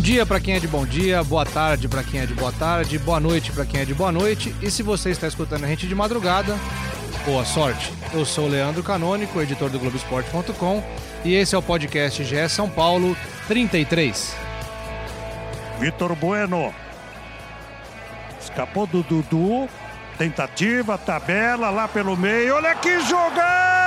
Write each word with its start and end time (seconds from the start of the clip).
Bom 0.00 0.04
dia 0.04 0.24
para 0.24 0.40
quem 0.40 0.54
é 0.54 0.58
de 0.58 0.66
bom 0.66 0.86
dia, 0.86 1.22
boa 1.22 1.44
tarde 1.44 1.86
para 1.86 2.02
quem 2.02 2.20
é 2.20 2.24
de 2.24 2.32
boa 2.32 2.50
tarde, 2.50 2.98
boa 2.98 3.20
noite 3.20 3.52
para 3.52 3.66
quem 3.66 3.82
é 3.82 3.84
de 3.84 3.92
boa 3.92 4.10
noite. 4.10 4.56
E 4.62 4.70
se 4.70 4.82
você 4.82 5.10
está 5.10 5.28
escutando 5.28 5.64
a 5.64 5.66
gente 5.66 5.86
de 5.86 5.94
madrugada, 5.94 6.58
boa 7.26 7.44
sorte. 7.44 7.92
Eu 8.14 8.24
sou 8.24 8.46
o 8.46 8.48
Leandro 8.48 8.82
Canônico, 8.82 9.38
editor 9.42 9.68
do 9.68 9.78
Globoesporte.com, 9.78 10.82
e 11.22 11.34
esse 11.34 11.54
é 11.54 11.58
o 11.58 11.62
podcast 11.62 12.24
GE 12.24 12.48
São 12.48 12.66
Paulo 12.70 13.14
33. 13.46 14.34
Vitor 15.78 16.16
Bueno. 16.16 16.74
Escapou 18.40 18.86
do 18.86 19.02
Dudu. 19.02 19.68
Tentativa, 20.16 20.96
tabela 20.96 21.68
lá 21.68 21.86
pelo 21.86 22.16
meio. 22.16 22.54
Olha 22.54 22.74
que 22.74 23.00
jogada! 23.00 23.79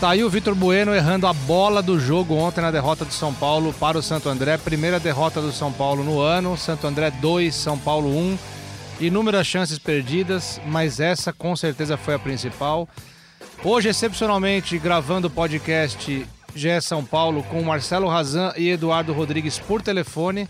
Tá 0.00 0.10
aí 0.10 0.22
o 0.22 0.28
Vitor 0.28 0.54
Bueno 0.54 0.94
errando 0.94 1.26
a 1.26 1.32
bola 1.32 1.82
do 1.82 1.98
jogo 1.98 2.34
ontem 2.34 2.60
na 2.60 2.70
derrota 2.70 3.02
do 3.02 3.12
São 3.12 3.32
Paulo 3.32 3.72
para 3.72 3.96
o 3.96 4.02
Santo 4.02 4.28
André. 4.28 4.58
Primeira 4.58 5.00
derrota 5.00 5.40
do 5.40 5.50
São 5.50 5.72
Paulo 5.72 6.04
no 6.04 6.20
ano. 6.20 6.54
Santo 6.54 6.86
André 6.86 7.10
2, 7.10 7.54
São 7.54 7.78
Paulo 7.78 8.10
1. 8.10 8.38
Inúmeras 9.00 9.46
chances 9.46 9.78
perdidas, 9.78 10.60
mas 10.66 11.00
essa 11.00 11.32
com 11.32 11.56
certeza 11.56 11.96
foi 11.96 12.12
a 12.12 12.18
principal. 12.18 12.86
Hoje, 13.64 13.88
excepcionalmente, 13.88 14.78
gravando 14.78 15.28
o 15.28 15.30
podcast 15.30 16.26
GE 16.54 16.80
São 16.82 17.02
Paulo 17.02 17.42
com 17.44 17.62
Marcelo 17.62 18.06
Razan 18.06 18.52
e 18.54 18.68
Eduardo 18.68 19.14
Rodrigues 19.14 19.58
por 19.58 19.80
telefone, 19.80 20.46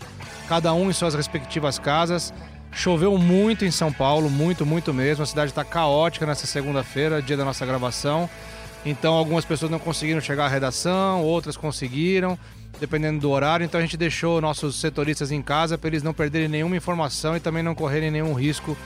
cada 0.49 0.73
um 0.73 0.89
em 0.89 0.93
suas 0.93 1.15
respectivas 1.15 1.79
casas. 1.79 2.33
Choveu 2.69 3.17
muito 3.17 3.63
em 3.63 3.71
São 3.71 3.93
Paulo, 3.93 4.29
muito, 4.29 4.65
muito 4.65 4.93
mesmo. 4.93 5.23
A 5.23 5.25
cidade 5.25 5.51
está 5.51 5.63
caótica 5.63 6.25
nessa 6.25 6.45
segunda-feira, 6.45 7.21
dia 7.21 7.37
da 7.37 7.45
nossa 7.45 7.65
gravação. 7.65 8.29
Então, 8.85 9.13
algumas 9.13 9.43
pessoas 9.43 9.71
não 9.71 9.79
conseguiram 9.79 10.21
chegar 10.21 10.45
à 10.45 10.47
redação, 10.47 11.23
outras 11.23 11.57
conseguiram, 11.57 12.37
dependendo 12.79 13.19
do 13.19 13.29
horário. 13.29 13.63
Então, 13.63 13.79
a 13.79 13.83
gente 13.83 13.97
deixou 13.97 14.39
nossos 14.39 14.79
setoristas 14.79 15.31
em 15.31 15.41
casa 15.41 15.77
para 15.77 15.89
eles 15.89 16.03
não 16.03 16.13
perderem 16.13 16.47
nenhuma 16.47 16.77
informação 16.77 17.35
e 17.35 17.39
também 17.39 17.63
não 17.63 17.75
correrem 17.75 18.11
nenhum 18.11 18.33
risco 18.33 18.77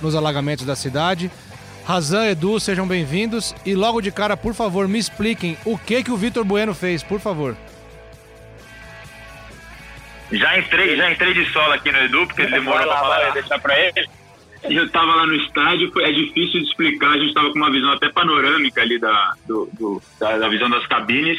nos 0.00 0.14
alagamentos 0.14 0.66
da 0.66 0.74
cidade. 0.74 1.30
Razan, 1.84 2.26
Edu, 2.26 2.60
sejam 2.60 2.86
bem-vindos. 2.86 3.54
E 3.64 3.74
logo 3.74 4.00
de 4.00 4.10
cara, 4.10 4.36
por 4.36 4.54
favor, 4.54 4.86
me 4.86 4.98
expliquem 4.98 5.56
o 5.64 5.76
que, 5.76 6.02
que 6.02 6.10
o 6.10 6.16
Vitor 6.16 6.44
Bueno 6.44 6.74
fez, 6.74 7.02
por 7.02 7.20
favor. 7.20 7.56
Já 10.30 10.58
entrei, 10.58 10.96
já 10.96 11.10
entrei 11.10 11.34
de 11.34 11.44
solo 11.52 11.72
aqui 11.72 11.92
no 11.92 11.98
Edu, 11.98 12.26
porque 12.26 12.42
ele 12.42 12.52
demorou 12.52 12.86
pra 12.86 12.98
falar, 12.98 13.26
ia 13.26 13.32
deixar 13.32 13.58
pra 13.58 13.78
ele. 13.78 14.08
Eu 14.70 14.88
tava 14.90 15.14
lá 15.14 15.26
no 15.26 15.34
estádio, 15.34 15.92
é 16.00 16.12
difícil 16.12 16.60
de 16.60 16.66
explicar, 16.68 17.10
a 17.12 17.18
gente 17.18 17.34
tava 17.34 17.50
com 17.50 17.58
uma 17.58 17.70
visão 17.70 17.90
até 17.92 18.08
panorâmica 18.10 18.80
ali 18.80 18.98
da, 18.98 19.34
do, 19.46 19.68
do- 19.78 20.00
da, 20.20 20.38
da 20.38 20.48
visão 20.48 20.70
das 20.70 20.86
cabines. 20.86 21.38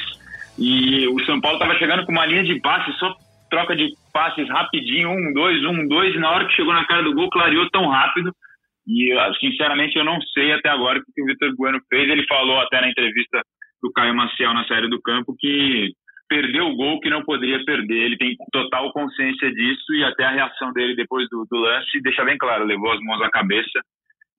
E 0.60 1.08
o 1.08 1.20
São 1.26 1.40
Paulo 1.42 1.58
tava 1.58 1.76
chegando 1.78 2.06
com 2.06 2.12
uma 2.12 2.26
linha 2.26 2.44
de 2.44 2.60
passes, 2.60 2.96
só 3.00 3.16
troca 3.50 3.76
de 3.76 3.88
passes 4.12 4.48
rapidinho, 4.50 5.10
um, 5.10 5.34
dois, 5.34 5.64
um, 5.66 5.88
dois, 5.88 6.14
e 6.14 6.20
na 6.20 6.30
hora 6.32 6.46
que 6.46 6.54
chegou 6.56 6.74
na 6.74 6.86
cara 6.86 7.02
do 7.04 7.14
gol, 7.14 7.30
clareou 7.30 7.70
tão 7.70 7.88
rápido. 7.88 8.32
E, 8.86 9.12
ah, 9.14 9.32
sinceramente, 9.40 9.98
eu 9.98 10.04
não 10.04 10.20
sei 10.34 10.52
até 10.52 10.70
agora 10.70 11.00
o 11.00 11.04
que 11.14 11.22
o 11.22 11.26
Vitor 11.26 11.56
Bueno 11.56 11.80
fez. 11.90 12.10
Ele 12.10 12.26
falou 12.28 12.60
até 12.60 12.82
na 12.82 12.90
entrevista 12.90 13.42
do 13.82 13.92
Caio 13.94 14.14
Maciel 14.16 14.54
na 14.54 14.66
série 14.66 14.90
do 14.90 15.02
campo 15.02 15.36
que 15.40 15.92
perdeu 16.28 16.68
o 16.68 16.76
gol 16.76 17.00
que 17.00 17.10
não 17.10 17.24
poderia 17.24 17.64
perder. 17.66 18.04
Ele 18.04 18.18
tem 18.18 18.36
total 18.52 18.92
consciência 18.92 19.52
disso 19.52 19.94
e 19.94 20.04
até 20.04 20.26
a 20.26 20.32
reação 20.32 20.72
dele 20.74 20.96
depois 20.96 21.28
do, 21.30 21.46
do 21.50 21.58
lance 21.58 22.02
deixa 22.02 22.24
bem 22.24 22.38
claro, 22.38 22.66
levou 22.66 22.92
as 22.92 23.00
mãos 23.02 23.22
à 23.22 23.30
cabeça. 23.30 23.82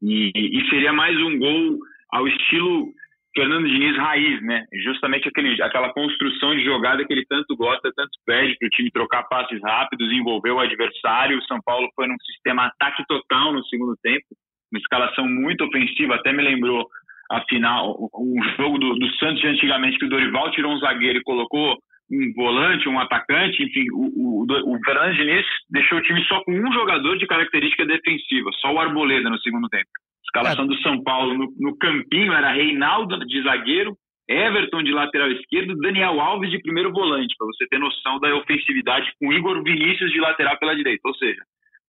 E, 0.02 0.32
e 0.34 0.68
seria 0.68 0.92
mais 0.92 1.16
um 1.16 1.38
gol 1.38 1.78
ao 2.12 2.28
estilo 2.28 2.92
Fernando 3.34 3.66
Diniz 3.66 3.96
raiz, 3.96 4.40
né? 4.42 4.64
Justamente 4.84 5.28
aquele, 5.28 5.60
aquela 5.60 5.92
construção 5.92 6.54
de 6.54 6.64
jogada 6.64 7.04
que 7.04 7.12
ele 7.12 7.26
tanto 7.28 7.56
gosta, 7.56 7.90
tanto 7.94 8.10
pede 8.24 8.56
para 8.58 8.66
o 8.66 8.70
time 8.70 8.90
trocar 8.90 9.24
passes 9.24 9.60
rápidos, 9.60 10.12
envolver 10.12 10.52
o 10.52 10.60
adversário. 10.60 11.38
O 11.38 11.44
São 11.44 11.58
Paulo 11.64 11.88
foi 11.96 12.06
num 12.06 12.16
sistema 12.24 12.66
ataque 12.66 13.04
total 13.08 13.52
no 13.52 13.64
segundo 13.66 13.96
tempo, 14.02 14.24
uma 14.72 14.78
escalação 14.78 15.26
muito 15.26 15.64
ofensiva, 15.64 16.14
até 16.14 16.32
me 16.32 16.42
lembrou 16.42 16.86
a 17.34 17.44
final, 17.46 18.08
um 18.14 18.42
jogo 18.56 18.78
do, 18.78 18.94
do 18.94 19.10
Santos 19.16 19.44
antigamente 19.44 19.98
que 19.98 20.06
o 20.06 20.08
Dorival 20.08 20.50
tirou 20.52 20.72
um 20.72 20.78
zagueiro 20.78 21.18
e 21.18 21.22
colocou 21.22 21.76
um 22.10 22.32
volante, 22.34 22.88
um 22.88 22.98
atacante, 22.98 23.62
enfim, 23.62 23.86
o, 23.92 24.44
o, 24.44 24.74
o 24.74 24.78
Fernando 24.84 25.14
Diniz 25.14 25.46
deixou 25.70 25.98
o 25.98 26.02
time 26.02 26.22
só 26.24 26.42
com 26.44 26.52
um 26.52 26.72
jogador 26.72 27.16
de 27.16 27.26
característica 27.26 27.86
defensiva, 27.86 28.50
só 28.60 28.72
o 28.72 28.78
Arboleda 28.78 29.30
no 29.30 29.38
segundo 29.40 29.68
tempo. 29.68 29.88
Escalação 30.24 30.66
do 30.66 30.76
São 30.78 31.02
Paulo 31.02 31.34
no, 31.34 31.52
no 31.58 31.76
campinho 31.78 32.32
era 32.32 32.52
Reinaldo 32.52 33.18
de 33.26 33.42
zagueiro, 33.42 33.96
Everton 34.28 34.82
de 34.82 34.90
lateral 34.90 35.30
esquerdo, 35.30 35.76
Daniel 35.76 36.20
Alves 36.20 36.50
de 36.50 36.60
primeiro 36.60 36.92
volante, 36.92 37.34
para 37.38 37.46
você 37.46 37.66
ter 37.68 37.78
noção 37.78 38.18
da 38.20 38.34
ofensividade 38.34 39.10
com 39.20 39.32
Igor 39.32 39.62
Vinícius 39.62 40.10
de 40.10 40.20
lateral 40.20 40.58
pela 40.58 40.74
direita. 40.74 41.02
Ou 41.06 41.14
seja, 41.14 41.42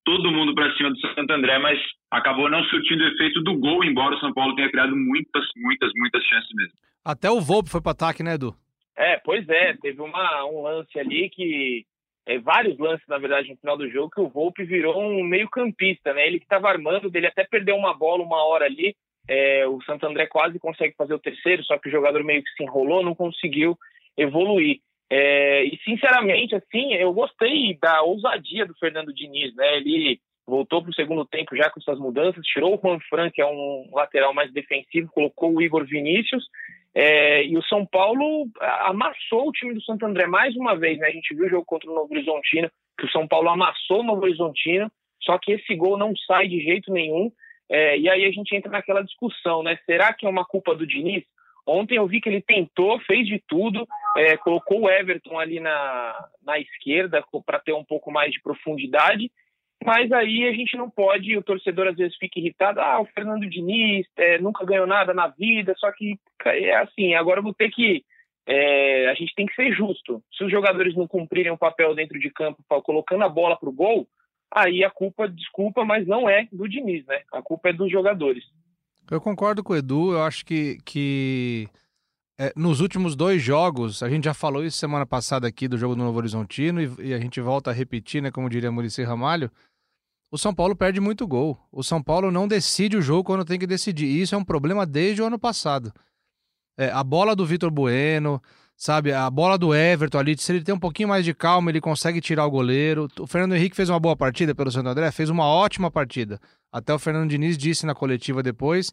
todo 0.04 0.30
mundo 0.30 0.54
para 0.54 0.72
cima 0.76 0.90
do 0.90 1.00
Santo 1.00 1.32
André, 1.32 1.58
mas 1.58 1.78
acabou 2.10 2.48
não 2.48 2.62
surtindo 2.64 3.02
o 3.02 3.08
efeito 3.08 3.42
do 3.42 3.58
gol, 3.58 3.84
embora 3.84 4.14
o 4.14 4.20
São 4.20 4.32
Paulo 4.32 4.54
tenha 4.54 4.70
criado 4.70 4.94
muitas, 4.94 5.44
muitas, 5.56 5.90
muitas 5.96 6.22
chances 6.24 6.50
mesmo. 6.54 6.74
Até 7.04 7.30
o 7.30 7.40
Volpe 7.40 7.70
foi 7.70 7.80
para 7.80 7.92
ataque, 7.92 8.22
né, 8.22 8.34
Edu? 8.34 8.54
É, 8.96 9.18
pois 9.18 9.48
é, 9.48 9.74
teve 9.74 10.00
uma, 10.00 10.44
um 10.46 10.62
lance 10.62 10.98
ali 10.98 11.28
que. 11.30 11.84
É, 12.26 12.38
vários 12.38 12.78
lances, 12.78 13.06
na 13.06 13.18
verdade, 13.18 13.50
no 13.50 13.56
final 13.58 13.76
do 13.76 13.90
jogo, 13.90 14.10
que 14.10 14.20
o 14.20 14.28
Volpe 14.28 14.64
virou 14.64 14.98
um 14.98 15.22
meio-campista, 15.22 16.14
né? 16.14 16.26
Ele 16.26 16.38
que 16.38 16.46
estava 16.46 16.70
armando, 16.70 17.10
dele 17.10 17.26
até 17.26 17.44
perdeu 17.44 17.76
uma 17.76 17.92
bola 17.92 18.22
uma 18.22 18.42
hora 18.46 18.64
ali. 18.64 18.96
É, 19.28 19.66
o 19.66 19.82
Santo 19.82 20.06
André 20.06 20.26
quase 20.26 20.58
consegue 20.58 20.94
fazer 20.96 21.12
o 21.12 21.18
terceiro, 21.18 21.62
só 21.64 21.76
que 21.76 21.88
o 21.88 21.92
jogador 21.92 22.24
meio 22.24 22.42
que 22.42 22.50
se 22.52 22.62
enrolou, 22.62 23.04
não 23.04 23.14
conseguiu 23.14 23.76
evoluir. 24.16 24.78
É, 25.16 25.62
e 25.62 25.78
sinceramente, 25.84 26.56
assim, 26.56 26.92
eu 26.94 27.12
gostei 27.12 27.78
da 27.80 28.02
ousadia 28.02 28.66
do 28.66 28.74
Fernando 28.74 29.14
Diniz, 29.14 29.54
né? 29.54 29.76
Ele 29.76 30.18
voltou 30.44 30.82
para 30.82 30.90
o 30.90 30.94
segundo 30.94 31.24
tempo 31.24 31.54
já 31.54 31.70
com 31.70 31.78
essas 31.78 32.00
mudanças, 32.00 32.44
tirou 32.44 32.74
o 32.74 32.80
Juan 32.82 32.98
Fran, 33.08 33.30
que 33.30 33.40
é 33.40 33.46
um 33.46 33.90
lateral 33.92 34.34
mais 34.34 34.52
defensivo, 34.52 35.12
colocou 35.12 35.54
o 35.54 35.62
Igor 35.62 35.86
Vinícius. 35.86 36.44
É, 36.92 37.44
e 37.44 37.56
o 37.56 37.62
São 37.62 37.86
Paulo 37.86 38.48
amassou 38.60 39.48
o 39.48 39.52
time 39.52 39.72
do 39.72 39.82
Santo 39.82 40.04
André 40.04 40.26
mais 40.26 40.56
uma 40.56 40.76
vez, 40.76 40.98
né? 40.98 41.06
A 41.06 41.12
gente 41.12 41.32
viu 41.32 41.46
o 41.46 41.50
jogo 41.50 41.64
contra 41.64 41.88
o 41.88 41.94
Novo 41.94 42.12
Horizontino, 42.12 42.68
que 42.98 43.06
o 43.06 43.10
São 43.10 43.28
Paulo 43.28 43.50
amassou 43.50 44.00
o 44.00 44.04
Novo 44.04 44.22
Horizontino, 44.22 44.90
só 45.22 45.38
que 45.38 45.52
esse 45.52 45.76
gol 45.76 45.96
não 45.96 46.12
sai 46.26 46.48
de 46.48 46.58
jeito 46.58 46.92
nenhum. 46.92 47.30
É, 47.70 47.96
e 47.96 48.08
aí 48.08 48.24
a 48.24 48.32
gente 48.32 48.52
entra 48.56 48.68
naquela 48.68 49.04
discussão, 49.04 49.62
né? 49.62 49.78
Será 49.86 50.12
que 50.12 50.26
é 50.26 50.28
uma 50.28 50.44
culpa 50.44 50.74
do 50.74 50.84
Diniz? 50.84 51.22
Ontem 51.66 51.96
eu 51.96 52.06
vi 52.06 52.20
que 52.20 52.28
ele 52.28 52.42
tentou, 52.42 52.98
fez 53.00 53.26
de 53.26 53.42
tudo, 53.48 53.86
é, 54.16 54.36
colocou 54.36 54.82
o 54.82 54.90
Everton 54.90 55.38
ali 55.38 55.60
na, 55.60 56.28
na 56.42 56.58
esquerda 56.58 57.24
para 57.46 57.58
ter 57.58 57.72
um 57.72 57.84
pouco 57.84 58.10
mais 58.10 58.32
de 58.32 58.40
profundidade, 58.42 59.30
mas 59.84 60.10
aí 60.12 60.46
a 60.46 60.52
gente 60.52 60.76
não 60.76 60.88
pode, 60.88 61.36
o 61.36 61.42
torcedor 61.42 61.88
às 61.88 61.96
vezes 61.96 62.16
fica 62.16 62.38
irritado, 62.38 62.80
ah, 62.80 63.00
o 63.00 63.06
Fernando 63.06 63.48
Diniz 63.48 64.06
é, 64.16 64.38
nunca 64.38 64.64
ganhou 64.64 64.86
nada 64.86 65.12
na 65.12 65.28
vida, 65.28 65.74
só 65.78 65.90
que 65.92 66.18
é 66.46 66.76
assim, 66.76 67.14
agora 67.14 67.40
eu 67.40 67.42
vou 67.42 67.54
ter 67.54 67.70
que, 67.70 68.04
é, 68.46 69.08
a 69.08 69.14
gente 69.14 69.34
tem 69.34 69.46
que 69.46 69.54
ser 69.54 69.72
justo. 69.72 70.22
Se 70.36 70.44
os 70.44 70.50
jogadores 70.50 70.94
não 70.94 71.06
cumprirem 71.06 71.52
o 71.52 71.58
papel 71.58 71.94
dentro 71.94 72.18
de 72.18 72.30
campo, 72.30 72.62
colocando 72.82 73.24
a 73.24 73.28
bola 73.28 73.58
pro 73.58 73.72
gol, 73.72 74.06
aí 74.50 74.84
a 74.84 74.90
culpa, 74.90 75.28
desculpa, 75.28 75.84
mas 75.84 76.06
não 76.06 76.28
é 76.28 76.46
do 76.52 76.68
Diniz, 76.68 77.04
né? 77.06 77.22
A 77.32 77.42
culpa 77.42 77.70
é 77.70 77.72
dos 77.72 77.90
jogadores. 77.90 78.44
Eu 79.10 79.20
concordo 79.20 79.62
com 79.62 79.72
o 79.72 79.76
Edu, 79.76 80.12
eu 80.12 80.22
acho 80.22 80.44
que, 80.44 80.78
que 80.84 81.68
é, 82.38 82.52
nos 82.56 82.80
últimos 82.80 83.14
dois 83.14 83.42
jogos, 83.42 84.02
a 84.02 84.08
gente 84.08 84.24
já 84.24 84.34
falou 84.34 84.64
isso 84.64 84.78
semana 84.78 85.04
passada 85.04 85.46
aqui 85.46 85.68
do 85.68 85.78
jogo 85.78 85.94
do 85.94 86.02
Novo 86.02 86.18
Horizontino 86.18 86.80
e, 86.80 87.08
e 87.08 87.14
a 87.14 87.18
gente 87.18 87.40
volta 87.40 87.70
a 87.70 87.74
repetir, 87.74 88.22
né, 88.22 88.30
como 88.30 88.48
diria 88.48 88.72
Muricy 88.72 89.02
Ramalho, 89.02 89.50
o 90.34 90.38
São 90.38 90.52
Paulo 90.52 90.74
perde 90.74 91.00
muito 91.00 91.28
gol. 91.28 91.56
O 91.70 91.84
São 91.84 92.02
Paulo 92.02 92.28
não 92.28 92.48
decide 92.48 92.96
o 92.96 93.02
jogo 93.02 93.22
quando 93.22 93.44
tem 93.44 93.56
que 93.56 93.68
decidir. 93.68 94.06
E 94.06 94.20
isso 94.20 94.34
é 94.34 94.38
um 94.38 94.44
problema 94.44 94.84
desde 94.84 95.22
o 95.22 95.26
ano 95.26 95.38
passado. 95.38 95.92
É, 96.76 96.90
a 96.90 97.04
bola 97.04 97.36
do 97.36 97.46
Vitor 97.46 97.70
Bueno, 97.70 98.42
sabe? 98.76 99.12
A 99.12 99.28
bola 99.30 99.56
do 99.56 99.74
Everton 99.74 100.18
ali, 100.18 100.36
se 100.36 100.52
ele 100.52 100.62
tem 100.62 100.74
um 100.74 100.78
pouquinho 100.78 101.08
mais 101.08 101.24
de 101.24 101.34
calma, 101.34 101.70
ele 101.70 101.80
consegue 101.80 102.20
tirar 102.20 102.46
o 102.46 102.50
goleiro. 102.50 103.08
O 103.18 103.26
Fernando 103.26 103.54
Henrique 103.54 103.76
fez 103.76 103.88
uma 103.88 104.00
boa 104.00 104.16
partida 104.16 104.54
pelo 104.54 104.70
Santo 104.70 104.88
André, 104.88 105.10
fez 105.10 105.30
uma 105.30 105.44
ótima 105.44 105.90
partida. 105.90 106.40
Até 106.72 106.92
o 106.92 106.98
Fernando 106.98 107.30
Diniz 107.30 107.56
disse 107.56 107.86
na 107.86 107.94
coletiva 107.94 108.42
depois 108.42 108.90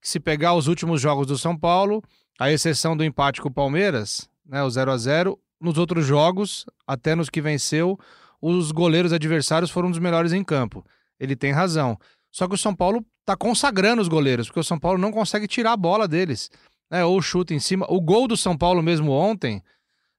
que 0.00 0.08
se 0.08 0.20
pegar 0.20 0.54
os 0.54 0.66
últimos 0.66 1.00
jogos 1.00 1.26
do 1.26 1.38
São 1.38 1.56
Paulo, 1.56 2.02
a 2.38 2.50
exceção 2.50 2.96
do 2.96 3.04
empate 3.04 3.40
com 3.40 3.48
o 3.48 3.52
Palmeiras, 3.52 4.28
né, 4.44 4.62
o 4.62 4.70
0 4.70 4.90
a 4.90 4.96
0 4.96 5.38
nos 5.60 5.78
outros 5.78 6.04
jogos, 6.04 6.66
até 6.86 7.14
nos 7.14 7.30
que 7.30 7.40
venceu, 7.40 7.98
os 8.40 8.72
goleiros 8.72 9.12
adversários 9.12 9.70
foram 9.70 9.90
dos 9.90 10.00
melhores 10.00 10.32
em 10.32 10.42
campo. 10.42 10.84
Ele 11.20 11.36
tem 11.36 11.52
razão. 11.52 11.96
Só 12.32 12.48
que 12.48 12.54
o 12.54 12.58
São 12.58 12.74
Paulo 12.74 13.04
tá 13.24 13.36
consagrando 13.36 14.02
os 14.02 14.08
goleiros, 14.08 14.48
porque 14.48 14.58
o 14.58 14.64
São 14.64 14.78
Paulo 14.78 14.98
não 14.98 15.12
consegue 15.12 15.46
tirar 15.46 15.72
a 15.72 15.76
bola 15.76 16.08
deles. 16.08 16.50
Né? 16.92 17.02
Ou 17.02 17.22
chuta 17.22 17.54
em 17.54 17.58
cima. 17.58 17.86
O 17.88 18.02
gol 18.02 18.28
do 18.28 18.36
São 18.36 18.54
Paulo 18.54 18.82
mesmo 18.82 19.10
ontem, 19.12 19.62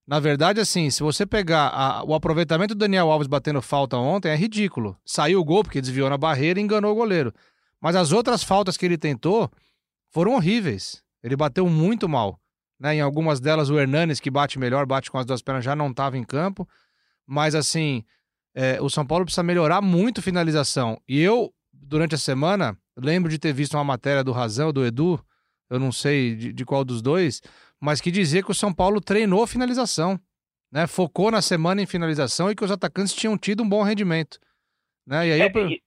na 0.08 0.20
verdade, 0.20 0.60
assim, 0.60 0.90
se 0.90 1.04
você 1.04 1.24
pegar 1.24 1.68
a, 1.68 2.04
o 2.04 2.16
aproveitamento 2.16 2.74
do 2.74 2.80
Daniel 2.80 3.12
Alves 3.12 3.28
batendo 3.28 3.62
falta 3.62 3.96
ontem, 3.96 4.30
é 4.30 4.36
ridículo. 4.36 4.98
Saiu 5.06 5.40
o 5.40 5.46
gol 5.46 5.64
porque 5.64 5.80
desviou 5.80 6.10
na 6.10 6.18
barreira 6.18 6.60
e 6.60 6.64
enganou 6.64 6.92
o 6.92 6.96
goleiro. 6.96 7.32
Mas 7.80 7.96
as 7.96 8.12
outras 8.12 8.44
faltas 8.44 8.76
que 8.76 8.88
ele 8.88 8.98
tentou 8.98 9.52
foram 10.10 10.34
horríveis. 10.34 11.04
Ele 11.24 11.36
bateu 11.36 11.70
muito 11.70 12.10
mal. 12.10 12.40
Né? 12.80 12.96
Em 12.96 13.02
algumas 13.02 13.40
delas, 13.40 13.70
o 13.70 13.80
Hernanes, 13.80 14.20
que 14.20 14.32
bate 14.32 14.58
melhor, 14.58 14.86
bate 14.88 15.12
com 15.12 15.20
as 15.20 15.26
duas 15.26 15.44
pernas, 15.44 15.64
já 15.64 15.76
não 15.76 15.92
estava 15.92 16.18
em 16.18 16.24
campo. 16.24 16.68
Mas, 17.26 17.54
assim, 17.54 18.04
é, 18.56 18.82
o 18.82 18.90
São 18.90 19.06
Paulo 19.06 19.26
precisa 19.26 19.44
melhorar 19.44 19.80
muito 19.80 20.22
finalização. 20.24 21.00
E 21.08 21.22
eu, 21.22 21.54
durante 21.72 22.16
a 22.16 22.18
semana, 22.18 22.76
lembro 22.98 23.30
de 23.30 23.38
ter 23.38 23.54
visto 23.54 23.76
uma 23.76 23.84
matéria 23.84 24.24
do 24.24 24.32
Razão, 24.32 24.74
do 24.74 24.84
Edu, 24.84 25.24
eu 25.74 25.80
não 25.80 25.92
sei 25.92 26.36
de, 26.36 26.54
de 26.54 26.66
qual 26.66 26.84
dos 26.86 27.02
dois, 27.02 27.42
mas 27.82 28.00
que 28.00 28.12
dizia 28.12 28.44
que 28.44 28.52
o 28.52 28.56
São 28.56 28.74
Paulo 28.74 29.02
treinou 29.02 29.46
finalização. 29.48 30.20
Né? 30.72 30.88
Focou 30.88 31.30
na 31.30 31.42
semana 31.42 31.82
em 31.82 31.86
finalização 31.86 32.50
e 32.50 32.56
que 32.56 32.64
os 32.64 32.72
atacantes 32.72 33.14
tinham 33.14 33.38
tido 33.38 33.62
um 33.64 33.70
bom 33.70 33.84
rendimento. 33.84 34.40
Né? 35.06 35.28
E 35.28 35.32
aí 35.34 35.42
É, 35.42 35.52
eu... 35.54 35.70
e- 35.70 35.82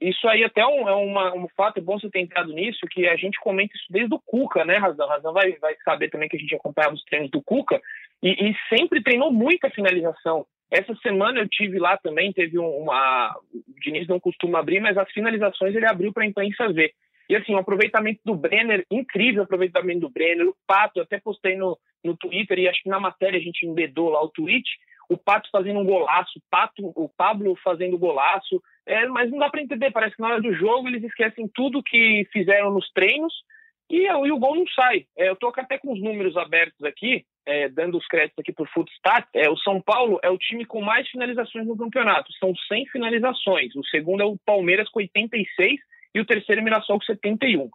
Isso 0.00 0.26
aí 0.28 0.42
até 0.44 0.66
um, 0.66 0.88
é 0.88 0.94
uma, 0.94 1.34
um 1.34 1.46
fato, 1.56 1.78
é 1.78 1.80
bom 1.80 1.98
você 1.98 2.10
ter 2.10 2.20
entrado 2.20 2.52
nisso, 2.52 2.80
que 2.90 3.06
a 3.06 3.16
gente 3.16 3.38
comenta 3.40 3.72
isso 3.74 3.86
desde 3.88 4.14
o 4.14 4.18
Cuca, 4.18 4.64
né, 4.64 4.76
Razão? 4.78 5.08
Razão 5.08 5.32
vai, 5.32 5.52
vai 5.58 5.74
saber 5.84 6.10
também 6.10 6.28
que 6.28 6.36
a 6.36 6.40
gente 6.40 6.54
acompanhava 6.54 6.94
os 6.94 7.04
treinos 7.04 7.30
do 7.30 7.40
Cuca 7.42 7.80
e, 8.22 8.50
e 8.50 8.54
sempre 8.68 9.02
treinou 9.02 9.32
muita 9.32 9.70
finalização. 9.70 10.44
Essa 10.70 10.94
semana 10.96 11.40
eu 11.40 11.48
tive 11.48 11.78
lá 11.78 11.96
também, 11.96 12.32
teve 12.32 12.58
um- 12.58 12.76
uma. 12.82 13.34
O 13.54 13.80
Diniz 13.80 14.06
não 14.06 14.20
costuma 14.20 14.58
abrir, 14.60 14.80
mas 14.80 14.96
as 14.98 15.10
finalizações 15.12 15.74
ele 15.74 15.86
abriu 15.86 16.12
para 16.12 16.22
a 16.24 16.26
imprensa 16.26 16.72
ver. 16.72 16.92
E 17.30 17.36
assim, 17.36 17.54
o 17.54 17.58
aproveitamento 17.58 18.20
do 18.24 18.34
Brenner, 18.34 18.84
incrível 18.90 19.44
aproveitamento 19.44 20.00
do 20.00 20.10
Brenner. 20.10 20.48
O 20.48 20.56
Pato, 20.66 20.98
eu 20.98 21.04
até 21.04 21.20
postei 21.20 21.56
no, 21.56 21.78
no 22.02 22.16
Twitter 22.16 22.58
e 22.58 22.68
acho 22.68 22.82
que 22.82 22.88
na 22.88 22.98
matéria 22.98 23.38
a 23.38 23.42
gente 23.42 23.64
embedou 23.64 24.08
lá 24.08 24.20
o 24.20 24.30
tweet. 24.30 24.68
O 25.08 25.16
Pato 25.16 25.48
fazendo 25.52 25.78
um 25.78 25.84
golaço, 25.84 26.40
o 26.40 26.42
Pato, 26.50 26.92
o 26.96 27.08
Pablo 27.16 27.56
fazendo 27.62 27.96
golaço. 27.96 28.60
É, 28.84 29.06
mas 29.06 29.30
não 29.30 29.38
dá 29.38 29.48
para 29.48 29.62
entender, 29.62 29.92
parece 29.92 30.16
que 30.16 30.22
na 30.22 30.26
hora 30.26 30.40
do 30.40 30.52
jogo 30.54 30.88
eles 30.88 31.04
esquecem 31.04 31.48
tudo 31.54 31.84
que 31.84 32.26
fizeram 32.32 32.72
nos 32.72 32.90
treinos 32.90 33.32
e, 33.88 34.08
e 34.08 34.32
o 34.32 34.38
gol 34.38 34.56
não 34.56 34.66
sai. 34.66 35.06
É, 35.16 35.28
eu 35.28 35.36
tô 35.36 35.52
até 35.54 35.78
com 35.78 35.92
os 35.92 36.02
números 36.02 36.36
abertos 36.36 36.82
aqui, 36.82 37.24
é, 37.46 37.68
dando 37.68 37.96
os 37.96 38.08
créditos 38.08 38.40
aqui 38.40 38.52
por 38.52 38.68
Footstat. 38.70 39.28
É, 39.36 39.48
o 39.48 39.56
São 39.58 39.80
Paulo 39.80 40.18
é 40.24 40.30
o 40.30 40.38
time 40.38 40.64
com 40.64 40.80
mais 40.80 41.08
finalizações 41.08 41.64
no 41.64 41.78
campeonato, 41.78 42.32
são 42.40 42.52
100 42.66 42.86
finalizações. 42.86 43.76
O 43.76 43.84
segundo 43.84 44.20
é 44.20 44.26
o 44.26 44.36
Palmeiras 44.44 44.88
com 44.88 44.98
86 44.98 45.78
e 46.14 46.20
o 46.20 46.26
terceiro 46.26 46.62
Mirassol 46.62 46.98
com 46.98 47.04
71. 47.04 47.70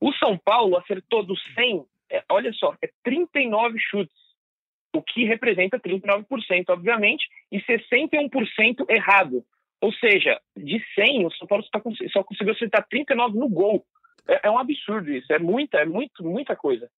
O 0.00 0.12
São 0.14 0.38
Paulo 0.38 0.76
acertou 0.76 1.24
dos 1.24 1.40
100, 1.54 1.84
é, 2.10 2.24
olha 2.30 2.52
só, 2.52 2.74
é 2.82 2.88
39 3.02 3.78
chutes, 3.78 4.14
o 4.94 5.02
que 5.02 5.24
representa 5.24 5.78
39%, 5.78 6.24
obviamente, 6.68 7.26
e 7.50 7.60
61% 7.60 8.84
errado. 8.88 9.44
Ou 9.80 9.92
seja, 9.92 10.40
de 10.56 10.82
100, 10.94 11.26
o 11.26 11.30
São 11.32 11.46
Paulo 11.46 11.64
só 12.12 12.22
conseguiu 12.22 12.52
acertar 12.52 12.86
39 12.88 13.38
no 13.38 13.48
gol. 13.48 13.84
É, 14.26 14.48
é 14.48 14.50
um 14.50 14.58
absurdo 14.58 15.10
isso, 15.10 15.32
é 15.32 15.38
muita, 15.38 15.78
é 15.78 15.84
muito, 15.84 16.24
muita 16.24 16.56
coisa. 16.56 16.90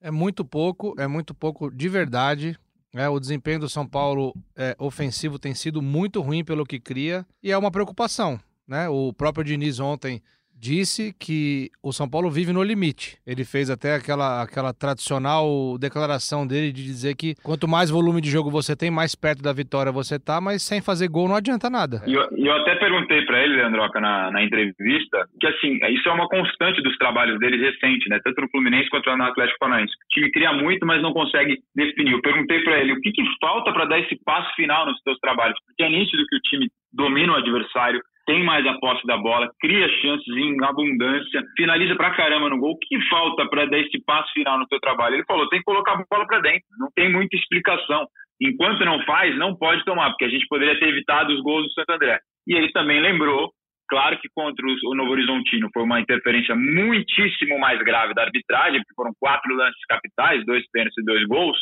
É 0.00 0.10
muito 0.10 0.44
pouco, 0.44 0.94
é 0.98 1.06
muito 1.06 1.34
pouco 1.34 1.70
de 1.70 1.88
verdade. 1.88 2.56
É, 2.94 3.08
o 3.08 3.20
desempenho 3.20 3.60
do 3.60 3.68
São 3.68 3.86
Paulo 3.86 4.32
é, 4.56 4.74
ofensivo 4.78 5.38
tem 5.38 5.54
sido 5.54 5.82
muito 5.82 6.20
ruim 6.20 6.44
pelo 6.44 6.64
que 6.64 6.80
cria 6.80 7.26
e 7.42 7.52
é 7.52 7.58
uma 7.58 7.70
preocupação. 7.70 8.40
Né? 8.68 8.88
O 8.88 9.12
próprio 9.12 9.44
Diniz 9.44 9.80
ontem 9.80 10.20
disse 10.58 11.14
que 11.18 11.70
o 11.82 11.92
São 11.92 12.08
Paulo 12.08 12.30
vive 12.30 12.52
no 12.52 12.62
limite. 12.62 13.18
Ele 13.26 13.44
fez 13.44 13.68
até 13.68 13.94
aquela, 13.94 14.42
aquela 14.42 14.72
tradicional 14.72 15.76
declaração 15.78 16.46
dele 16.46 16.72
de 16.72 16.82
dizer 16.82 17.14
que 17.14 17.34
quanto 17.42 17.68
mais 17.68 17.90
volume 17.90 18.20
de 18.20 18.30
jogo 18.30 18.50
você 18.50 18.74
tem, 18.74 18.90
mais 18.90 19.14
perto 19.14 19.42
da 19.42 19.52
vitória 19.52 19.92
você 19.92 20.18
tá, 20.18 20.40
mas 20.40 20.62
sem 20.62 20.80
fazer 20.80 21.08
gol 21.08 21.28
não 21.28 21.36
adianta 21.36 21.68
nada. 21.68 22.02
E 22.06 22.14
eu, 22.14 22.26
eu 22.36 22.52
até 22.56 22.74
perguntei 22.76 23.22
para 23.26 23.42
ele, 23.42 23.56
Leandroca, 23.56 24.00
na, 24.00 24.30
na 24.30 24.42
entrevista, 24.42 25.28
que 25.38 25.46
assim, 25.46 25.78
isso 25.90 26.08
é 26.08 26.12
uma 26.12 26.28
constante 26.28 26.82
dos 26.82 26.96
trabalhos 26.96 27.38
dele 27.38 27.58
recente, 27.58 28.08
né? 28.08 28.18
Tanto 28.24 28.40
no 28.40 28.50
Fluminense 28.50 28.88
quanto 28.88 29.14
no 29.14 29.24
Atlético 29.24 29.58
Paranaense. 29.58 29.92
O 29.92 30.08
time 30.08 30.30
cria 30.32 30.52
muito, 30.52 30.86
mas 30.86 31.02
não 31.02 31.12
consegue 31.12 31.58
definir. 31.74 32.12
Eu 32.12 32.22
perguntei 32.22 32.62
para 32.62 32.78
ele 32.78 32.92
o 32.92 33.00
que, 33.00 33.12
que 33.12 33.22
falta 33.40 33.72
para 33.72 33.84
dar 33.84 34.00
esse 34.00 34.16
passo 34.24 34.54
final 34.54 34.86
nos 34.86 35.00
seus 35.02 35.18
trabalhos, 35.18 35.58
porque 35.66 35.82
é 35.82 35.88
nítido 35.88 36.24
que 36.26 36.36
o 36.36 36.40
time 36.40 36.68
domina 36.92 37.34
o 37.34 37.36
adversário, 37.36 38.00
tem 38.26 38.42
mais 38.42 38.66
a 38.66 38.74
posse 38.78 39.06
da 39.06 39.16
bola, 39.16 39.48
cria 39.60 39.88
chances 40.00 40.36
em 40.36 40.62
abundância, 40.64 41.42
finaliza 41.56 41.94
pra 41.94 42.14
caramba 42.14 42.50
no 42.50 42.58
gol. 42.58 42.72
O 42.72 42.78
que 42.78 43.00
falta 43.08 43.48
para 43.48 43.66
dar 43.66 43.78
esse 43.78 44.02
passo 44.04 44.30
final 44.32 44.58
no 44.58 44.66
seu 44.68 44.80
trabalho? 44.80 45.14
Ele 45.14 45.24
falou: 45.24 45.48
tem 45.48 45.60
que 45.60 45.64
colocar 45.64 45.92
a 45.92 46.04
bola 46.10 46.26
para 46.26 46.40
dentro. 46.40 46.66
Não 46.78 46.88
tem 46.94 47.10
muita 47.10 47.36
explicação. 47.36 48.06
Enquanto 48.42 48.84
não 48.84 49.02
faz, 49.04 49.36
não 49.38 49.56
pode 49.56 49.84
tomar, 49.84 50.10
porque 50.10 50.24
a 50.24 50.28
gente 50.28 50.46
poderia 50.48 50.78
ter 50.78 50.88
evitado 50.88 51.32
os 51.32 51.40
gols 51.40 51.66
do 51.66 51.72
Santo 51.72 51.90
André. 51.90 52.18
E 52.46 52.54
ele 52.54 52.70
também 52.72 53.00
lembrou, 53.00 53.50
claro 53.88 54.18
que 54.18 54.28
contra 54.34 54.64
o 54.66 54.94
Novo 54.94 55.12
Horizontino 55.12 55.70
foi 55.72 55.84
uma 55.84 56.00
interferência 56.00 56.54
muitíssimo 56.54 57.58
mais 57.58 57.78
grave 57.80 58.12
da 58.12 58.24
arbitragem, 58.24 58.80
porque 58.80 58.94
foram 58.94 59.12
quatro 59.18 59.54
lances 59.54 59.80
capitais, 59.88 60.44
dois 60.44 60.64
pênaltis 60.70 60.98
e 60.98 61.04
dois 61.04 61.26
gols. 61.26 61.56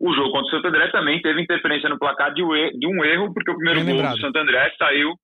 O 0.00 0.12
jogo 0.14 0.32
contra 0.32 0.48
o 0.48 0.50
Santo 0.50 0.68
André 0.68 0.88
também 0.88 1.20
teve 1.20 1.42
interferência 1.42 1.88
no 1.88 1.98
placar 1.98 2.32
de, 2.32 2.42
de 2.42 2.86
um 2.86 3.04
erro, 3.04 3.32
porque 3.34 3.50
o 3.50 3.56
primeiro 3.56 3.80
Bem 3.80 3.88
gol 3.88 3.96
lembrado. 3.96 4.16
do 4.16 4.20
Santo 4.20 4.38
André 4.38 4.72
saiu 4.78 5.14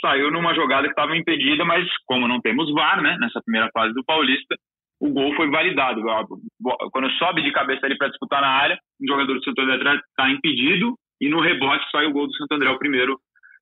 saiu 0.00 0.30
numa 0.30 0.54
jogada 0.54 0.84
que 0.84 0.92
estava 0.92 1.16
impedida, 1.16 1.64
mas 1.64 1.86
como 2.06 2.28
não 2.28 2.40
temos 2.40 2.72
VAR, 2.72 3.00
né, 3.02 3.16
nessa 3.20 3.40
primeira 3.42 3.70
fase 3.72 3.94
do 3.94 4.04
Paulista, 4.04 4.56
o 5.00 5.10
gol 5.10 5.34
foi 5.34 5.50
validado. 5.50 6.02
Quando 6.92 7.10
sobe 7.12 7.42
de 7.42 7.52
cabeça 7.52 7.86
ali 7.86 7.96
para 7.96 8.08
disputar 8.08 8.40
na 8.40 8.48
área, 8.48 8.78
o 9.00 9.06
jogador 9.06 9.34
do 9.34 9.44
Santo 9.44 9.60
André 9.60 9.94
está 9.94 10.30
impedido 10.30 10.94
e 11.20 11.28
no 11.28 11.40
rebote 11.40 11.84
sai 11.90 12.06
o 12.06 12.12
gol 12.12 12.26
do 12.26 12.34
Santo 12.34 12.52
André, 12.54 12.70
o 12.70 12.78
primeiro. 12.78 13.18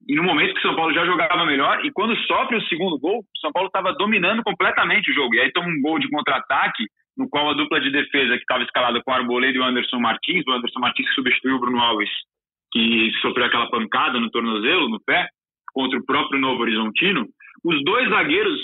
E 0.08 0.14
no 0.14 0.22
momento 0.22 0.52
que 0.52 0.58
o 0.58 0.62
São 0.62 0.76
Paulo 0.76 0.92
já 0.92 1.04
jogava 1.04 1.46
melhor, 1.46 1.84
e 1.84 1.90
quando 1.90 2.16
sofre 2.26 2.56
o 2.56 2.62
segundo 2.68 2.98
gol, 2.98 3.20
o 3.20 3.38
São 3.40 3.50
Paulo 3.52 3.68
estava 3.68 3.92
dominando 3.94 4.42
completamente 4.42 5.10
o 5.10 5.14
jogo. 5.14 5.34
E 5.34 5.40
aí 5.40 5.52
toma 5.52 5.68
um 5.68 5.80
gol 5.80 5.98
de 5.98 6.08
contra-ataque, 6.10 6.84
no 7.16 7.28
qual 7.28 7.50
a 7.50 7.54
dupla 7.54 7.80
de 7.80 7.90
defesa 7.90 8.34
que 8.34 8.42
estava 8.42 8.64
escalada 8.64 9.00
com 9.02 9.10
o 9.10 9.14
Arboleda 9.14 9.56
e 9.56 9.60
o 9.60 9.64
Anderson 9.64 9.98
Martins, 9.98 10.44
o 10.46 10.52
Anderson 10.52 10.80
Martins 10.80 11.08
que 11.08 11.14
substituiu 11.14 11.56
o 11.56 11.60
Bruno 11.60 11.80
Alves, 11.80 12.10
que 12.72 13.12
sofreu 13.22 13.46
aquela 13.46 13.70
pancada 13.70 14.20
no 14.20 14.30
tornozelo, 14.30 14.88
no 14.88 15.00
pé, 15.00 15.28
contra 15.74 15.98
o 15.98 16.06
próprio 16.06 16.40
Novo 16.40 16.62
Horizontino, 16.62 17.26
os 17.64 17.84
dois 17.84 18.08
zagueiros 18.08 18.60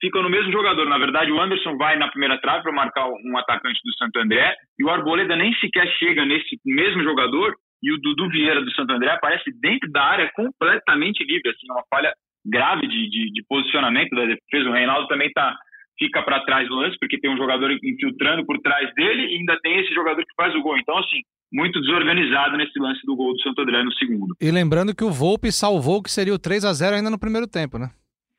ficam 0.00 0.22
no 0.22 0.28
mesmo 0.28 0.52
jogador. 0.52 0.86
Na 0.86 0.98
verdade, 0.98 1.32
o 1.32 1.40
Anderson 1.40 1.76
vai 1.76 1.96
na 1.96 2.08
primeira 2.08 2.38
trave 2.40 2.62
para 2.62 2.72
marcar 2.72 3.08
um 3.08 3.38
atacante 3.38 3.80
do 3.84 3.96
Santo 3.96 4.18
André 4.18 4.54
e 4.78 4.84
o 4.84 4.90
Arboleda 4.90 5.36
nem 5.36 5.54
sequer 5.54 5.86
chega 5.98 6.24
nesse 6.24 6.58
mesmo 6.66 7.02
jogador 7.02 7.54
e 7.82 7.92
o 7.92 7.98
Dudu 7.98 8.28
Vieira 8.28 8.60
do 8.60 8.72
Santo 8.72 8.92
André 8.92 9.10
aparece 9.10 9.50
dentro 9.60 9.90
da 9.90 10.02
área 10.02 10.30
completamente 10.34 11.24
livre, 11.24 11.50
assim, 11.50 11.66
uma 11.70 11.84
falha 11.88 12.12
grave 12.44 12.86
de, 12.88 13.08
de, 13.08 13.30
de 13.30 13.44
posicionamento 13.48 14.10
da 14.10 14.24
defesa. 14.24 14.68
O 14.68 14.72
Reinaldo 14.72 15.06
também 15.06 15.30
tá, 15.32 15.56
fica 15.98 16.22
para 16.22 16.44
trás 16.44 16.68
do 16.68 16.74
lance 16.74 16.96
porque 16.98 17.18
tem 17.18 17.30
um 17.30 17.36
jogador 17.36 17.70
infiltrando 17.82 18.44
por 18.44 18.58
trás 18.58 18.92
dele 18.94 19.26
e 19.26 19.36
ainda 19.38 19.58
tem 19.60 19.78
esse 19.78 19.94
jogador 19.94 20.22
que 20.22 20.34
faz 20.36 20.54
o 20.54 20.62
gol. 20.62 20.76
Então, 20.76 20.98
assim, 20.98 21.20
muito 21.52 21.80
desorganizado 21.80 22.56
nesse 22.56 22.78
lance 22.78 23.00
do 23.04 23.16
gol 23.16 23.32
do 23.34 23.40
Santo 23.42 23.60
André 23.62 23.82
no 23.82 23.92
segundo. 23.94 24.34
E 24.40 24.50
lembrando 24.50 24.94
que 24.94 25.04
o 25.04 25.10
Volpe 25.10 25.50
salvou 25.52 26.02
que 26.02 26.10
seria 26.10 26.34
o 26.34 26.38
3 26.38 26.64
a 26.64 26.72
0 26.72 26.96
ainda 26.96 27.10
no 27.10 27.18
primeiro 27.18 27.46
tempo, 27.46 27.78
né? 27.78 27.90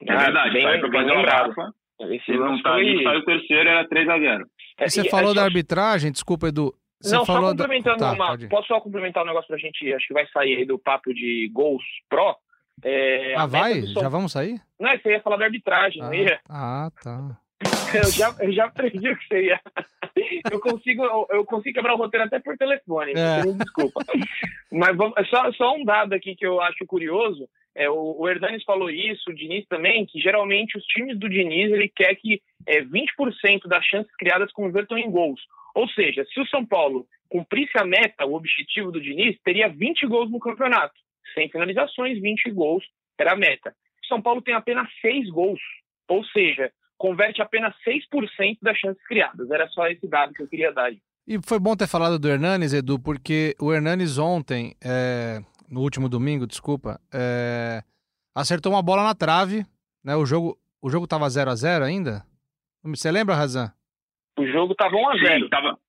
É 0.06 0.16
verdade, 0.16 0.54
bem, 0.54 0.62
saiu 0.62 0.80
para 0.82 0.92
fazer 0.92 1.12
uma 1.12 1.16
lembrado. 1.18 1.54
garrafa. 1.56 1.74
Esse 2.02 2.26
Se 2.26 2.32
não 2.38 2.62
tá 2.62 2.72
foi- 2.74 3.04
saiu 3.04 3.20
o 3.20 3.26
terceiro, 3.26 3.70
era 3.70 3.88
3 3.90 4.08
a 4.10 4.18
0 4.20 4.46
É, 4.80 4.86
E 4.86 4.90
você 4.90 5.02
e, 5.02 5.10
falou 5.10 5.34
da 5.34 5.44
arbitragem, 5.44 6.12
desculpa, 6.12 6.48
Edu. 6.48 6.74
Você 7.02 7.16
não, 7.16 7.26
falou 7.26 7.44
só 7.44 7.50
complementando 7.52 7.98
da... 7.98 8.06
Tá, 8.10 8.14
uma. 8.14 8.28
pode. 8.28 8.48
Posso 8.48 8.68
só 8.68 8.80
complementar 8.82 9.24
um 9.24 9.28
negócio 9.28 9.48
pra 9.48 9.58
gente? 9.58 9.94
Acho 9.94 10.08
que 10.08 10.14
vai 10.14 10.26
sair 10.28 10.58
aí 10.58 10.66
do 10.66 10.78
papo 10.80 11.14
de 11.14 11.50
gols 11.54 11.84
pró. 12.10 12.36
É, 12.84 13.36
a 13.36 13.44
Ah, 13.44 13.46
vai? 13.46 13.82
São- 13.84 14.02
Já 14.04 14.10
vamos 14.10 14.32
sair? 14.32 14.62
Não, 14.80 14.90
você 14.98 15.12
ia 15.12 15.22
falar 15.22 15.36
da 15.38 15.46
arbitragem, 15.46 16.02
não 16.02 16.14
ia? 16.14 16.40
Ah, 16.50 16.90
tá. 17.04 17.38
Eu 17.94 18.12
já, 18.12 18.36
eu 18.40 18.52
já 18.52 18.70
previ 18.70 19.10
o 19.10 19.18
que 19.18 19.28
você 19.28 19.46
ia. 19.46 19.60
Eu 20.52 20.60
consigo, 20.60 21.04
eu, 21.30 21.46
consigo 21.46 21.76
quebrar 21.76 21.94
o 21.94 21.98
roteiro 21.98 22.26
até 22.26 22.40
por 22.40 22.58
telefone, 22.58 23.14
É. 23.14 23.44
me 23.46 23.54
desculpa. 23.58 24.02
Mas 24.72 24.96
vamos, 24.96 25.18
é 25.18 25.24
só, 25.26 25.52
só 25.54 25.76
um 25.76 25.84
dado 25.84 26.14
aqui 26.14 26.36
que 26.36 26.46
eu 26.46 26.62
acho 26.62 26.86
curioso. 26.86 27.50
É, 27.76 27.90
o, 27.90 28.16
o 28.20 28.28
Hernanes 28.30 28.64
falou 28.64 28.90
isso, 28.90 29.30
o 29.30 29.34
Diniz 29.34 29.66
também, 29.68 30.06
que 30.06 30.20
geralmente 30.20 30.78
os 30.78 30.84
times 30.86 31.18
do 31.18 31.30
Diniz 31.30 31.72
ele 31.72 31.88
quer 31.90 32.16
que 32.16 32.42
é, 32.66 32.82
20% 32.82 33.68
das 33.68 33.86
chances 33.86 34.14
criadas 34.18 34.52
convertam 34.52 34.98
em 34.98 35.10
gols. 35.10 35.42
Ou 35.74 35.88
seja, 35.90 36.26
se 36.26 36.40
o 36.40 36.48
São 36.48 36.66
Paulo 36.66 37.08
cumprisse 37.30 37.78
a 37.78 37.86
meta, 37.86 38.26
o 38.26 38.34
objetivo 38.36 38.92
do 38.92 39.02
Diniz, 39.02 39.38
teria 39.44 39.70
20 39.70 40.06
gols 40.08 40.32
no 40.32 40.40
campeonato. 40.40 40.96
Sem 41.34 41.50
finalizações, 41.50 42.20
20 42.20 42.52
gols 42.52 42.84
era 43.18 43.34
a 43.34 43.38
meta. 43.38 43.74
O 44.04 44.08
São 44.08 44.22
Paulo 44.22 44.42
tem 44.42 44.54
apenas 44.54 44.88
6 45.02 45.30
gols. 45.30 45.62
Ou 46.08 46.26
seja, 46.26 46.72
converte 47.00 47.42
apenas 47.42 47.74
6% 47.88 48.58
das 48.62 48.78
chances 48.78 49.02
criadas. 49.08 49.50
Era 49.50 49.68
só 49.70 49.88
esse 49.88 50.06
dado 50.08 50.34
que 50.34 50.44
eu 50.44 50.48
queria 50.48 50.72
dar. 50.72 50.86
aí. 50.86 51.00
E 51.26 51.40
foi 51.44 51.58
bom 51.58 51.76
ter 51.76 51.88
falado 51.88 52.20
do 52.20 52.28
Hernanes, 52.28 52.74
Edu, 52.74 53.00
porque 53.00 53.56
o 53.60 53.74
Hernanes 53.74 54.18
ontem, 54.18 54.76
é, 54.84 55.40
no 55.70 55.80
último 55.80 56.10
domingo, 56.10 56.46
desculpa, 56.46 57.00
é, 57.14 57.82
acertou 58.36 58.74
uma 58.74 58.84
bola 58.84 59.04
na 59.04 59.16
trave, 59.16 59.66
né? 60.04 60.16
O 60.16 60.26
jogo, 60.26 60.58
o 60.82 60.90
jogo 60.90 61.08
tava 61.08 61.30
0 61.30 61.50
a 61.50 61.56
0 61.56 61.86
ainda? 61.86 62.24
Você 62.84 63.12
lembra, 63.12 63.36
Razan? 63.36 63.72
O 64.38 64.46
jogo 64.46 64.74
estava 64.74 64.96
1 64.96 65.10
a 65.10 65.18
0 65.18 65.44
Sim, 65.44 65.50
tava, 65.50 65.80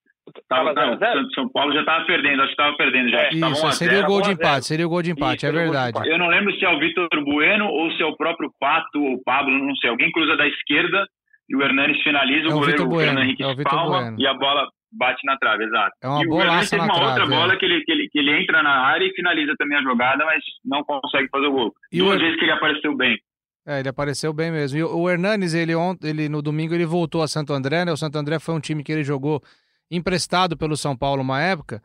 Tava 0.48 0.74
tava, 0.74 0.90
não, 0.92 0.98
0 0.98 1.10
a 1.10 1.14
0 1.14 1.20
Santo 1.20 1.34
São 1.34 1.48
Paulo 1.48 1.72
já 1.72 1.84
tava 1.84 2.04
perdendo, 2.04 2.42
acho 2.42 2.50
que 2.50 2.56
tava 2.56 2.76
perdendo 2.76 3.10
já. 3.10 3.18
É, 3.18 3.30
tava 3.38 3.52
Isso, 3.52 3.64
1 3.64 3.68
a 3.68 3.72
seria 3.72 3.98
o 3.98 4.00
0. 4.02 4.06
gol 4.08 4.22
de 4.22 4.28
1 4.28 4.32
a 4.32 4.34
0. 4.34 4.40
empate, 4.40 4.66
seria 4.66 4.86
o 4.86 4.90
gol 4.90 5.02
de 5.02 5.10
empate, 5.10 5.36
Isso, 5.36 5.46
é 5.46 5.48
seria 5.48 5.60
o 5.60 5.64
gol 5.64 5.74
de 5.74 5.82
verdade. 5.82 6.10
Eu 6.10 6.18
não 6.18 6.28
lembro 6.28 6.54
se 6.56 6.64
é 6.64 6.68
o 6.68 6.78
Vitor 6.78 7.08
Bueno 7.24 7.66
ou 7.66 7.90
se 7.92 8.02
é 8.02 8.06
o 8.06 8.16
próprio 8.16 8.50
Pato 8.58 9.02
ou 9.02 9.14
o 9.14 9.22
Pablo, 9.22 9.52
não 9.58 9.74
sei. 9.76 9.90
Alguém 9.90 10.10
cruza 10.12 10.36
da 10.36 10.46
esquerda 10.46 11.06
e 11.48 11.56
o 11.56 11.62
Hernanes 11.62 12.02
finaliza, 12.02 12.48
é 12.48 12.50
o, 12.50 12.58
goleiro 12.58 12.88
o 12.88 12.96
Fernando 12.96 13.24
Henrique 13.24 13.42
é 13.42 13.52
espalma 13.52 14.14
e 14.16 14.26
a 14.26 14.34
bola 14.34 14.68
bate 14.92 15.24
na 15.24 15.36
trave, 15.36 15.64
exato. 15.64 15.92
É 16.02 16.08
uma 16.08 16.22
e 16.22 16.26
o 16.28 16.40
Hernanes 16.40 16.70
teve 16.70 16.82
uma 16.82 16.94
trave, 16.94 17.08
outra 17.08 17.26
bola 17.26 17.56
que 17.56 17.64
ele, 17.64 17.82
que, 17.82 17.92
ele, 17.92 18.08
que 18.08 18.18
ele 18.18 18.42
entra 18.42 18.62
na 18.62 18.86
área 18.86 19.04
e 19.04 19.14
finaliza 19.14 19.54
também 19.58 19.78
a 19.78 19.82
jogada, 19.82 20.24
mas 20.24 20.42
não 20.64 20.82
consegue 20.84 21.28
fazer 21.28 21.46
o 21.46 21.52
gol. 21.52 21.74
E 21.92 21.98
Duas 21.98 22.16
o... 22.16 22.20
vezes 22.20 22.38
que 22.38 22.44
ele 22.44 22.52
apareceu 22.52 22.96
bem. 22.96 23.18
É, 23.66 23.80
ele 23.80 23.88
apareceu 23.88 24.32
bem 24.32 24.50
mesmo. 24.50 24.78
E 24.78 24.82
o 24.82 25.08
Hernanes, 25.08 25.54
ele, 25.54 25.72
ele 26.02 26.28
no 26.28 26.40
domingo, 26.40 26.74
ele 26.74 26.86
voltou 26.86 27.22
a 27.22 27.28
Santo 27.28 27.52
André, 27.52 27.84
né? 27.84 27.92
O 27.92 27.96
Santo 27.96 28.16
André 28.16 28.38
foi 28.38 28.54
um 28.54 28.60
time 28.60 28.82
que 28.82 28.90
ele 28.90 29.04
jogou 29.04 29.42
emprestado 29.90 30.56
pelo 30.56 30.76
São 30.76 30.96
Paulo 30.96 31.22
uma 31.22 31.40
época. 31.40 31.82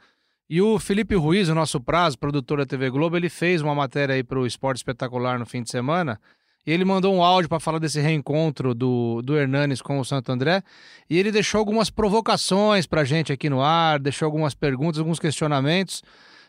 E 0.47 0.62
o 0.62 0.77
Felipe 0.77 1.15
Ruiz, 1.15 1.50
o 1.50 1.55
nosso 1.55 1.81
prazo, 1.81 2.19
produtor 2.19 2.59
da 2.59 2.65
TV 2.65 2.89
Globo, 2.89 3.17
ele 3.17 3.29
fez 3.29 3.62
uma 3.62 3.74
matéria 3.74 4.13
aí 4.13 4.24
para 4.24 4.39
o 4.39 4.45
Esporte 4.45 4.77
Espetacular 4.77 5.39
no 5.39 5.45
fim 5.45 5.63
de 5.63 5.71
semana. 5.71 6.19
E 6.67 6.71
ele 6.71 6.85
mandou 6.85 7.13
um 7.13 7.24
áudio 7.24 7.50
para 7.50 7.59
falar 7.59 7.79
desse 7.79 8.00
reencontro 8.00 8.74
do, 8.74 9.21
do 9.24 9.38
Hernanes 9.38 9.81
com 9.81 10.00
o 10.00 10.05
Santo 10.05 10.31
André. 10.31 10.63
E 11.09 11.17
ele 11.17 11.31
deixou 11.31 11.59
algumas 11.59 11.89
provocações 11.89 12.85
para 12.85 13.03
gente 13.03 13.31
aqui 13.33 13.50
no 13.50 13.62
ar, 13.62 14.00
deixou 14.00 14.25
algumas 14.25 14.53
perguntas, 14.53 15.00
alguns 15.00 15.19
questionamentos 15.19 16.03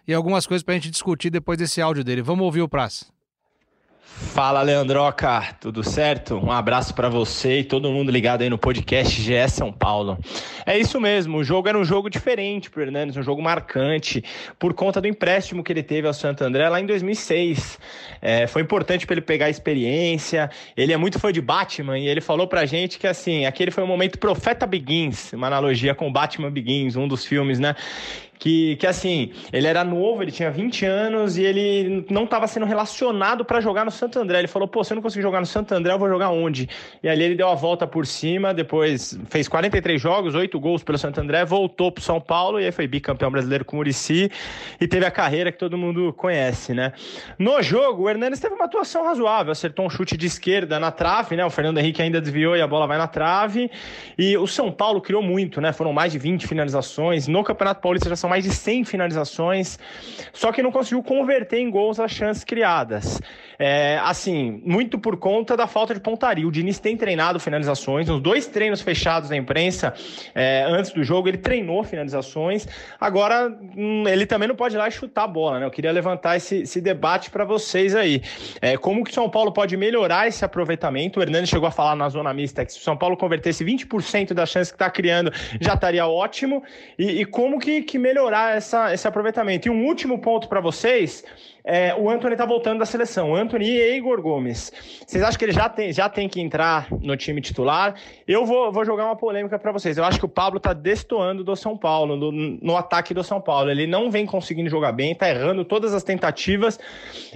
e 0.06 0.14
algumas 0.14 0.46
coisas 0.46 0.62
para 0.62 0.74
a 0.74 0.76
gente 0.76 0.90
discutir 0.90 1.30
depois 1.30 1.58
desse 1.58 1.80
áudio 1.80 2.04
dele. 2.04 2.22
Vamos 2.22 2.44
ouvir 2.44 2.62
o 2.62 2.68
Praça. 2.68 3.15
Fala, 4.06 4.62
Leandroca, 4.62 5.42
tudo 5.60 5.82
certo? 5.82 6.36
Um 6.36 6.50
abraço 6.50 6.94
para 6.94 7.08
você 7.08 7.60
e 7.60 7.64
todo 7.64 7.90
mundo 7.90 8.10
ligado 8.10 8.42
aí 8.42 8.48
no 8.48 8.56
podcast 8.56 9.20
GE 9.20 9.48
São 9.48 9.72
Paulo. 9.72 10.18
É 10.64 10.78
isso 10.78 11.00
mesmo, 11.00 11.38
o 11.38 11.44
jogo 11.44 11.68
era 11.68 11.78
um 11.78 11.84
jogo 11.84 12.08
diferente 12.08 12.70
pro 12.70 12.82
Hernandes, 12.82 13.16
um 13.16 13.22
jogo 13.22 13.42
marcante, 13.42 14.24
por 14.58 14.72
conta 14.74 15.00
do 15.00 15.08
empréstimo 15.08 15.62
que 15.62 15.72
ele 15.72 15.82
teve 15.82 16.06
ao 16.06 16.14
Santo 16.14 16.44
André 16.44 16.68
lá 16.68 16.80
em 16.80 16.86
2006. 16.86 17.78
É, 18.22 18.46
foi 18.46 18.62
importante 18.62 19.06
para 19.06 19.14
ele 19.14 19.20
pegar 19.22 19.46
a 19.46 19.50
experiência, 19.50 20.50
ele 20.76 20.92
é 20.92 20.96
muito 20.96 21.18
fã 21.18 21.32
de 21.32 21.40
Batman 21.40 21.98
e 21.98 22.06
ele 22.08 22.20
falou 22.20 22.46
pra 22.46 22.64
gente 22.64 22.98
que, 22.98 23.06
assim, 23.06 23.44
aquele 23.44 23.70
foi 23.70 23.84
o 23.84 23.86
momento 23.86 24.18
Profeta 24.18 24.66
Begins, 24.66 25.32
uma 25.32 25.46
analogia 25.46 25.94
com 25.94 26.10
Batman 26.10 26.50
Begins, 26.50 26.96
um 26.96 27.08
dos 27.08 27.24
filmes, 27.24 27.58
né? 27.58 27.74
Que, 28.38 28.76
que 28.76 28.86
assim, 28.86 29.32
ele 29.52 29.66
era 29.66 29.84
novo, 29.84 30.22
ele 30.22 30.32
tinha 30.32 30.50
20 30.50 30.84
anos 30.84 31.36
e 31.36 31.42
ele 31.42 32.06
não 32.10 32.24
estava 32.24 32.46
sendo 32.46 32.66
relacionado 32.66 33.44
para 33.44 33.60
jogar 33.60 33.84
no 33.84 33.90
Santo 33.90 34.18
André. 34.18 34.38
Ele 34.38 34.48
falou: 34.48 34.68
pô, 34.68 34.84
se 34.84 34.92
eu 34.92 34.96
não 34.96 35.02
conseguir 35.02 35.22
jogar 35.22 35.40
no 35.40 35.46
Santo 35.46 35.72
André, 35.72 35.92
eu 35.92 35.98
vou 35.98 36.08
jogar 36.08 36.30
onde? 36.30 36.68
E 37.02 37.08
ali 37.08 37.24
ele 37.24 37.34
deu 37.34 37.48
a 37.48 37.54
volta 37.54 37.86
por 37.86 38.06
cima, 38.06 38.52
depois 38.52 39.18
fez 39.28 39.48
43 39.48 40.00
jogos, 40.00 40.34
8 40.34 40.58
gols 40.60 40.82
pelo 40.82 40.98
Santo 40.98 41.20
André, 41.20 41.44
voltou 41.44 41.90
para 41.90 42.02
São 42.02 42.20
Paulo 42.20 42.60
e 42.60 42.64
aí 42.64 42.72
foi 42.72 42.86
bicampeão 42.86 43.30
brasileiro 43.30 43.64
com 43.64 43.76
o 43.76 43.78
Murici 43.78 44.30
e 44.80 44.86
teve 44.86 45.06
a 45.06 45.10
carreira 45.10 45.50
que 45.52 45.58
todo 45.58 45.76
mundo 45.76 46.12
conhece, 46.12 46.74
né? 46.74 46.92
No 47.38 47.62
jogo, 47.62 48.04
o 48.04 48.10
Hernandes 48.10 48.40
teve 48.40 48.54
uma 48.54 48.64
atuação 48.64 49.04
razoável, 49.04 49.52
acertou 49.52 49.86
um 49.86 49.90
chute 49.90 50.16
de 50.16 50.26
esquerda 50.26 50.78
na 50.78 50.90
trave, 50.90 51.36
né? 51.36 51.44
O 51.44 51.50
Fernando 51.50 51.78
Henrique 51.78 52.02
ainda 52.02 52.20
desviou 52.20 52.56
e 52.56 52.60
a 52.60 52.66
bola 52.66 52.86
vai 52.86 52.98
na 52.98 53.06
trave. 53.06 53.70
E 54.18 54.36
o 54.36 54.46
São 54.46 54.70
Paulo 54.70 55.00
criou 55.00 55.22
muito, 55.22 55.60
né? 55.60 55.72
Foram 55.72 55.92
mais 55.92 56.12
de 56.12 56.18
20 56.18 56.46
finalizações. 56.46 57.28
No 57.28 57.42
Campeonato 57.44 57.80
Paulista 57.80 58.08
já 58.08 58.16
são 58.16 58.25
mais 58.28 58.44
de 58.44 58.50
100 58.50 58.84
finalizações, 58.84 59.78
só 60.32 60.52
que 60.52 60.62
não 60.62 60.72
conseguiu 60.72 61.02
converter 61.02 61.58
em 61.58 61.70
gols 61.70 62.00
as 62.00 62.10
chances 62.10 62.44
criadas. 62.44 63.20
É, 63.58 63.98
assim, 64.02 64.62
muito 64.64 64.98
por 64.98 65.16
conta 65.16 65.56
da 65.56 65.66
falta 65.66 65.94
de 65.94 66.00
pontaria. 66.00 66.46
O 66.46 66.52
Diniz 66.52 66.78
tem 66.78 66.96
treinado 66.96 67.40
finalizações, 67.40 68.08
nos 68.08 68.20
dois 68.20 68.46
treinos 68.46 68.80
fechados 68.80 69.30
da 69.30 69.36
imprensa 69.36 69.94
é, 70.34 70.64
antes 70.68 70.92
do 70.92 71.02
jogo, 71.02 71.28
ele 71.28 71.38
treinou 71.38 71.82
finalizações. 71.84 72.66
Agora, 73.00 73.48
hum, 73.76 74.04
ele 74.06 74.26
também 74.26 74.48
não 74.48 74.56
pode 74.56 74.74
ir 74.74 74.78
lá 74.78 74.88
e 74.88 74.90
chutar 74.90 75.24
a 75.24 75.28
bola, 75.28 75.60
né? 75.60 75.66
Eu 75.66 75.70
queria 75.70 75.92
levantar 75.92 76.36
esse, 76.36 76.62
esse 76.62 76.80
debate 76.80 77.30
para 77.30 77.44
vocês 77.44 77.94
aí. 77.94 78.22
É, 78.60 78.76
como 78.76 79.04
que 79.04 79.10
o 79.10 79.14
São 79.14 79.28
Paulo 79.28 79.52
pode 79.52 79.76
melhorar 79.76 80.28
esse 80.28 80.44
aproveitamento? 80.44 81.18
O 81.18 81.22
Hernani 81.22 81.46
chegou 81.46 81.68
a 81.68 81.70
falar 81.70 81.96
na 81.96 82.08
zona 82.08 82.32
mista 82.34 82.64
que 82.64 82.72
se 82.72 82.78
o 82.78 82.82
São 82.82 82.96
Paulo 82.96 83.16
convertesse 83.16 83.64
20% 83.64 84.34
das 84.34 84.50
chances 84.50 84.70
que 84.70 84.76
está 84.76 84.90
criando, 84.90 85.32
já 85.60 85.74
estaria 85.74 86.06
ótimo. 86.06 86.62
E, 86.98 87.22
e 87.22 87.24
como 87.24 87.58
que, 87.58 87.82
que 87.82 87.98
melhorar 87.98 88.56
essa, 88.56 88.92
esse 88.92 89.06
aproveitamento? 89.06 89.68
E 89.68 89.70
um 89.70 89.86
último 89.86 90.18
ponto 90.18 90.48
para 90.48 90.60
vocês 90.60 91.24
é, 91.68 91.92
o 91.96 92.08
Anthony 92.08 92.34
está 92.34 92.46
voltando 92.46 92.78
da 92.78 92.86
seleção. 92.86 93.34
Anthony 93.34 93.66
e 93.66 93.96
Igor 93.96 94.22
Gomes. 94.22 94.72
Vocês 95.04 95.20
acham 95.20 95.36
que 95.36 95.44
ele 95.44 95.52
já 95.52 95.68
tem, 95.68 95.92
já 95.92 96.08
tem 96.08 96.28
que 96.28 96.40
entrar 96.40 96.86
no 97.02 97.16
time 97.16 97.40
titular? 97.40 97.96
Eu 98.26 98.46
vou, 98.46 98.70
vou 98.70 98.84
jogar 98.84 99.04
uma 99.04 99.16
polêmica 99.16 99.58
para 99.58 99.72
vocês. 99.72 99.98
Eu 99.98 100.04
acho 100.04 100.20
que 100.20 100.24
o 100.24 100.28
Pablo 100.28 100.58
está 100.58 100.72
destoando 100.72 101.42
do 101.42 101.56
São 101.56 101.76
Paulo, 101.76 102.14
no, 102.14 102.30
no, 102.30 102.76
ataque 102.76 103.12
do 103.12 103.24
São 103.24 103.40
Paulo. 103.40 103.68
Ele 103.68 103.84
não 103.84 104.12
vem 104.12 104.24
conseguindo 104.24 104.70
jogar 104.70 104.92
bem, 104.92 105.10
está 105.10 105.28
errando 105.28 105.64
todas 105.64 105.92
as 105.92 106.04
tentativas. 106.04 106.78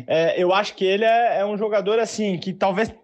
É, 0.07 0.41
eu 0.41 0.55
acho 0.55 0.77
que 0.77 0.85
ele 0.85 1.05
é, 1.05 1.41
é 1.41 1.45
um 1.45 1.59
jogador 1.59 1.99
assim 1.99 2.39
que 2.39 2.53
talvez 2.53 2.95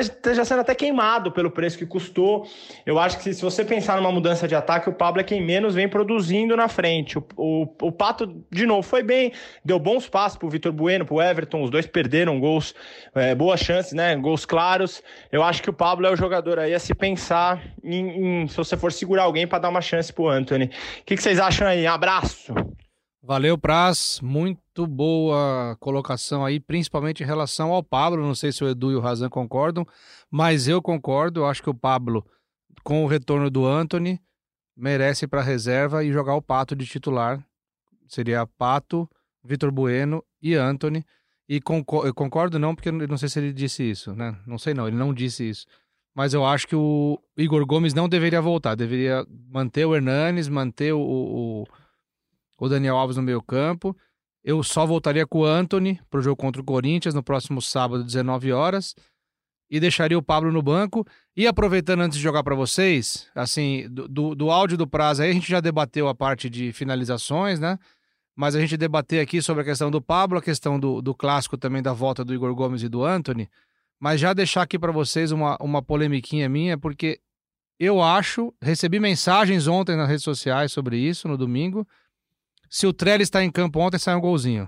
esteja 0.00 0.44
sendo 0.44 0.60
até 0.60 0.74
queimado 0.74 1.30
pelo 1.32 1.50
preço 1.50 1.78
que 1.78 1.86
custou. 1.86 2.46
Eu 2.84 2.98
acho 2.98 3.18
que 3.18 3.32
se 3.32 3.42
você 3.42 3.64
pensar 3.64 3.96
numa 3.96 4.10
mudança 4.10 4.48
de 4.48 4.54
ataque, 4.54 4.88
o 4.88 4.92
Pablo 4.92 5.20
é 5.20 5.24
quem 5.24 5.40
menos 5.40 5.74
vem 5.74 5.88
produzindo 5.88 6.56
na 6.56 6.68
frente. 6.68 7.18
O, 7.18 7.24
o, 7.36 7.62
o 7.82 7.92
Pato, 7.92 8.44
de 8.50 8.66
novo, 8.66 8.82
foi 8.82 9.02
bem, 9.02 9.32
deu 9.64 9.78
bons 9.78 10.08
passos 10.08 10.38
pro 10.38 10.48
Vitor 10.48 10.72
Bueno, 10.72 11.04
pro 11.04 11.20
Everton, 11.20 11.62
os 11.62 11.70
dois 11.70 11.86
perderam 11.86 12.40
gols, 12.40 12.74
é, 13.14 13.34
boas 13.34 13.60
chances, 13.60 13.92
né? 13.92 14.16
Gols 14.16 14.44
claros. 14.44 15.02
Eu 15.30 15.42
acho 15.42 15.62
que 15.62 15.70
o 15.70 15.72
Pablo 15.72 16.06
é 16.06 16.10
o 16.10 16.16
jogador 16.16 16.58
aí 16.58 16.74
a 16.74 16.78
se 16.78 16.94
pensar 16.94 17.62
em, 17.82 18.42
em 18.42 18.48
se 18.48 18.56
você 18.56 18.76
for 18.76 18.92
segurar 18.92 19.24
alguém 19.24 19.46
para 19.46 19.58
dar 19.58 19.68
uma 19.68 19.80
chance 19.80 20.12
pro 20.12 20.28
Anthony. 20.28 20.66
O 20.66 21.04
que, 21.04 21.16
que 21.16 21.22
vocês 21.22 21.38
acham 21.38 21.66
aí? 21.66 21.86
abraço! 21.86 22.54
Valeu, 23.24 23.56
Praz. 23.56 24.18
Muito 24.20 24.84
boa 24.84 25.76
colocação 25.78 26.44
aí, 26.44 26.58
principalmente 26.58 27.22
em 27.22 27.26
relação 27.26 27.70
ao 27.70 27.80
Pablo. 27.80 28.20
Não 28.20 28.34
sei 28.34 28.50
se 28.50 28.64
o 28.64 28.68
Edu 28.68 28.90
e 28.90 28.96
o 28.96 29.00
Razan 29.00 29.28
concordam, 29.28 29.86
mas 30.28 30.66
eu 30.66 30.82
concordo. 30.82 31.40
Eu 31.40 31.46
acho 31.46 31.62
que 31.62 31.70
o 31.70 31.74
Pablo, 31.74 32.26
com 32.82 33.04
o 33.04 33.06
retorno 33.06 33.48
do 33.48 33.64
Anthony, 33.64 34.20
merece 34.76 35.28
para 35.28 35.40
reserva 35.40 36.02
e 36.02 36.10
jogar 36.10 36.34
o 36.34 36.42
Pato 36.42 36.74
de 36.74 36.84
titular. 36.84 37.40
Seria 38.08 38.44
Pato, 38.44 39.08
Vitor 39.44 39.70
Bueno 39.70 40.24
e 40.42 40.56
Anthony. 40.56 41.04
E 41.48 41.60
concordo, 41.60 42.12
concordo 42.14 42.58
não, 42.58 42.74
porque 42.74 42.88
eu 42.88 43.06
não 43.06 43.16
sei 43.16 43.28
se 43.28 43.38
ele 43.38 43.52
disse 43.52 43.88
isso, 43.88 44.12
né? 44.16 44.36
Não 44.44 44.58
sei 44.58 44.74
não, 44.74 44.88
ele 44.88 44.96
não 44.96 45.14
disse 45.14 45.48
isso. 45.48 45.64
Mas 46.12 46.34
eu 46.34 46.44
acho 46.44 46.66
que 46.66 46.74
o 46.74 47.22
Igor 47.36 47.64
Gomes 47.66 47.94
não 47.94 48.08
deveria 48.08 48.42
voltar. 48.42 48.74
Deveria 48.74 49.24
manter 49.48 49.84
o 49.84 49.94
Hernanes, 49.94 50.48
manter 50.48 50.92
o, 50.92 51.00
o 51.00 51.64
o 52.58 52.68
Daniel 52.68 52.96
Alves 52.96 53.16
no 53.16 53.22
meio 53.22 53.42
campo. 53.42 53.96
Eu 54.44 54.62
só 54.62 54.84
voltaria 54.84 55.26
com 55.26 55.40
o 55.40 55.44
Anthony 55.44 56.00
para 56.10 56.18
o 56.18 56.22
jogo 56.22 56.36
contra 56.36 56.60
o 56.60 56.64
Corinthians 56.64 57.14
no 57.14 57.22
próximo 57.22 57.62
sábado, 57.62 58.04
19 58.04 58.52
horas. 58.52 58.94
E 59.70 59.80
deixaria 59.80 60.18
o 60.18 60.22
Pablo 60.22 60.52
no 60.52 60.60
banco. 60.60 61.06
E 61.36 61.46
aproveitando 61.46 62.00
antes 62.00 62.18
de 62.18 62.22
jogar 62.22 62.42
para 62.42 62.54
vocês, 62.54 63.28
assim, 63.34 63.86
do, 63.88 64.34
do, 64.34 64.50
áudio 64.50 64.76
do 64.76 64.86
prazo 64.86 65.22
aí, 65.22 65.30
a 65.30 65.32
gente 65.32 65.48
já 65.48 65.60
debateu 65.60 66.08
a 66.08 66.14
parte 66.14 66.50
de 66.50 66.72
finalizações, 66.72 67.58
né? 67.58 67.78
Mas 68.36 68.54
a 68.54 68.60
gente 68.60 68.76
debateu 68.76 69.22
aqui 69.22 69.40
sobre 69.40 69.62
a 69.62 69.64
questão 69.64 69.90
do 69.90 70.02
Pablo, 70.02 70.38
a 70.38 70.42
questão 70.42 70.78
do, 70.78 71.00
do 71.00 71.14
clássico 71.14 71.56
também 71.56 71.82
da 71.82 71.92
volta 71.92 72.24
do 72.24 72.34
Igor 72.34 72.54
Gomes 72.54 72.82
e 72.82 72.88
do 72.88 73.04
Anthony. 73.04 73.48
Mas 74.00 74.20
já 74.20 74.32
deixar 74.32 74.62
aqui 74.62 74.78
para 74.78 74.90
vocês 74.90 75.30
uma, 75.30 75.56
uma 75.60 75.80
polemiquinha 75.80 76.48
minha, 76.48 76.76
porque 76.76 77.20
eu 77.78 78.02
acho, 78.02 78.52
recebi 78.60 78.98
mensagens 78.98 79.66
ontem 79.66 79.96
nas 79.96 80.08
redes 80.08 80.24
sociais 80.24 80.72
sobre 80.72 80.96
isso, 80.96 81.28
no 81.28 81.36
domingo, 81.38 81.86
se 82.72 82.86
o 82.86 82.92
Trellis 82.92 83.26
está 83.26 83.44
em 83.44 83.52
campo 83.52 83.78
ontem, 83.80 83.98
sai 83.98 84.16
um 84.16 84.20
golzinho. 84.20 84.66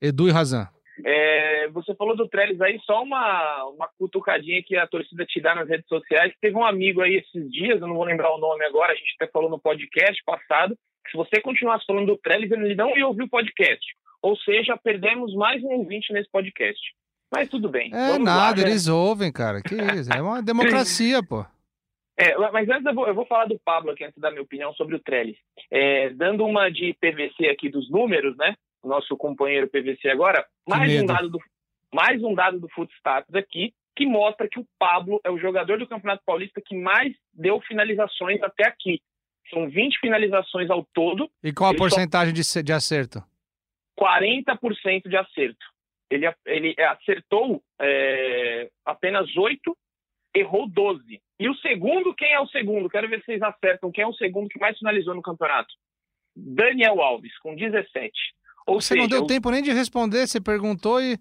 Edu 0.00 0.28
e 0.28 0.30
Razan. 0.30 0.68
É, 1.04 1.68
você 1.70 1.92
falou 1.96 2.16
do 2.16 2.28
Trellis 2.28 2.60
aí, 2.60 2.78
só 2.84 3.02
uma, 3.02 3.64
uma 3.64 3.88
cutucadinha 3.98 4.62
que 4.64 4.76
a 4.76 4.86
torcida 4.86 5.24
te 5.26 5.40
dá 5.40 5.52
nas 5.52 5.68
redes 5.68 5.88
sociais. 5.88 6.32
Teve 6.40 6.54
um 6.56 6.64
amigo 6.64 7.00
aí 7.00 7.16
esses 7.16 7.50
dias, 7.50 7.80
eu 7.80 7.88
não 7.88 7.96
vou 7.96 8.04
lembrar 8.04 8.32
o 8.32 8.38
nome 8.38 8.64
agora, 8.64 8.92
a 8.92 8.94
gente 8.94 9.16
até 9.18 9.28
falou 9.32 9.50
no 9.50 9.58
podcast 9.58 10.22
passado, 10.24 10.76
que 11.04 11.10
se 11.10 11.16
você 11.16 11.40
continuasse 11.40 11.84
falando 11.84 12.06
do 12.06 12.16
Trellis, 12.16 12.52
ele 12.52 12.76
não 12.76 12.96
ia 12.96 13.08
ouvir 13.08 13.24
o 13.24 13.28
podcast. 13.28 13.84
Ou 14.22 14.36
seja, 14.36 14.76
perdemos 14.76 15.34
mais 15.34 15.60
um 15.64 15.78
ouvinte 15.78 16.12
nesse 16.12 16.30
podcast. 16.30 16.80
Mas 17.34 17.48
tudo 17.48 17.68
bem. 17.68 17.90
É 17.92 18.18
nada, 18.20 18.62
lá, 18.62 18.68
eles 18.68 18.86
ouvem, 18.86 19.32
cara. 19.32 19.60
Que 19.60 19.74
isso? 19.74 20.12
É 20.12 20.22
uma 20.22 20.40
democracia, 20.44 21.20
pô. 21.24 21.44
É, 22.16 22.36
mas 22.50 22.68
antes 22.68 22.84
eu 22.84 22.94
vou, 22.94 23.06
eu 23.06 23.14
vou, 23.14 23.26
falar 23.26 23.46
do 23.46 23.58
Pablo 23.64 23.90
aqui, 23.90 24.04
antes 24.04 24.20
da 24.20 24.30
minha 24.30 24.42
opinião 24.42 24.72
sobre 24.74 24.94
o 24.96 25.00
Trellis. 25.00 25.36
É, 25.70 26.10
dando 26.10 26.44
uma 26.44 26.70
de 26.70 26.94
PVC 26.94 27.48
aqui 27.48 27.68
dos 27.68 27.90
números, 27.90 28.36
né? 28.36 28.54
Nosso 28.84 29.16
companheiro 29.16 29.68
PVC 29.68 30.08
agora, 30.08 30.44
mais 30.68 31.00
um, 31.00 31.06
dado 31.06 31.28
do, 31.30 31.38
mais 31.92 32.22
um 32.22 32.34
dado 32.34 32.58
do 32.58 32.68
Footstatus 32.70 33.34
aqui, 33.34 33.72
que 33.94 34.04
mostra 34.06 34.48
que 34.48 34.58
o 34.58 34.66
Pablo 34.78 35.20
é 35.24 35.30
o 35.30 35.38
jogador 35.38 35.78
do 35.78 35.86
Campeonato 35.86 36.22
Paulista 36.24 36.60
que 36.64 36.76
mais 36.76 37.14
deu 37.32 37.60
finalizações 37.60 38.42
até 38.42 38.66
aqui. 38.66 39.00
São 39.50 39.68
20 39.68 40.00
finalizações 40.00 40.70
ao 40.70 40.84
todo. 40.92 41.30
E 41.42 41.52
qual 41.52 41.70
a 41.70 41.76
porcentagem 41.76 42.32
de, 42.32 42.42
de 42.62 42.72
acerto? 42.72 43.22
40% 43.98 45.08
de 45.08 45.16
acerto. 45.16 45.66
Ele, 46.10 46.30
ele 46.46 46.74
acertou 46.78 47.62
é, 47.80 48.70
apenas 48.84 49.34
8 49.36 49.76
errou 50.34 50.68
12. 50.68 51.20
E 51.38 51.48
o 51.48 51.54
segundo, 51.56 52.14
quem 52.14 52.32
é 52.32 52.40
o 52.40 52.46
segundo? 52.48 52.88
Quero 52.88 53.08
ver 53.08 53.20
se 53.20 53.26
vocês 53.26 53.42
acertam. 53.42 53.90
Quem 53.90 54.04
é 54.04 54.06
o 54.06 54.14
segundo 54.14 54.48
que 54.48 54.58
mais 54.58 54.78
finalizou 54.78 55.14
no 55.14 55.22
campeonato? 55.22 55.72
Daniel 56.34 57.00
Alves, 57.00 57.36
com 57.38 57.54
17. 57.54 58.12
Ou 58.66 58.80
você 58.80 58.94
seja, 58.94 59.00
não 59.00 59.08
deu 59.08 59.26
tempo 59.26 59.50
nem 59.50 59.62
de 59.62 59.72
responder, 59.72 60.26
você 60.26 60.40
perguntou 60.40 61.00
e. 61.00 61.18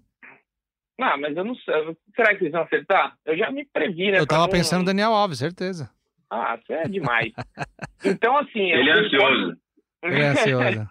Ah, 1.00 1.18
mas 1.18 1.36
eu 1.36 1.44
não 1.44 1.56
sei. 1.56 1.74
Será 2.16 2.36
que 2.36 2.44
eles 2.44 2.52
vão 2.52 2.62
acertar? 2.62 3.18
Eu 3.26 3.36
já 3.36 3.52
me 3.52 3.66
previ, 3.66 4.12
né? 4.12 4.20
Eu 4.20 4.28
tava 4.28 4.44
não... 4.44 4.50
pensando 4.50 4.82
no 4.82 4.86
Daniel 4.86 5.12
Alves, 5.12 5.40
certeza. 5.40 5.90
Ah, 6.30 6.58
você 6.58 6.74
é 6.74 6.84
demais. 6.84 7.34
então, 8.06 8.38
assim. 8.38 8.72
Ele 8.72 8.90
é 8.90 8.94
ansioso. 8.94 9.58
Ele 10.04 10.22
é 10.22 10.28
ansioso. 10.28 10.90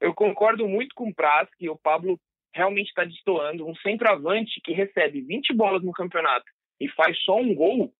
eu 0.00 0.14
concordo 0.14 0.68
muito 0.68 0.94
com 0.94 1.08
o 1.08 1.14
Praz 1.14 1.48
que 1.58 1.68
o 1.68 1.76
Pablo 1.76 2.18
realmente 2.52 2.88
está 2.88 3.04
destoando. 3.04 3.66
Um 3.66 3.74
centroavante 3.76 4.60
que 4.64 4.72
recebe 4.72 5.20
20 5.22 5.54
bolas 5.54 5.82
no 5.82 5.92
campeonato 5.92 6.46
e 6.80 6.88
faz 6.88 7.18
só 7.22 7.36
um 7.36 7.54
gol, 7.54 7.92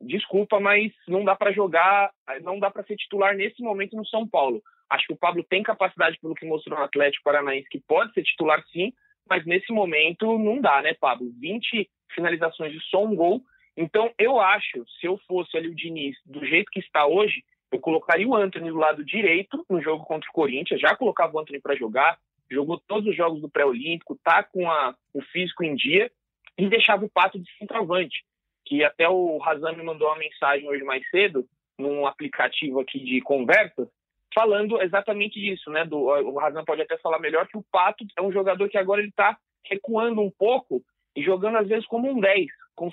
desculpa, 0.00 0.60
mas 0.60 0.92
não 1.06 1.24
dá 1.24 1.34
para 1.34 1.52
jogar, 1.52 2.10
não 2.42 2.58
dá 2.58 2.70
para 2.70 2.84
ser 2.84 2.96
titular 2.96 3.34
nesse 3.36 3.62
momento 3.62 3.96
no 3.96 4.06
São 4.06 4.26
Paulo. 4.26 4.62
Acho 4.88 5.06
que 5.06 5.12
o 5.12 5.18
Pablo 5.18 5.44
tem 5.44 5.62
capacidade, 5.62 6.18
pelo 6.20 6.34
que 6.34 6.46
mostrou 6.46 6.78
no 6.78 6.84
Atlético 6.84 7.24
Paranaense, 7.24 7.68
que 7.68 7.80
pode 7.80 8.12
ser 8.14 8.22
titular 8.22 8.62
sim, 8.72 8.92
mas 9.28 9.44
nesse 9.44 9.72
momento 9.72 10.38
não 10.38 10.60
dá, 10.60 10.80
né, 10.80 10.94
Pablo? 10.94 11.30
20 11.38 11.88
finalizações 12.14 12.72
de 12.72 12.80
só 12.88 13.04
um 13.04 13.14
gol. 13.14 13.42
Então, 13.76 14.10
eu 14.18 14.40
acho, 14.40 14.84
se 14.98 15.06
eu 15.06 15.18
fosse 15.28 15.56
ali 15.56 15.68
o 15.68 15.74
Diniz, 15.74 16.16
do 16.24 16.44
jeito 16.44 16.70
que 16.70 16.80
está 16.80 17.06
hoje, 17.06 17.44
eu 17.70 17.78
colocaria 17.78 18.26
o 18.26 18.34
Anthony 18.34 18.70
do 18.70 18.76
lado 18.76 19.04
direito 19.04 19.64
no 19.68 19.80
jogo 19.82 20.04
contra 20.04 20.28
o 20.28 20.32
Corinthians, 20.32 20.80
já 20.80 20.96
colocava 20.96 21.36
o 21.36 21.38
Anthony 21.38 21.60
para 21.60 21.76
jogar, 21.76 22.18
jogou 22.50 22.80
todos 22.88 23.08
os 23.08 23.16
jogos 23.16 23.42
do 23.42 23.48
pré-olímpico, 23.48 24.18
tá 24.24 24.42
com 24.42 24.70
a, 24.70 24.94
o 25.12 25.20
físico 25.20 25.62
em 25.62 25.74
dia, 25.74 26.10
e 26.58 26.68
deixava 26.68 27.04
o 27.04 27.10
Pato 27.10 27.38
de 27.38 27.48
centroavante, 27.56 28.24
que 28.66 28.84
até 28.84 29.08
o 29.08 29.38
Razan 29.38 29.72
me 29.72 29.84
mandou 29.84 30.08
uma 30.08 30.18
mensagem 30.18 30.68
hoje 30.68 30.82
mais 30.82 31.08
cedo, 31.08 31.46
num 31.78 32.04
aplicativo 32.06 32.80
aqui 32.80 32.98
de 32.98 33.20
conversas, 33.20 33.88
falando 34.34 34.82
exatamente 34.82 35.40
disso, 35.40 35.70
né? 35.70 35.84
Do, 35.84 35.98
o 35.98 36.38
Razan 36.38 36.64
pode 36.64 36.82
até 36.82 36.98
falar 36.98 37.20
melhor 37.20 37.46
que 37.46 37.56
o 37.56 37.64
Pato 37.70 38.04
é 38.16 38.22
um 38.22 38.32
jogador 38.32 38.68
que 38.68 38.76
agora 38.76 39.00
ele 39.00 39.10
está 39.10 39.38
recuando 39.64 40.20
um 40.20 40.30
pouco 40.30 40.82
e 41.14 41.22
jogando 41.22 41.58
às 41.58 41.68
vezes 41.68 41.86
como 41.86 42.10
um 42.10 42.20
10. 42.20 42.46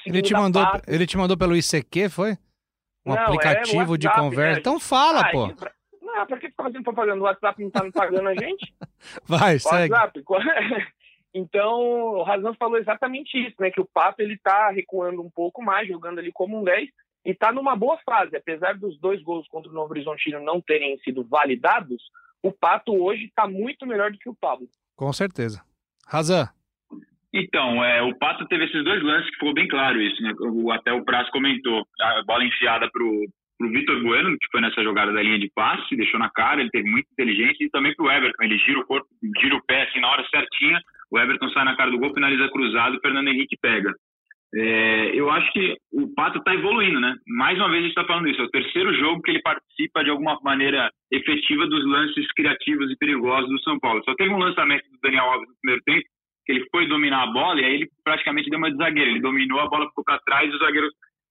Ele 0.07 0.21
te, 0.21 0.33
mandou, 0.33 0.63
ele 0.87 1.05
te 1.05 1.17
mandou 1.17 1.37
pelo 1.37 1.55
ICQ, 1.55 2.09
foi? 2.09 2.31
Um 3.05 3.13
não, 3.13 3.17
é 3.17 3.21
aplicativo 3.21 3.77
é 3.77 3.85
WhatsApp, 3.85 3.97
de 3.99 4.09
conversa. 4.09 4.53
Né? 4.53 4.59
Então 4.59 4.79
fala, 4.79 5.21
ah, 5.21 5.31
pô. 5.31 5.53
Pra... 5.55 5.71
Não, 6.01 6.25
pra 6.25 6.37
que 6.39 6.49
ficar 6.49 6.63
fazendo 6.63 6.83
propaganda? 6.83 7.21
O 7.21 7.25
WhatsApp 7.25 7.61
não 7.61 7.69
tá 7.69 7.83
me 7.83 7.91
pagando 7.91 8.29
a 8.29 8.33
gente? 8.33 8.73
Vai, 9.27 9.57
o 9.57 9.59
segue. 9.59 9.93
Então, 11.37 11.81
o 12.13 12.23
Razan 12.23 12.53
falou 12.53 12.77
exatamente 12.77 13.37
isso, 13.37 13.57
né? 13.59 13.69
Que 13.69 13.81
o 13.81 13.89
Pato 13.93 14.21
ele 14.21 14.37
tá 14.37 14.69
recuando 14.69 15.21
um 15.21 15.29
pouco 15.29 15.61
mais, 15.61 15.85
jogando 15.85 16.19
ali 16.19 16.31
como 16.31 16.57
um 16.57 16.63
10 16.63 16.87
e 17.25 17.31
está 17.31 17.51
numa 17.51 17.75
boa 17.75 17.99
fase. 18.05 18.37
Apesar 18.37 18.77
dos 18.77 18.97
dois 19.01 19.21
gols 19.21 19.45
contra 19.49 19.69
o 19.69 19.73
Novo 19.73 19.91
Horizontino 19.91 20.39
não 20.39 20.61
terem 20.61 20.97
sido 20.99 21.25
validados, 21.25 22.01
o 22.41 22.53
Pato 22.53 22.93
hoje 22.95 23.25
está 23.25 23.49
muito 23.49 23.85
melhor 23.85 24.13
do 24.13 24.17
que 24.17 24.29
o 24.29 24.35
Pablo. 24.35 24.65
Com 24.95 25.11
certeza. 25.11 25.61
Razan. 26.07 26.47
Então, 27.33 27.83
é, 27.83 28.01
o 28.01 28.17
Pato 28.17 28.47
teve 28.47 28.63
esses 28.63 28.81
dois 28.85 29.03
lances 29.03 29.29
que 29.29 29.35
ficou 29.35 29.53
bem 29.53 29.67
claro 29.67 30.01
isso, 30.01 30.23
né? 30.23 30.31
O, 30.39 30.71
até 30.71 30.93
o 30.93 31.03
Prazo 31.03 31.29
comentou. 31.31 31.85
A 31.99 32.23
bola 32.23 32.45
enfiada 32.45 32.89
para 32.89 33.03
o 33.03 33.69
Vitor 33.71 34.01
Bueno, 34.01 34.37
que 34.39 34.47
foi 34.49 34.61
nessa 34.61 34.81
jogada 34.81 35.11
da 35.11 35.21
linha 35.21 35.39
de 35.39 35.51
passe, 35.53 35.97
deixou 35.97 36.17
na 36.17 36.29
cara, 36.29 36.61
ele 36.61 36.69
teve 36.69 36.89
muita 36.89 37.09
inteligência, 37.11 37.65
e 37.65 37.69
também 37.71 37.93
para 37.93 38.05
o 38.05 38.09
Everton. 38.09 38.41
Ele 38.41 38.57
gira 38.59 38.79
o 38.79 38.85
corpo, 38.85 39.09
gira 39.41 39.53
o 39.53 39.63
pé 39.65 39.83
assim 39.83 39.99
na 39.99 40.11
hora 40.11 40.25
certinha, 40.29 40.79
o 41.11 41.19
Everton 41.19 41.49
sai 41.49 41.65
na 41.65 41.75
cara 41.75 41.91
do 41.91 41.97
gol, 41.99 42.13
finaliza 42.13 42.49
cruzado, 42.49 42.97
o 42.97 43.01
Fernando 43.01 43.27
Henrique 43.27 43.57
pega. 43.61 43.93
É, 44.53 45.11
eu 45.13 45.29
acho 45.29 45.51
que 45.51 45.75
o 45.91 46.13
Pato 46.15 46.37
está 46.37 46.53
evoluindo, 46.53 46.99
né? 47.01 47.15
Mais 47.27 47.57
uma 47.57 47.67
vez 47.69 47.79
a 47.79 47.87
gente 47.87 47.97
está 47.97 48.05
falando 48.05 48.29
isso. 48.29 48.41
É 48.41 48.45
o 48.45 48.49
terceiro 48.49 48.93
jogo 48.93 49.21
que 49.21 49.31
ele 49.31 49.41
participa 49.41 50.01
de 50.01 50.09
alguma 50.09 50.39
maneira 50.43 50.89
efetiva 51.11 51.67
dos 51.67 51.85
lances 51.85 52.25
criativos 52.33 52.89
e 52.89 52.97
perigosos 52.97 53.49
do 53.49 53.61
São 53.63 53.77
Paulo. 53.79 54.01
Só 54.05 54.15
teve 54.15 54.29
um 54.33 54.37
lançamento 54.37 54.89
do 54.89 54.99
Daniel 55.03 55.25
Alves 55.25 55.49
no 55.49 55.55
primeiro 55.61 55.83
tempo, 55.83 56.07
que 56.45 56.51
ele 56.53 56.65
foi 56.71 56.87
dominar 56.87 57.23
a 57.23 57.31
bola 57.31 57.59
e 57.59 57.65
aí 57.65 57.73
ele 57.73 57.89
praticamente 58.01 58.49
deu 58.49 58.57
uma 58.57 58.71
de 58.71 58.77
zagueiro. 58.77 59.11
Ele 59.11 59.19
dominou, 59.19 59.59
a 59.59 59.67
bola 59.67 59.89
ficou 59.89 60.05
para 60.05 60.19
trás 60.19 60.49
e 60.49 60.55
o 60.55 60.59
zagueiro 60.59 60.87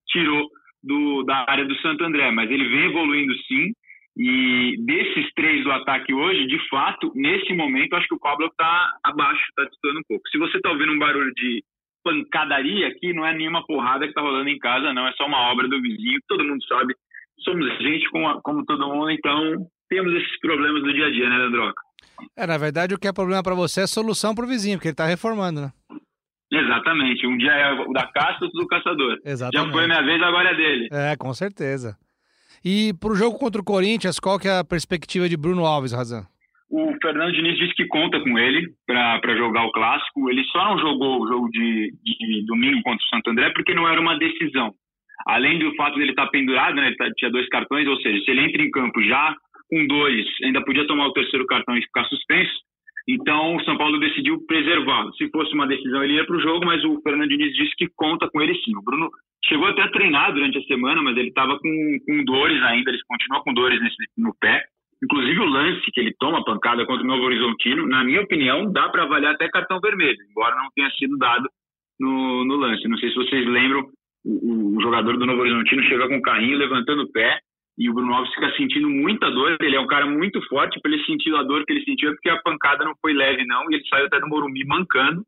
tirou 0.08 0.46
do, 0.82 1.22
da 1.22 1.46
área 1.48 1.64
do 1.64 1.74
Santo 1.76 2.04
André. 2.04 2.30
Mas 2.30 2.50
ele 2.50 2.68
vem 2.68 2.87
evoluindo 2.90 3.34
sim. 3.44 3.72
E 4.16 4.77
desses 4.79 5.33
três 5.35 5.64
do 5.64 5.72
ataque 5.72 6.14
hoje, 6.14 6.46
de 6.46 6.68
fato, 6.68 7.11
nesse 7.14 7.53
momento, 7.53 7.96
acho 7.96 8.07
que 8.07 8.14
o 8.14 8.20
Pablo 8.20 8.46
está 8.46 8.98
abaixo, 9.03 9.42
está 9.48 9.64
distando 9.64 9.98
um 9.98 10.05
pouco. 10.09 10.29
Se 10.29 10.38
você 10.38 10.57
está 10.57 10.70
ouvindo 10.70 10.92
um 10.92 10.98
barulho 10.98 11.33
de 11.35 11.64
pancadaria 12.05 12.87
aqui 12.88 13.14
não 13.14 13.27
é 13.27 13.35
nenhuma 13.35 13.66
porrada 13.66 14.07
que 14.07 14.12
tá 14.12 14.20
rolando 14.20 14.48
em 14.48 14.59
casa, 14.59 14.92
não. 14.92 15.09
É 15.09 15.12
só 15.12 15.27
uma 15.27 15.50
obra 15.50 15.66
do 15.66 15.81
vizinho, 15.81 16.20
todo 16.29 16.44
mundo 16.44 16.62
sabe. 16.66 16.94
Somos 17.40 17.66
gente 17.79 18.09
como, 18.11 18.40
como 18.42 18.64
todo 18.64 18.87
mundo, 18.87 19.11
então 19.11 19.66
temos 19.88 20.12
esses 20.14 20.38
problemas 20.40 20.83
do 20.83 20.92
dia 20.92 21.07
a 21.07 21.11
dia, 21.11 21.29
né, 21.29 21.38
Leandroca? 21.38 21.83
É, 22.37 22.46
na 22.46 22.59
verdade, 22.59 22.94
o 22.94 22.98
que 22.98 23.09
é 23.09 23.12
problema 23.12 23.42
para 23.42 23.55
você 23.55 23.83
é 23.83 23.87
solução 23.87 24.35
pro 24.35 24.46
vizinho, 24.46 24.77
porque 24.77 24.88
ele 24.88 24.94
tá 24.94 25.07
reformando, 25.07 25.62
né? 25.62 25.72
Exatamente. 26.53 27.27
Um 27.27 27.37
dia 27.37 27.50
é 27.50 27.72
o 27.72 27.92
da 27.92 28.07
caça, 28.07 28.44
outro 28.44 28.61
do 28.61 28.68
caçador. 28.68 29.18
Exatamente. 29.24 29.66
Já 29.66 29.72
foi 29.72 29.87
minha 29.87 30.03
vez, 30.03 30.22
agora 30.22 30.50
é 30.50 30.55
dele. 30.55 30.88
É, 30.92 31.16
com 31.16 31.33
certeza. 31.35 31.96
E 32.64 32.94
pro 32.98 33.14
jogo 33.14 33.38
contra 33.38 33.61
o 33.61 33.64
Corinthians, 33.64 34.18
qual 34.18 34.38
que 34.38 34.48
é 34.48 34.59
a 34.59 34.64
perspectiva 34.64 35.29
de 35.29 35.37
Bruno 35.37 35.66
Alves, 35.66 35.92
Razan? 35.92 36.24
O 36.70 36.94
Fernando 37.00 37.33
Diniz 37.33 37.59
disse 37.59 37.74
que 37.74 37.87
conta 37.87 38.18
com 38.20 38.38
ele 38.38 38.72
para 38.87 39.37
jogar 39.37 39.64
o 39.66 39.70
clássico. 39.70 40.31
Ele 40.31 40.42
só 40.44 40.64
não 40.64 40.79
jogou 40.79 41.20
o 41.20 41.29
jogo 41.29 41.50
de, 41.50 41.92
de, 42.03 42.46
domingo 42.46 42.83
contra 42.83 43.05
o 43.05 43.09
Santo 43.11 43.31
André 43.31 43.50
porque 43.50 43.74
não 43.74 43.87
era 43.87 44.00
uma 44.00 44.18
decisão. 44.18 44.72
Além 45.27 45.59
do 45.59 45.74
fato 45.77 45.98
dele 45.98 46.11
estar 46.11 46.24
tá 46.24 46.31
pendurado, 46.31 46.77
né, 46.77 46.88
ele 46.88 46.96
tá, 46.96 47.09
tinha 47.16 47.31
dois 47.31 47.48
cartões, 47.48 47.87
ou 47.87 47.96
seja, 48.00 48.24
se 48.24 48.31
ele 48.31 48.46
entra 48.46 48.62
em 48.62 48.70
campo 48.70 49.00
já 49.03 49.37
com 49.70 49.87
dois, 49.87 50.27
ainda 50.42 50.64
podia 50.64 50.87
tomar 50.87 51.07
o 51.07 51.12
terceiro 51.12 51.46
cartão 51.46 51.77
e 51.77 51.83
ficar 51.83 52.05
suspenso. 52.05 52.53
Então, 53.06 53.56
o 53.56 53.64
São 53.64 53.76
Paulo 53.76 53.98
decidiu 54.00 54.44
preservá-lo. 54.46 55.14
Se 55.14 55.28
fosse 55.30 55.52
uma 55.52 55.66
decisão, 55.66 56.02
ele 56.02 56.14
ia 56.14 56.26
para 56.26 56.36
o 56.36 56.40
jogo, 56.40 56.64
mas 56.64 56.82
o 56.84 57.00
Fernando 57.02 57.28
Diniz 57.28 57.54
disse 57.54 57.76
que 57.76 57.88
conta 57.94 58.28
com 58.30 58.40
ele 58.40 58.54
sim. 58.64 58.74
O 58.76 58.82
Bruno 58.82 59.10
chegou 59.44 59.66
até 59.66 59.82
a 59.82 59.90
treinar 59.90 60.32
durante 60.32 60.58
a 60.58 60.62
semana, 60.62 61.02
mas 61.02 61.16
ele 61.16 61.28
estava 61.28 61.58
com, 61.58 61.98
com 62.06 62.24
dores 62.24 62.62
ainda, 62.62 62.90
ele 62.90 62.98
continua 63.06 63.42
com 63.42 63.52
dores 63.52 63.80
nesse, 63.80 63.96
no 64.16 64.34
pé. 64.40 64.64
Inclusive 65.02 65.38
o 65.38 65.44
lance 65.44 65.90
que 65.92 66.00
ele 66.00 66.14
toma 66.18 66.44
pancada 66.44 66.86
contra 66.86 67.04
o 67.04 67.06
Novo 67.06 67.24
Horizontino, 67.24 67.86
na 67.86 68.02
minha 68.02 68.22
opinião, 68.22 68.72
dá 68.72 68.88
para 68.88 69.02
avaliar 69.02 69.34
até 69.34 69.48
cartão 69.48 69.78
vermelho, 69.80 70.16
embora 70.30 70.56
não 70.56 70.70
tenha 70.74 70.90
sido 70.92 71.18
dado 71.18 71.46
no, 72.00 72.44
no 72.46 72.56
lance. 72.56 72.88
Não 72.88 72.96
sei 72.96 73.10
se 73.10 73.16
vocês 73.16 73.46
lembram, 73.46 73.86
o, 74.24 74.76
o, 74.76 74.80
jogador 74.80 75.18
do 75.18 75.26
Novo 75.26 75.42
Horizontino 75.42 75.82
chega 75.82 76.08
com 76.08 76.16
o 76.16 76.22
carrinho 76.22 76.56
levantando 76.56 77.02
o 77.02 77.12
pé 77.12 77.38
e 77.76 77.90
o 77.90 77.94
Bruno 77.94 78.14
Alves 78.14 78.32
fica 78.34 78.50
sentindo 78.56 78.88
muita 78.88 79.30
dor. 79.30 79.56
Ele 79.60 79.76
é 79.76 79.80
um 79.80 79.87
cara 79.87 80.06
muito 80.06 80.40
forte, 80.48 80.80
para 80.80 80.92
ele 80.92 81.04
sentir 81.04 81.34
a 81.34 81.42
dor 81.42 81.64
que 81.64 81.72
ele 81.72 81.84
sentiu 81.84 82.10
é 82.10 82.12
porque 82.12 82.30
a 82.30 82.42
pancada 82.42 82.84
não 82.84 82.94
foi 83.00 83.12
leve 83.12 83.44
não 83.44 83.70
e 83.70 83.74
ele 83.74 83.88
saiu 83.88 84.06
até 84.06 84.20
do 84.20 84.28
Morumbi 84.28 84.64
mancando, 84.64 85.24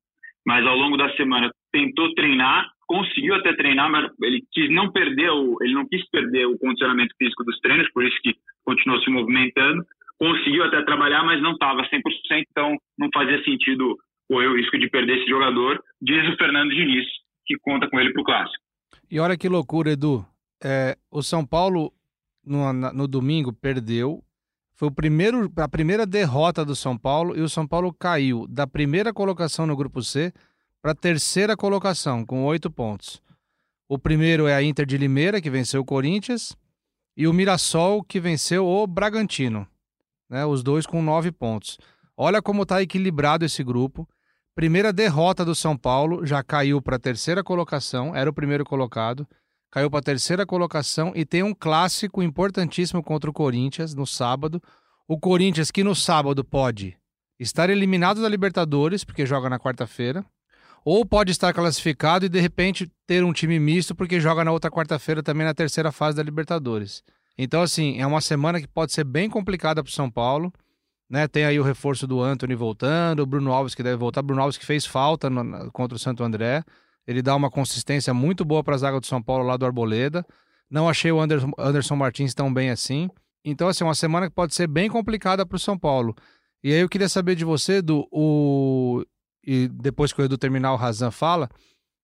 mas 0.47 0.65
ao 0.67 0.77
longo 0.77 0.97
da 0.97 1.11
semana 1.17 1.51
tentou 1.73 2.15
treinar, 2.15 2.69
conseguiu 2.87 3.35
até 3.35 3.53
treinar, 3.55 3.91
mas 3.91 4.11
ele 4.23 4.43
quis 4.53 4.71
não 4.71 4.91
perder 4.93 5.31
o, 5.31 5.59
ele 5.61 5.75
não 5.75 5.87
quis 5.89 6.09
perder 6.11 6.47
o 6.47 6.59
condicionamento 6.59 7.15
físico 7.19 7.45
dos 7.45 7.59
treinos, 7.61 7.91
por 7.93 8.05
isso 8.05 8.17
que 8.23 8.35
continuou 8.65 9.01
se 9.03 9.11
movimentando, 9.11 9.85
conseguiu 10.19 10.65
até 10.65 10.83
trabalhar, 10.83 11.25
mas 11.25 11.43
não 11.43 11.53
estava 11.53 11.83
100%, 11.83 12.01
então 12.51 12.77
não 12.99 13.09
fazia 13.13 13.43
sentido 13.45 13.97
correr 14.29 14.49
o 14.49 14.57
risco 14.57 14.79
de 14.79 14.89
perder 14.89 15.19
esse 15.19 15.29
jogador, 15.29 15.83
diz 16.01 16.27
o 16.33 16.37
Fernando 16.37 16.71
Diniz, 16.71 17.07
que 17.45 17.57
conta 17.59 17.89
com 17.89 18.01
ele 18.01 18.13
para 18.13 18.23
o 18.23 18.25
Clássico. 18.25 18.65
E 19.11 19.21
olha 19.21 19.37
que 19.37 19.49
loucura, 19.49 19.91
Edu. 19.91 20.25
É, 20.65 20.97
o 21.13 21.23
São 21.23 21.47
Paulo, 21.47 21.93
no, 22.47 22.73
no 22.73 23.09
domingo, 23.09 23.53
perdeu. 23.53 24.23
Foi 24.77 24.89
o 24.89 24.93
primeiro, 24.93 25.51
a 25.57 25.69
primeira 25.69 26.07
derrota 26.07 26.65
do 26.65 26.77
São 26.77 26.97
Paulo 26.97 27.37
e 27.37 27.41
o 27.41 27.49
São 27.49 27.67
Paulo 27.67 27.93
caiu 27.93 28.47
da 28.47 28.67
primeira 28.67 29.13
colocação 29.13 29.67
no 29.67 29.77
Grupo 29.77 30.03
C 30.03 30.33
para 30.81 30.93
a 30.93 30.95
terceira 30.95 31.57
colocação, 31.57 32.25
com 32.25 32.45
oito 32.45 32.71
pontos. 32.71 33.21
O 33.89 33.99
primeiro 33.99 34.47
é 34.47 34.55
a 34.55 34.63
Inter 34.63 34.85
de 34.85 34.97
Limeira, 34.97 35.41
que 35.41 35.51
venceu 35.51 35.81
o 35.81 35.85
Corinthians 35.85 36.57
e 37.17 37.27
o 37.27 37.33
Mirassol, 37.33 38.05
que 38.05 38.21
venceu 38.21 38.67
o 38.67 38.87
Bragantino. 38.87 39.67
Né, 40.29 40.45
os 40.45 40.63
dois 40.63 40.87
com 40.87 41.01
nove 41.03 41.33
pontos. 41.33 41.79
Olha 42.17 42.43
como 42.43 42.63
está 42.63 42.83
equilibrado 42.83 43.45
esse 43.45 43.63
grupo. 43.63 44.09
Primeira 44.55 44.93
derrota 44.93 45.45
do 45.45 45.55
São 45.55 45.77
Paulo, 45.77 46.27
já 46.27 46.43
caiu 46.43 46.83
para 46.83 46.97
a 46.97 47.01
terceira 47.01 47.45
colocação, 47.45 48.15
era 48.15 48.29
o 48.29 48.33
primeiro 48.33 48.65
colocado, 48.65 49.27
caiu 49.77 49.91
para 49.91 49.99
a 49.99 50.03
terceira 50.03 50.47
colocação 50.47 51.13
e 51.15 51.27
tem 51.27 51.43
um 51.43 51.53
clássico 51.53 52.23
importantíssimo 52.23 53.03
contra 53.03 53.29
o 53.29 53.33
Corinthians 53.33 53.95
no 53.95 54.07
sábado. 54.07 54.63
O 55.07 55.21
Corinthians, 55.21 55.71
que 55.71 55.85
no 55.85 55.95
sábado 55.95 56.43
pode 56.43 56.97
estar 57.39 57.69
eliminado 57.69 58.23
da 58.23 58.29
Libertadores, 58.29 59.05
porque 59.05 59.27
joga 59.27 59.51
na 59.51 59.59
quarta-feira, 59.59 60.25
ou 60.83 61.05
pode 61.05 61.31
estar 61.31 61.53
classificado 61.53 62.25
e 62.25 62.29
de 62.31 62.41
repente 62.41 62.91
ter 63.07 63.23
um 63.23 63.35
time 63.35 63.59
misto 63.59 63.95
porque 63.95 64.19
joga 64.19 64.43
na 64.43 64.51
outra 64.51 64.71
quarta-feira 64.71 65.23
também 65.23 65.45
na 65.45 65.53
terceira 65.53 65.93
fase 65.93 66.17
da 66.17 66.23
Libertadores. 66.23 67.03
Então, 67.37 67.61
assim, 67.61 68.01
é 68.01 68.07
uma 68.07 68.23
semana 68.23 68.59
que 68.59 68.67
pode 68.67 68.95
ser 68.95 69.05
bem 69.05 69.29
complicada 69.29 69.85
para 69.85 69.91
o 69.91 69.93
São 69.93 70.11
Paulo. 70.11 70.51
Né? 71.07 71.29
Tem 71.29 71.45
aí 71.45 71.61
o 71.61 71.63
reforço 71.63 72.07
do 72.07 72.23
Anthony 72.23 72.55
voltando, 72.55 73.21
o 73.21 73.27
Bruno 73.27 73.53
Alves 73.53 73.75
que 73.75 73.83
deve 73.83 73.97
voltar. 73.97 74.23
Bruno 74.23 74.41
Alves 74.41 74.57
que 74.57 74.65
fez 74.65 74.87
falta 74.87 75.29
no, 75.29 75.71
contra 75.71 75.97
o 75.97 75.99
Santo 75.99 76.25
André. 76.25 76.65
Ele 77.07 77.23
dá 77.23 77.35
uma 77.35 77.51
consistência 77.51 78.13
muito 78.13 78.45
boa 78.45 78.65
para 78.65 78.75
a 78.75 78.79
zaga 78.79 79.01
do 79.01 79.07
São 79.07 79.23
Paulo 79.23 79.45
lá 79.45 79.57
do 79.57 79.65
Arboleda. 79.65 80.27
Não 80.69 80.89
achei 80.89 81.13
o 81.13 81.21
Anderson, 81.21 81.51
Anderson 81.59 81.97
Martins 81.97 82.35
tão 82.35 82.53
bem 82.53 82.71
assim. 82.71 83.09
Então, 83.45 83.69
assim, 83.69 83.85
uma 83.85 83.95
semana 83.95 84.29
que 84.29 84.35
pode 84.35 84.55
ser 84.55 84.67
bem 84.67 84.91
complicada 84.91 85.47
para 85.47 85.57
o 85.57 85.61
São 85.61 85.79
Paulo. 85.79 86.17
E 86.65 86.73
aí 86.73 86.81
eu 86.81 86.89
queria 86.89 87.09
saber 87.09 87.37
de 87.37 87.45
você, 87.45 87.81
do 87.81 88.09
o 88.11 89.05
e 89.47 89.69
depois 89.69 90.13
que 90.13 90.21
o 90.21 90.25
Edu 90.25 90.37
terminar, 90.37 90.73
o 90.73 90.77
Razan 90.77 91.13
fala, 91.13 91.49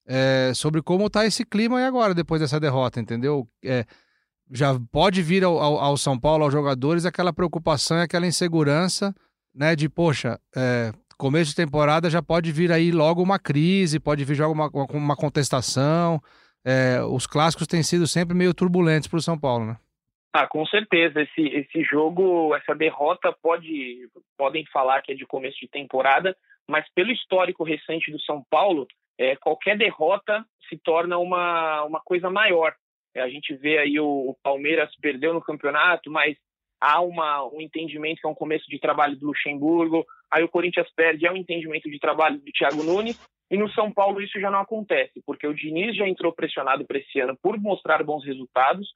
é, 0.07 0.53
sobre 0.55 0.81
como 0.81 1.11
tá 1.11 1.27
esse 1.27 1.45
clima 1.45 1.79
aí 1.79 1.85
agora, 1.85 2.15
depois 2.15 2.41
dessa 2.41 2.61
derrota, 2.61 3.01
entendeu? 3.01 3.49
É, 3.65 3.85
já 4.51 4.79
pode 4.93 5.23
vir 5.23 5.43
ao, 5.43 5.59
ao, 5.59 5.79
ao, 5.79 5.97
São 5.97 6.19
Paulo, 6.19 6.45
aos 6.45 6.53
jogadores, 6.53 7.05
aquela 7.05 7.33
preocupação 7.33 7.99
aquela 7.99 8.27
insegurança, 8.27 9.13
né? 9.53 9.75
De, 9.75 9.89
poxa, 9.89 10.39
é, 10.55 10.93
começo 11.23 11.51
de 11.51 11.57
temporada 11.65 12.11
já 12.11 12.21
pode 12.21 12.51
vir 12.51 12.73
aí 12.73 12.91
logo 12.91 13.23
uma 13.23 13.39
crise, 13.39 14.01
pode 14.01 14.25
vir 14.25 14.41
logo 14.41 14.55
uma, 14.55 14.69
uma 14.93 15.17
contestação. 15.17 16.21
É, 16.67 17.01
os 17.01 17.29
clássicos 17.29 17.69
têm 17.69 17.81
sido 17.81 18.09
sempre 18.09 18.35
meio 18.35 18.53
turbulentos 18.53 19.07
para 19.07 19.19
o 19.19 19.23
São 19.23 19.39
Paulo, 19.39 19.67
né? 19.67 19.77
Ah, 20.33 20.49
com 20.49 20.67
certeza. 20.67 21.23
Esse, 21.23 21.43
esse 21.43 21.85
jogo, 21.85 22.53
essa 22.57 22.75
derrota, 22.75 23.33
pode, 23.41 24.09
podem 24.37 24.65
falar 24.73 25.01
que 25.01 25.13
é 25.13 25.15
de 25.15 25.25
começo 25.25 25.59
de 25.61 25.69
temporada, 25.69 26.37
mas 26.69 26.85
pelo 26.93 27.13
histórico 27.13 27.63
recente 27.63 28.11
do 28.11 28.21
São 28.23 28.43
Paulo, 28.51 28.89
é, 29.17 29.37
qualquer 29.37 29.79
derrota 29.79 30.45
se 30.69 30.77
torna 30.77 31.19
uma, 31.19 31.85
uma 31.85 32.01
coisa 32.01 32.29
maior. 32.29 32.75
É, 33.15 33.21
a 33.21 33.29
gente 33.29 33.55
vê 33.55 33.79
aí 33.79 34.01
o, 34.01 34.31
o, 34.31 34.37
Palmeiras 34.43 34.91
perdeu 35.01 35.33
no 35.33 35.41
campeonato, 35.41 36.11
mas 36.11 36.37
há 36.81 37.01
uma, 37.01 37.45
um 37.45 37.61
entendimento 37.61 38.21
que 38.21 38.27
é 38.27 38.31
um 38.31 38.35
começo 38.35 38.69
de 38.69 38.81
trabalho 38.81 39.17
do 39.17 39.27
Luxemburgo. 39.27 40.05
Aí 40.33 40.43
o 40.43 40.49
Corinthians 40.49 40.89
perde, 40.97 41.27
é 41.27 41.31
um 41.31 41.37
entendimento 41.37 41.91
de 41.91 41.99
trabalho 41.99 42.39
do 42.39 42.53
Thiago 42.53 42.83
Nunes. 42.83 43.21
E 43.51 43.57
no 43.59 43.71
São 43.73 43.93
Paulo 43.93 44.23
isso 44.23 44.41
já 44.41 44.51
não 44.51 44.61
acontece, 44.61 45.23
porque 45.27 45.47
o 45.47 45.55
Diniz 45.55 45.95
já 45.95 46.09
entrou 46.09 46.33
pressionado 46.33 46.87
para 46.87 46.99
esse 46.99 47.21
ano 47.21 47.37
por 47.43 47.61
mostrar 47.61 48.03
bons 48.03 48.25
resultados. 48.25 48.89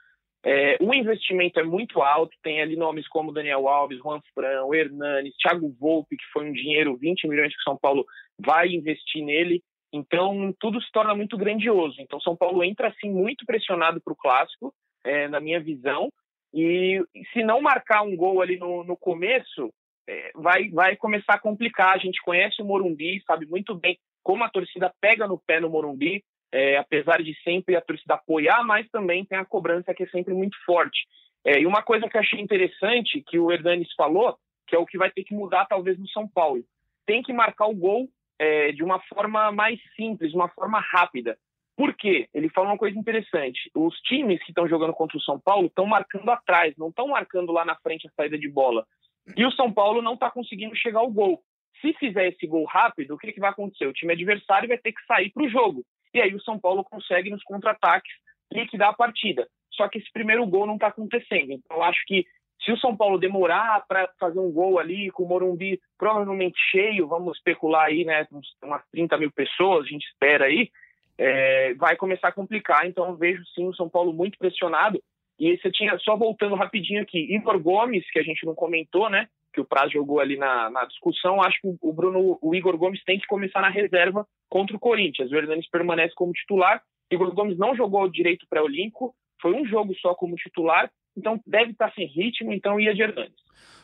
É, 0.42 0.78
o 0.80 0.94
investimento 0.94 1.60
é 1.60 1.62
muito 1.62 2.00
alto, 2.00 2.34
tem 2.42 2.62
ali 2.62 2.76
nomes 2.76 3.06
como 3.08 3.32
Daniel 3.32 3.68
Alves, 3.68 3.98
Juan 3.98 4.20
Fran, 4.32 4.62
Hernanes, 4.72 5.34
Thiago 5.36 5.74
Volpe, 5.78 6.16
que 6.16 6.24
foi 6.32 6.48
um 6.48 6.52
dinheiro, 6.52 6.96
20 6.96 7.28
milhões 7.28 7.52
que 7.52 7.60
o 7.60 7.64
São 7.64 7.76
Paulo 7.76 8.06
vai 8.38 8.68
investir 8.68 9.22
nele. 9.22 9.62
Então, 9.92 10.54
tudo 10.60 10.80
se 10.80 10.90
torna 10.92 11.14
muito 11.14 11.36
grandioso. 11.36 11.96
Então, 11.98 12.20
São 12.20 12.36
Paulo 12.36 12.62
entra, 12.62 12.88
assim, 12.88 13.10
muito 13.10 13.44
pressionado 13.44 14.00
para 14.00 14.12
o 14.12 14.16
Clássico, 14.16 14.72
é, 15.04 15.28
na 15.28 15.40
minha 15.40 15.60
visão. 15.60 16.10
E 16.54 17.02
se 17.32 17.42
não 17.42 17.60
marcar 17.60 18.02
um 18.02 18.16
gol 18.16 18.40
ali 18.40 18.56
no, 18.56 18.84
no 18.84 18.96
começo, 18.96 19.70
é, 20.08 20.30
vai, 20.34 20.68
vai 20.70 20.96
começar 20.96 21.34
a 21.34 21.40
complicar. 21.40 21.94
A 21.94 21.98
gente 21.98 22.20
conhece 22.22 22.62
o 22.62 22.64
Morumbi, 22.64 23.22
sabe 23.26 23.46
muito 23.46 23.74
bem 23.74 23.98
como 24.22 24.42
a 24.42 24.48
torcida 24.48 24.92
pega 25.00 25.28
no 25.28 25.38
pé 25.38 25.60
no 25.60 25.70
Morumbi, 25.70 26.24
é, 26.50 26.76
apesar 26.78 27.22
de 27.22 27.32
sempre 27.42 27.76
a 27.76 27.80
torcida 27.80 28.14
apoiar, 28.14 28.64
mas 28.64 28.88
também 28.90 29.24
tem 29.24 29.38
a 29.38 29.44
cobrança 29.44 29.94
que 29.94 30.02
é 30.02 30.08
sempre 30.08 30.34
muito 30.34 30.56
forte. 30.64 31.06
É, 31.44 31.60
e 31.60 31.66
uma 31.66 31.80
coisa 31.80 32.08
que 32.08 32.16
eu 32.16 32.20
achei 32.20 32.40
interessante, 32.40 33.22
que 33.24 33.38
o 33.38 33.52
Hernanes 33.52 33.92
falou, 33.94 34.36
que 34.66 34.74
é 34.74 34.78
o 34.78 34.86
que 34.86 34.98
vai 34.98 35.10
ter 35.12 35.22
que 35.22 35.32
mudar 35.32 35.66
talvez 35.66 35.96
no 35.96 36.08
São 36.08 36.26
Paulo. 36.26 36.64
Tem 37.06 37.22
que 37.22 37.32
marcar 37.32 37.66
o 37.66 37.74
gol 37.74 38.08
é, 38.36 38.72
de 38.72 38.82
uma 38.82 39.00
forma 39.02 39.52
mais 39.52 39.78
simples, 39.94 40.34
uma 40.34 40.48
forma 40.48 40.80
rápida. 40.80 41.38
Por 41.76 41.94
quê? 41.94 42.28
Ele 42.34 42.48
falou 42.48 42.70
uma 42.70 42.78
coisa 42.78 42.98
interessante. 42.98 43.70
Os 43.74 43.94
times 44.00 44.42
que 44.42 44.50
estão 44.50 44.66
jogando 44.66 44.92
contra 44.92 45.18
o 45.18 45.22
São 45.22 45.38
Paulo 45.38 45.66
estão 45.66 45.86
marcando 45.86 46.28
atrás, 46.30 46.74
não 46.76 46.88
estão 46.88 47.08
marcando 47.08 47.52
lá 47.52 47.64
na 47.64 47.76
frente 47.76 48.08
a 48.08 48.10
saída 48.16 48.36
de 48.36 48.48
bola. 48.48 48.84
E 49.34 49.44
o 49.44 49.52
São 49.52 49.72
Paulo 49.72 50.02
não 50.02 50.14
está 50.14 50.30
conseguindo 50.30 50.76
chegar 50.76 51.00
ao 51.00 51.10
gol. 51.10 51.42
Se 51.80 51.92
fizer 51.94 52.28
esse 52.28 52.46
gol 52.46 52.64
rápido, 52.64 53.14
o 53.14 53.18
que, 53.18 53.32
que 53.32 53.40
vai 53.40 53.50
acontecer? 53.50 53.86
O 53.86 53.92
time 53.92 54.12
adversário 54.12 54.68
vai 54.68 54.78
ter 54.78 54.92
que 54.92 55.04
sair 55.06 55.30
para 55.30 55.44
o 55.44 55.48
jogo. 55.48 55.84
E 56.14 56.20
aí 56.20 56.34
o 56.34 56.40
São 56.40 56.58
Paulo 56.58 56.84
consegue 56.84 57.30
nos 57.30 57.42
contra-ataques 57.42 58.12
liquidar 58.52 58.90
a 58.90 58.94
partida. 58.94 59.46
Só 59.72 59.88
que 59.88 59.98
esse 59.98 60.10
primeiro 60.12 60.46
gol 60.46 60.66
não 60.66 60.74
está 60.74 60.86
acontecendo. 60.88 61.52
Então 61.52 61.76
eu 61.76 61.82
acho 61.82 62.02
que 62.06 62.24
se 62.64 62.72
o 62.72 62.78
São 62.78 62.96
Paulo 62.96 63.18
demorar 63.18 63.84
para 63.86 64.08
fazer 64.18 64.38
um 64.38 64.50
gol 64.50 64.78
ali, 64.78 65.10
com 65.10 65.24
o 65.24 65.28
Morumbi 65.28 65.78
provavelmente 65.98 66.58
cheio, 66.70 67.06
vamos 67.06 67.36
especular 67.36 67.86
aí, 67.86 68.04
né? 68.04 68.26
Umas 68.62 68.82
30 68.90 69.18
mil 69.18 69.30
pessoas, 69.30 69.84
a 69.86 69.88
gente 69.88 70.06
espera 70.06 70.46
aí, 70.46 70.70
é, 71.18 71.74
vai 71.74 71.96
começar 71.96 72.28
a 72.28 72.32
complicar. 72.32 72.86
Então 72.86 73.06
eu 73.08 73.16
vejo 73.16 73.44
sim 73.54 73.66
o 73.66 73.74
São 73.74 73.88
Paulo 73.88 74.12
muito 74.12 74.38
pressionado. 74.38 75.02
E 75.38 75.56
você 75.56 75.70
tinha, 75.70 75.98
só 75.98 76.16
voltando 76.16 76.54
rapidinho 76.54 77.02
aqui, 77.02 77.18
Igor 77.34 77.58
Gomes, 77.60 78.08
que 78.10 78.18
a 78.18 78.22
gente 78.22 78.44
não 78.46 78.54
comentou, 78.54 79.10
né? 79.10 79.28
Que 79.52 79.60
o 79.60 79.64
Praz 79.64 79.92
jogou 79.92 80.20
ali 80.20 80.36
na, 80.36 80.70
na 80.70 80.84
discussão, 80.84 81.42
acho 81.42 81.60
que 81.60 81.76
o 81.80 81.92
Bruno, 81.92 82.38
o 82.40 82.54
Igor 82.54 82.76
Gomes 82.76 83.02
tem 83.04 83.18
que 83.18 83.26
começar 83.26 83.60
na 83.60 83.70
reserva 83.70 84.26
contra 84.48 84.76
o 84.76 84.80
Corinthians. 84.80 85.30
O 85.30 85.36
Hernanes 85.36 85.68
permanece 85.70 86.14
como 86.14 86.32
titular. 86.32 86.82
Igor 87.10 87.34
Gomes 87.34 87.58
não 87.58 87.76
jogou 87.76 88.08
direito 88.08 88.46
pré-olímpico, 88.48 89.14
foi 89.40 89.52
um 89.52 89.64
jogo 89.66 89.94
só 90.00 90.14
como 90.14 90.34
titular 90.36 90.90
então 91.16 91.40
deve 91.46 91.72
estar 91.72 91.90
sem 91.94 92.06
ritmo, 92.06 92.52
então 92.52 92.78
ia 92.78 92.94
de 92.94 93.02
Hernandes. 93.02 93.34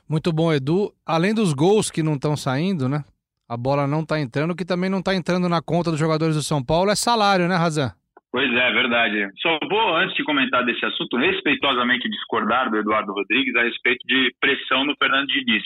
Muito 0.09 0.33
bom, 0.33 0.53
Edu. 0.53 0.93
Além 1.07 1.33
dos 1.33 1.53
gols 1.55 1.91
que 1.91 2.03
não 2.03 2.15
estão 2.15 2.37
saindo, 2.37 2.89
né? 2.89 3.05
A 3.49 3.57
bola 3.57 3.87
não 3.87 4.01
está 4.01 4.21
entrando, 4.21 4.55
que 4.55 4.65
também 4.65 4.91
não 4.91 4.99
está 4.99 5.15
entrando 5.15 5.49
na 5.49 5.63
conta 5.63 5.91
dos 5.91 5.99
jogadores 5.99 6.37
do 6.37 6.43
São 6.43 6.63
Paulo 6.63 6.91
é 6.91 6.95
salário, 6.95 7.49
né, 7.49 7.57
Razan? 7.57 7.93
Pois 8.33 8.51
é, 8.51 8.73
verdade. 8.73 9.29
Só 9.41 9.59
vou, 9.69 9.95
antes 9.95 10.17
de 10.17 10.25
comentar 10.25 10.65
desse 10.65 10.85
assunto, 10.85 11.19
respeitosamente 11.19 12.09
discordar 12.09 12.71
do 12.71 12.79
Eduardo 12.79 13.13
Rodrigues 13.13 13.55
a 13.55 13.63
respeito 13.63 14.05
de 14.07 14.35
pressão 14.41 14.85
no 14.85 14.97
Fernando 14.97 15.27
Diniz. 15.27 15.63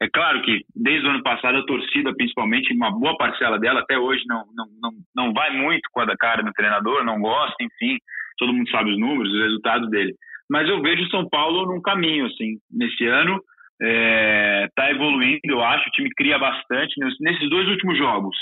É 0.00 0.08
claro 0.08 0.40
que, 0.42 0.62
desde 0.74 1.06
o 1.06 1.10
ano 1.10 1.22
passado, 1.22 1.58
a 1.58 1.66
torcida, 1.66 2.14
principalmente, 2.14 2.72
uma 2.72 2.90
boa 2.90 3.16
parcela 3.16 3.58
dela, 3.58 3.80
até 3.80 3.98
hoje 3.98 4.22
não, 4.26 4.44
não, 4.54 4.66
não, 4.80 4.90
não 5.16 5.32
vai 5.32 5.50
muito 5.56 5.88
com 5.90 6.00
a 6.00 6.04
da 6.04 6.16
cara 6.16 6.42
do 6.42 6.52
treinador, 6.52 7.02
não 7.02 7.18
gosta, 7.18 7.56
enfim, 7.60 7.98
todo 8.38 8.52
mundo 8.52 8.70
sabe 8.70 8.92
os 8.92 8.98
números, 8.98 9.32
os 9.32 9.40
resultados 9.40 9.90
dele 9.90 10.14
mas 10.48 10.68
eu 10.68 10.80
vejo 10.80 11.08
São 11.10 11.28
Paulo 11.28 11.66
num 11.66 11.80
caminho, 11.80 12.26
assim, 12.26 12.58
nesse 12.70 13.04
ano, 13.06 13.40
está 13.80 14.88
é, 14.88 14.90
evoluindo, 14.92 15.40
eu 15.44 15.62
acho, 15.62 15.88
o 15.88 15.92
time 15.92 16.08
cria 16.16 16.38
bastante. 16.38 16.94
Nesses 17.20 17.50
dois 17.50 17.68
últimos 17.68 17.98
jogos, 17.98 18.36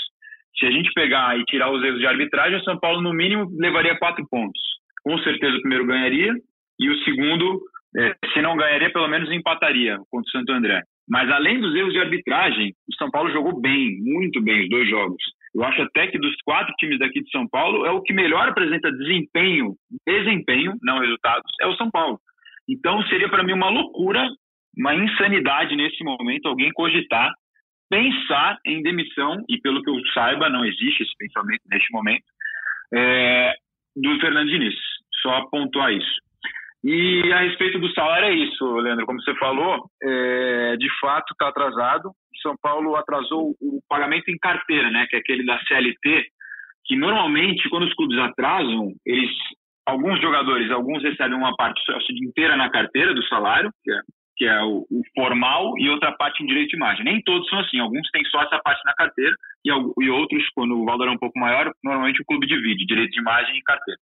se 0.57 0.65
a 0.65 0.71
gente 0.71 0.91
pegar 0.93 1.37
e 1.37 1.43
tirar 1.45 1.71
os 1.71 1.83
erros 1.83 1.99
de 1.99 2.07
arbitragem, 2.07 2.57
o 2.57 2.63
São 2.63 2.79
Paulo, 2.79 3.01
no 3.01 3.13
mínimo, 3.13 3.49
levaria 3.59 3.97
quatro 3.97 4.25
pontos. 4.29 4.59
Com 5.03 5.17
certeza 5.19 5.57
o 5.57 5.61
primeiro 5.61 5.85
ganharia, 5.85 6.33
e 6.79 6.89
o 6.89 6.97
segundo, 7.03 7.61
é, 7.97 8.15
se 8.33 8.41
não 8.41 8.57
ganharia, 8.57 8.91
pelo 8.91 9.07
menos 9.07 9.31
empataria 9.31 9.97
contra 10.09 10.27
o 10.27 10.31
Santo 10.31 10.51
André. 10.51 10.81
Mas 11.07 11.29
além 11.29 11.59
dos 11.59 11.75
erros 11.75 11.93
de 11.93 11.99
arbitragem, 11.99 12.73
o 12.89 12.95
São 12.95 13.11
Paulo 13.11 13.31
jogou 13.31 13.61
bem, 13.61 13.97
muito 14.01 14.41
bem, 14.41 14.63
os 14.63 14.69
dois 14.69 14.89
jogos. 14.89 15.21
Eu 15.53 15.63
acho 15.63 15.81
até 15.83 16.07
que 16.07 16.17
dos 16.17 16.35
quatro 16.43 16.73
times 16.77 16.99
daqui 16.99 17.21
de 17.21 17.29
São 17.29 17.47
Paulo, 17.47 17.85
é 17.85 17.91
o 17.91 18.01
que 18.01 18.13
melhor 18.13 18.49
apresenta 18.49 18.91
desempenho, 18.91 19.75
desempenho, 20.05 20.73
não 20.81 20.99
resultados, 20.99 21.49
é 21.61 21.67
o 21.67 21.75
São 21.75 21.89
Paulo. 21.89 22.19
Então 22.67 23.01
seria 23.03 23.29
para 23.29 23.43
mim 23.43 23.53
uma 23.53 23.69
loucura, 23.69 24.27
uma 24.77 24.95
insanidade 24.95 25.75
nesse 25.75 26.03
momento 26.03 26.47
alguém 26.47 26.71
cogitar 26.73 27.31
pensar 27.89 28.57
em 28.65 28.81
demissão, 28.81 29.43
e 29.49 29.59
pelo 29.59 29.81
que 29.81 29.89
eu 29.89 29.99
saiba, 30.13 30.49
não 30.49 30.65
existe 30.65 31.03
esse 31.03 31.13
pensamento 31.17 31.61
neste 31.69 31.91
momento, 31.91 32.25
é, 32.93 33.53
do 33.95 34.19
Fernando 34.19 34.49
Diniz. 34.49 34.75
Só 35.21 35.45
pontuar 35.49 35.91
isso. 35.91 36.25
E 36.83 37.33
a 37.33 37.39
respeito 37.39 37.79
do 37.79 37.91
salário 37.93 38.27
é 38.27 38.33
isso, 38.33 38.63
Leandro, 38.75 39.07
como 39.07 39.19
você 39.19 39.33
falou, 39.35 39.89
é, 40.03 40.77
de 40.77 40.87
fato 40.99 41.31
está 41.31 41.47
atrasado. 41.47 42.11
São 42.43 42.55
Paulo 42.61 42.95
atrasou 42.95 43.55
o 43.59 43.81
pagamento 43.89 44.29
em 44.29 44.37
carteira, 44.37 44.91
né, 44.91 45.07
que 45.09 45.15
é 45.15 45.19
aquele 45.19 45.43
da 45.45 45.59
CLT, 45.65 46.27
que 46.85 46.95
normalmente 46.95 47.67
quando 47.69 47.87
os 47.87 47.93
clubes 47.95 48.19
atrasam, 48.19 48.93
eles 49.03 49.31
alguns 49.85 50.19
jogadores, 50.21 50.69
alguns 50.71 51.03
recebem 51.03 51.37
uma 51.37 51.55
parte 51.55 51.81
inteira 52.23 52.55
na 52.55 52.69
carteira 52.69 53.13
do 53.13 53.23
salário, 53.27 53.71
que 53.83 53.91
é, 53.91 53.99
que 54.37 54.45
é 54.45 54.61
o, 54.61 54.85
o, 54.89 55.01
formal, 55.15 55.77
e 55.77 55.89
outra 55.89 56.11
parte 56.11 56.43
em 56.43 56.47
direito 56.47 56.69
de 56.69 56.75
imagem. 56.75 57.05
Nem 57.05 57.21
todos 57.21 57.47
são 57.49 57.59
assim, 57.59 57.79
alguns 57.79 58.09
têm 58.11 58.23
só 58.25 58.41
essa 58.43 58.59
parte 58.59 58.83
na 58.85 58.93
carteira, 58.93 59.35
e, 59.63 59.69
e 59.69 60.09
outros, 60.09 60.43
quando 60.53 60.77
o 60.77 60.85
valor 60.85 61.07
é 61.07 61.11
um 61.11 61.17
pouco 61.17 61.39
maior, 61.39 61.71
normalmente 61.83 62.21
o 62.21 62.25
clube 62.25 62.47
divide 62.47 62.85
direito 62.85 63.11
de 63.11 63.19
imagem 63.19 63.57
e 63.57 63.63
carteira. 63.63 63.99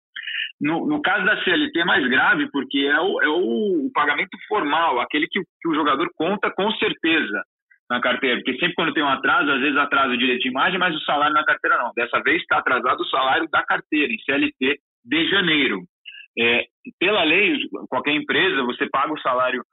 No, 0.61 0.85
no, 0.85 1.01
caso 1.01 1.25
da 1.25 1.41
CLT 1.43 1.79
é 1.79 1.85
mais 1.85 2.05
grave, 2.07 2.49
porque 2.51 2.79
é 2.79 2.99
o, 2.99 3.21
é 3.21 3.27
o, 3.29 3.87
o 3.87 3.91
pagamento 3.93 4.37
formal, 4.47 4.99
aquele 4.99 5.25
que, 5.27 5.39
que, 5.39 5.69
o 5.69 5.73
jogador 5.73 6.09
conta 6.15 6.51
com 6.51 6.69
certeza 6.73 7.43
na 7.89 8.01
carteira. 8.01 8.37
Porque 8.37 8.59
sempre 8.59 8.75
quando 8.75 8.93
tem 8.93 9.01
um 9.01 9.07
atraso, 9.07 9.49
às 9.51 9.61
vezes 9.61 9.77
atrasa 9.77 10.13
o 10.13 10.17
direito 10.17 10.41
de 10.41 10.49
imagem, 10.49 10.77
mas 10.77 10.93
o 10.93 11.05
salário 11.05 11.33
na 11.33 11.45
carteira 11.45 11.77
não. 11.77 11.91
Dessa 11.95 12.21
vez 12.21 12.41
está 12.41 12.57
atrasado 12.57 12.99
o 12.99 13.09
salário 13.09 13.47
da 13.49 13.63
carteira, 13.63 14.11
em 14.11 14.19
CLT, 14.19 14.79
de 15.05 15.29
janeiro. 15.29 15.81
É, 16.37 16.65
pela 16.99 17.23
lei, 17.23 17.57
qualquer 17.89 18.13
empresa, 18.13 18.61
você 18.63 18.87
paga 18.89 19.13
o 19.13 19.21
salário 19.21 19.63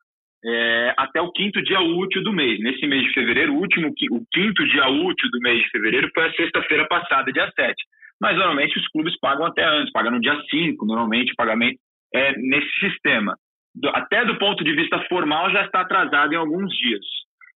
é, 0.46 0.94
até 0.96 1.20
o 1.20 1.32
quinto 1.32 1.62
dia 1.62 1.80
útil 1.80 2.22
do 2.22 2.32
mês. 2.32 2.60
Nesse 2.60 2.86
mês 2.86 3.02
de 3.02 3.12
fevereiro, 3.12 3.54
o 3.54 3.58
último, 3.58 3.88
o 3.88 4.26
quinto 4.32 4.64
dia 4.66 4.88
útil 4.88 5.28
do 5.30 5.40
mês 5.40 5.62
de 5.62 5.70
fevereiro 5.70 6.10
foi 6.14 6.26
a 6.26 6.32
sexta-feira 6.32 6.86
passada, 6.86 7.32
dia 7.32 7.50
7 7.54 7.74
mas 8.20 8.36
normalmente 8.36 8.78
os 8.78 8.88
clubes 8.88 9.18
pagam 9.20 9.46
até 9.46 9.64
antes, 9.64 9.92
pagam 9.92 10.12
no 10.12 10.20
dia 10.20 10.40
5, 10.50 10.84
normalmente 10.86 11.32
o 11.32 11.36
pagamento 11.36 11.78
é 12.14 12.36
nesse 12.38 12.70
sistema. 12.80 13.36
Do, 13.74 13.88
até 13.90 14.24
do 14.24 14.38
ponto 14.38 14.64
de 14.64 14.74
vista 14.74 14.98
formal 15.08 15.50
já 15.50 15.64
está 15.64 15.80
atrasado 15.82 16.32
em 16.32 16.36
alguns 16.36 16.72
dias. 16.78 17.04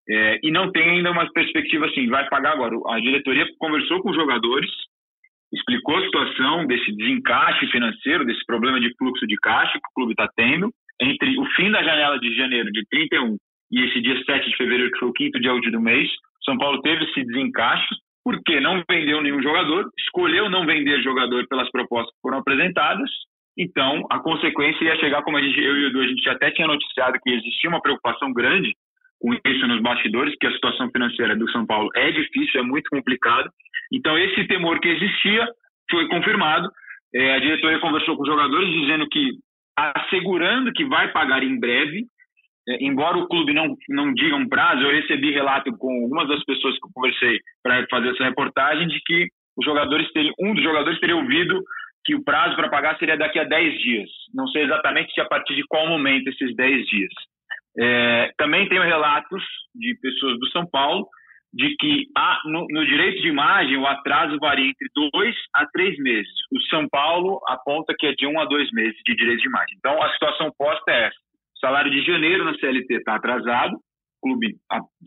É, 0.08 0.40
e 0.42 0.50
não 0.50 0.70
tem 0.70 0.82
ainda 0.82 1.10
uma 1.10 1.30
perspectiva 1.32 1.86
assim, 1.86 2.08
vai 2.08 2.28
pagar 2.28 2.52
agora. 2.52 2.74
A 2.88 3.00
diretoria 3.00 3.46
conversou 3.58 4.02
com 4.02 4.10
os 4.10 4.16
jogadores, 4.16 4.70
explicou 5.52 5.96
a 5.96 6.04
situação 6.04 6.66
desse 6.66 6.94
desencaixe 6.94 7.66
financeiro, 7.68 8.26
desse 8.26 8.44
problema 8.44 8.80
de 8.80 8.94
fluxo 8.96 9.26
de 9.26 9.36
caixa 9.36 9.72
que 9.72 9.88
o 9.90 9.94
clube 9.94 10.12
está 10.12 10.28
tendo, 10.36 10.70
entre 11.00 11.38
o 11.38 11.44
fim 11.56 11.70
da 11.70 11.82
janela 11.82 12.18
de 12.18 12.34
janeiro, 12.34 12.70
de 12.72 12.84
31, 12.90 13.36
e 13.72 13.84
esse 13.84 14.00
dia 14.00 14.22
7 14.24 14.50
de 14.50 14.56
fevereiro, 14.56 14.90
que 14.92 14.98
foi 14.98 15.08
o 15.08 15.12
quinto 15.12 15.40
dia 15.40 15.54
útil 15.54 15.72
do 15.72 15.80
mês. 15.80 16.08
São 16.44 16.58
Paulo 16.58 16.80
teve 16.82 17.04
esse 17.04 17.24
desencaixe, 17.24 17.94
porque 18.24 18.60
não 18.60 18.82
vendeu 18.88 19.22
nenhum 19.22 19.42
jogador, 19.42 19.88
escolheu 19.98 20.50
não 20.50 20.66
vender 20.66 21.02
jogador 21.02 21.46
pelas 21.48 21.70
propostas 21.70 22.14
que 22.14 22.20
foram 22.20 22.38
apresentadas, 22.38 23.10
então 23.56 24.06
a 24.10 24.18
consequência 24.18 24.84
ia 24.84 24.96
chegar, 24.96 25.22
como 25.22 25.36
a 25.36 25.42
gente, 25.42 25.58
eu 25.60 25.76
e 25.76 25.84
o 25.84 25.86
Edu, 25.88 26.00
a 26.00 26.06
gente 26.06 26.28
até 26.28 26.50
tinha 26.50 26.66
noticiado 26.66 27.18
que 27.22 27.30
existia 27.30 27.70
uma 27.70 27.82
preocupação 27.82 28.32
grande 28.32 28.74
com 29.20 29.34
isso 29.34 29.66
nos 29.66 29.82
bastidores, 29.82 30.34
que 30.40 30.46
a 30.46 30.52
situação 30.52 30.90
financeira 30.90 31.36
do 31.36 31.50
São 31.50 31.66
Paulo 31.66 31.90
é 31.94 32.10
difícil, 32.10 32.60
é 32.60 32.64
muito 32.64 32.88
complicado. 32.88 33.50
Então, 33.92 34.16
esse 34.16 34.46
temor 34.46 34.80
que 34.80 34.88
existia 34.88 35.46
foi 35.90 36.08
confirmado. 36.08 36.70
É, 37.14 37.34
a 37.34 37.38
diretoria 37.38 37.78
conversou 37.80 38.16
com 38.16 38.22
os 38.22 38.28
jogadores 38.28 38.72
dizendo 38.72 39.06
que, 39.08 39.32
assegurando 39.80 40.72
que 40.72 40.84
vai 40.84 41.10
pagar 41.12 41.42
em 41.42 41.58
breve, 41.58 42.04
é, 42.68 42.84
embora 42.84 43.16
o 43.18 43.26
clube 43.26 43.52
não, 43.54 43.74
não 43.88 44.12
diga 44.12 44.36
um 44.36 44.48
prazo, 44.48 44.82
eu 44.82 44.92
recebi 44.92 45.32
relato 45.32 45.76
com 45.76 46.02
algumas 46.02 46.28
das 46.28 46.44
pessoas 46.44 46.78
que 46.78 46.86
eu 46.86 46.90
conversei 46.92 47.38
para 47.62 47.86
fazer 47.90 48.10
essa 48.10 48.24
reportagem 48.24 48.86
de 48.88 49.00
que 49.04 49.28
os 49.56 49.64
jogadores 49.64 50.10
teriam, 50.12 50.34
um 50.40 50.54
dos 50.54 50.62
jogadores 50.62 51.00
teria 51.00 51.16
ouvido 51.16 51.62
que 52.04 52.14
o 52.14 52.24
prazo 52.24 52.56
para 52.56 52.68
pagar 52.68 52.98
seria 52.98 53.16
daqui 53.16 53.38
a 53.38 53.44
10 53.44 53.78
dias. 53.80 54.10
Não 54.34 54.46
sei 54.48 54.62
exatamente 54.62 55.12
se 55.12 55.20
a 55.20 55.26
partir 55.26 55.54
de 55.54 55.64
qual 55.66 55.86
momento 55.86 56.28
esses 56.28 56.54
10 56.56 56.86
dias. 56.86 57.12
É, 57.78 58.32
também 58.36 58.68
tenho 58.68 58.82
relatos 58.82 59.42
de 59.74 59.94
pessoas 60.00 60.38
do 60.38 60.48
São 60.48 60.66
Paulo 60.66 61.06
de 61.52 61.74
que 61.76 62.06
há, 62.16 62.40
no, 62.44 62.66
no, 62.70 62.86
direito 62.86 63.20
de 63.22 63.28
imagem 63.28 63.76
o 63.76 63.86
atraso 63.86 64.38
varia 64.38 64.68
entre 64.68 64.88
dois 65.12 65.34
a 65.54 65.66
três 65.66 65.98
meses. 65.98 66.32
O 66.52 66.60
São 66.68 66.88
Paulo 66.88 67.40
aponta 67.48 67.94
que 67.98 68.06
é 68.06 68.12
de 68.12 68.26
um 68.26 68.38
a 68.38 68.44
dois 68.44 68.70
meses 68.72 68.96
de 69.04 69.16
direito 69.16 69.40
de 69.40 69.48
imagem. 69.48 69.76
Então 69.78 70.00
a 70.02 70.12
situação 70.12 70.52
posta 70.56 70.90
é 70.90 71.06
essa: 71.06 71.16
o 71.56 71.58
salário 71.58 71.90
de 71.90 72.02
janeiro 72.02 72.44
na 72.44 72.54
CLT 72.54 72.94
está 72.94 73.16
atrasado, 73.16 73.74
o 73.74 74.28
clube 74.28 74.54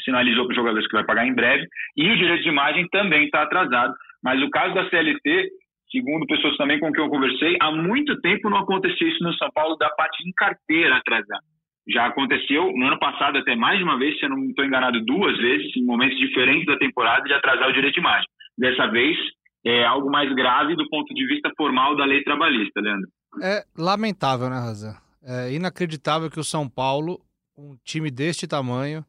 sinalizou 0.03 0.45
para 0.45 0.51
os 0.51 0.57
jogadores 0.57 0.87
que 0.87 0.95
vai 0.95 1.05
pagar 1.05 1.25
em 1.25 1.33
breve, 1.33 1.65
e 1.95 2.11
o 2.11 2.17
direito 2.17 2.43
de 2.43 2.49
imagem 2.49 2.87
também 2.89 3.25
está 3.25 3.43
atrasado. 3.43 3.93
Mas 4.21 4.41
o 4.41 4.49
caso 4.49 4.73
da 4.73 4.89
CLT, 4.89 5.49
segundo 5.91 6.25
pessoas 6.27 6.57
também 6.57 6.79
com 6.79 6.91
quem 6.91 7.03
eu 7.03 7.09
conversei, 7.09 7.55
há 7.61 7.71
muito 7.71 8.19
tempo 8.21 8.49
não 8.49 8.57
acontecia 8.57 9.07
isso 9.07 9.23
no 9.23 9.33
São 9.35 9.49
Paulo 9.51 9.77
da 9.77 9.89
parte 9.91 10.27
em 10.27 10.31
carteira 10.33 10.97
atrasada. 10.97 11.52
Já 11.87 12.05
aconteceu 12.05 12.71
no 12.73 12.87
ano 12.87 12.99
passado 12.99 13.37
até 13.37 13.55
mais 13.55 13.77
de 13.77 13.83
uma 13.83 13.97
vez, 13.97 14.17
se 14.17 14.25
eu 14.25 14.29
não 14.29 14.43
estou 14.45 14.63
enganado, 14.63 15.03
duas 15.05 15.37
vezes, 15.37 15.75
em 15.75 15.83
momentos 15.83 16.17
diferentes 16.17 16.65
da 16.65 16.77
temporada, 16.77 17.23
de 17.23 17.33
atrasar 17.33 17.69
o 17.69 17.73
direito 17.73 17.95
de 17.95 17.99
imagem. 17.99 18.27
Dessa 18.57 18.87
vez, 18.87 19.17
é 19.65 19.85
algo 19.85 20.09
mais 20.09 20.33
grave 20.33 20.75
do 20.75 20.87
ponto 20.89 21.13
de 21.13 21.25
vista 21.27 21.51
formal 21.57 21.95
da 21.95 22.05
lei 22.05 22.23
trabalhista, 22.23 22.79
Leandro. 22.79 23.09
É 23.41 23.63
lamentável, 23.77 24.49
né, 24.49 24.57
Razan? 24.57 24.95
É 25.23 25.53
inacreditável 25.53 26.29
que 26.29 26.39
o 26.39 26.43
São 26.43 26.69
Paulo, 26.69 27.19
um 27.57 27.75
time 27.83 28.09
deste 28.11 28.47
tamanho, 28.47 29.05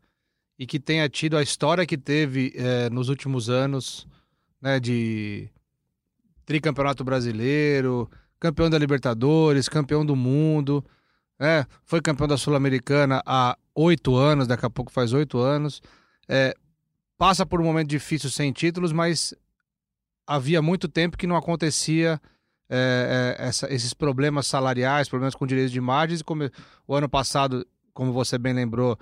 e 0.58 0.66
que 0.66 0.78
tenha 0.78 1.08
tido 1.08 1.36
a 1.36 1.42
história 1.42 1.86
que 1.86 1.98
teve 1.98 2.52
é, 2.56 2.88
nos 2.90 3.08
últimos 3.08 3.50
anos, 3.50 4.06
né, 4.62 4.78
de 4.78 5.48
tricampeonato 6.46 7.02
brasileiro, 7.04 8.08
campeão 8.38 8.70
da 8.70 8.78
Libertadores, 8.78 9.68
campeão 9.68 10.06
do 10.06 10.14
mundo, 10.14 10.84
é, 11.38 11.66
foi 11.84 12.00
campeão 12.00 12.28
da 12.28 12.36
Sul-Americana 12.36 13.22
há 13.26 13.56
oito 13.74 14.16
anos, 14.16 14.46
daqui 14.46 14.64
a 14.64 14.70
pouco 14.70 14.92
faz 14.92 15.12
oito 15.12 15.38
anos. 15.38 15.82
É, 16.28 16.54
passa 17.18 17.44
por 17.44 17.60
um 17.60 17.64
momento 17.64 17.88
difícil 17.88 18.30
sem 18.30 18.52
títulos, 18.52 18.92
mas 18.92 19.34
havia 20.26 20.62
muito 20.62 20.88
tempo 20.88 21.18
que 21.18 21.26
não 21.26 21.36
acontecia 21.36 22.20
é, 22.68 23.36
é, 23.38 23.46
essa, 23.46 23.72
esses 23.72 23.92
problemas 23.92 24.46
salariais, 24.46 25.08
problemas 25.08 25.34
com 25.34 25.46
direitos 25.46 25.72
de 25.72 25.78
imagens. 25.78 26.22
Como, 26.22 26.48
o 26.86 26.94
ano 26.94 27.08
passado, 27.08 27.66
como 27.92 28.12
você 28.12 28.38
bem 28.38 28.52
lembrou, 28.52 28.98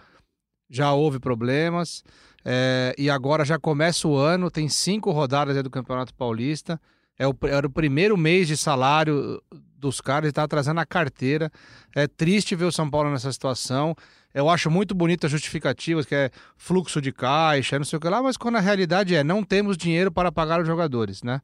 já 0.69 0.93
houve 0.93 1.21
problemas. 1.21 2.03
É, 2.45 2.95
e 2.99 3.09
agora 3.09 3.45
já 3.45 3.59
começa 3.59 4.09
o 4.09 4.17
ano, 4.17 4.51
tem 4.51 4.69
cinco 4.69 5.11
rodadas 5.13 5.63
do 5.63 5.71
Campeonato 5.71 6.15
Paulista. 6.15 6.81
É 7.19 7.27
o, 7.27 7.37
era 7.43 7.67
o 7.67 7.71
primeiro 7.71 8.17
mês 8.17 8.49
de 8.49 8.57
salário 8.57 9.41
dos 9.83 10.01
caras 10.01 10.29
está 10.29 10.45
atrasando 10.45 10.81
a 10.81 10.87
carteira. 10.87 11.51
É 11.95 12.07
triste 12.07 12.55
ver 12.55 12.65
o 12.65 12.73
São 12.73 12.89
Paulo 12.89 13.11
nessa 13.11 13.31
situação. 13.33 13.95
Eu 14.33 14.49
acho 14.49 14.71
muito 14.71 14.95
bonita 14.95 15.27
as 15.27 15.31
justificativas, 15.33 16.07
que 16.07 16.15
é 16.15 16.31
fluxo 16.57 17.01
de 17.03 17.13
caixa, 17.13 17.79
não 17.79 17.85
sei 17.85 17.97
o 17.97 18.01
que 18.01 18.09
lá, 18.09 18.23
mas 18.23 18.37
quando 18.37 18.57
a 18.57 18.61
realidade 18.61 19.15
é 19.15 19.23
não 19.23 19.43
temos 19.43 19.77
dinheiro 19.77 20.11
para 20.11 20.33
pagar 20.33 20.61
os 20.61 20.67
jogadores, 20.67 21.23
né? 21.23 21.43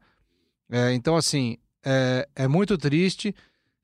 É, 0.71 0.93
então, 0.95 1.17
assim, 1.17 1.59
é, 1.85 2.27
é 2.35 2.49
muito 2.49 2.79
triste. 2.79 3.35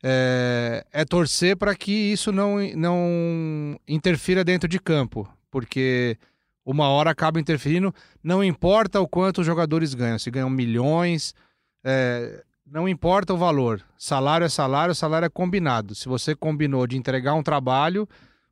É, 0.07 0.85
é 0.93 1.05
torcer 1.05 1.57
para 1.57 1.75
que 1.75 1.90
isso 1.90 2.31
não, 2.31 2.59
não 2.77 3.81
interfira 3.88 4.45
dentro 4.45 4.69
de 4.69 4.79
campo, 4.79 5.27
porque 5.51 6.19
uma 6.64 6.88
hora 6.88 7.11
acaba 7.11 7.40
interferindo, 7.40 7.95
não 8.23 8.45
importa 8.45 9.01
o 9.01 9.09
quanto 9.09 9.40
os 9.40 9.47
jogadores 9.47 9.95
ganham, 9.95 10.19
se 10.19 10.31
ganham 10.31 10.51
milhões, 10.51 11.35
é, 11.83 12.45
não 12.66 12.88
importa 12.88 13.33
o 13.35 13.37
valor. 13.37 13.83
Salário 13.96 14.44
é 14.44 14.48
salário, 14.48 14.94
salário 14.94 15.27
é 15.27 15.31
combinado. 15.31 15.94
Se 15.94 16.09
você 16.09 16.35
combinou 16.35 16.87
de 16.87 16.96
entregar 16.96 17.35
um 17.35 17.42
trabalho 17.42 18.09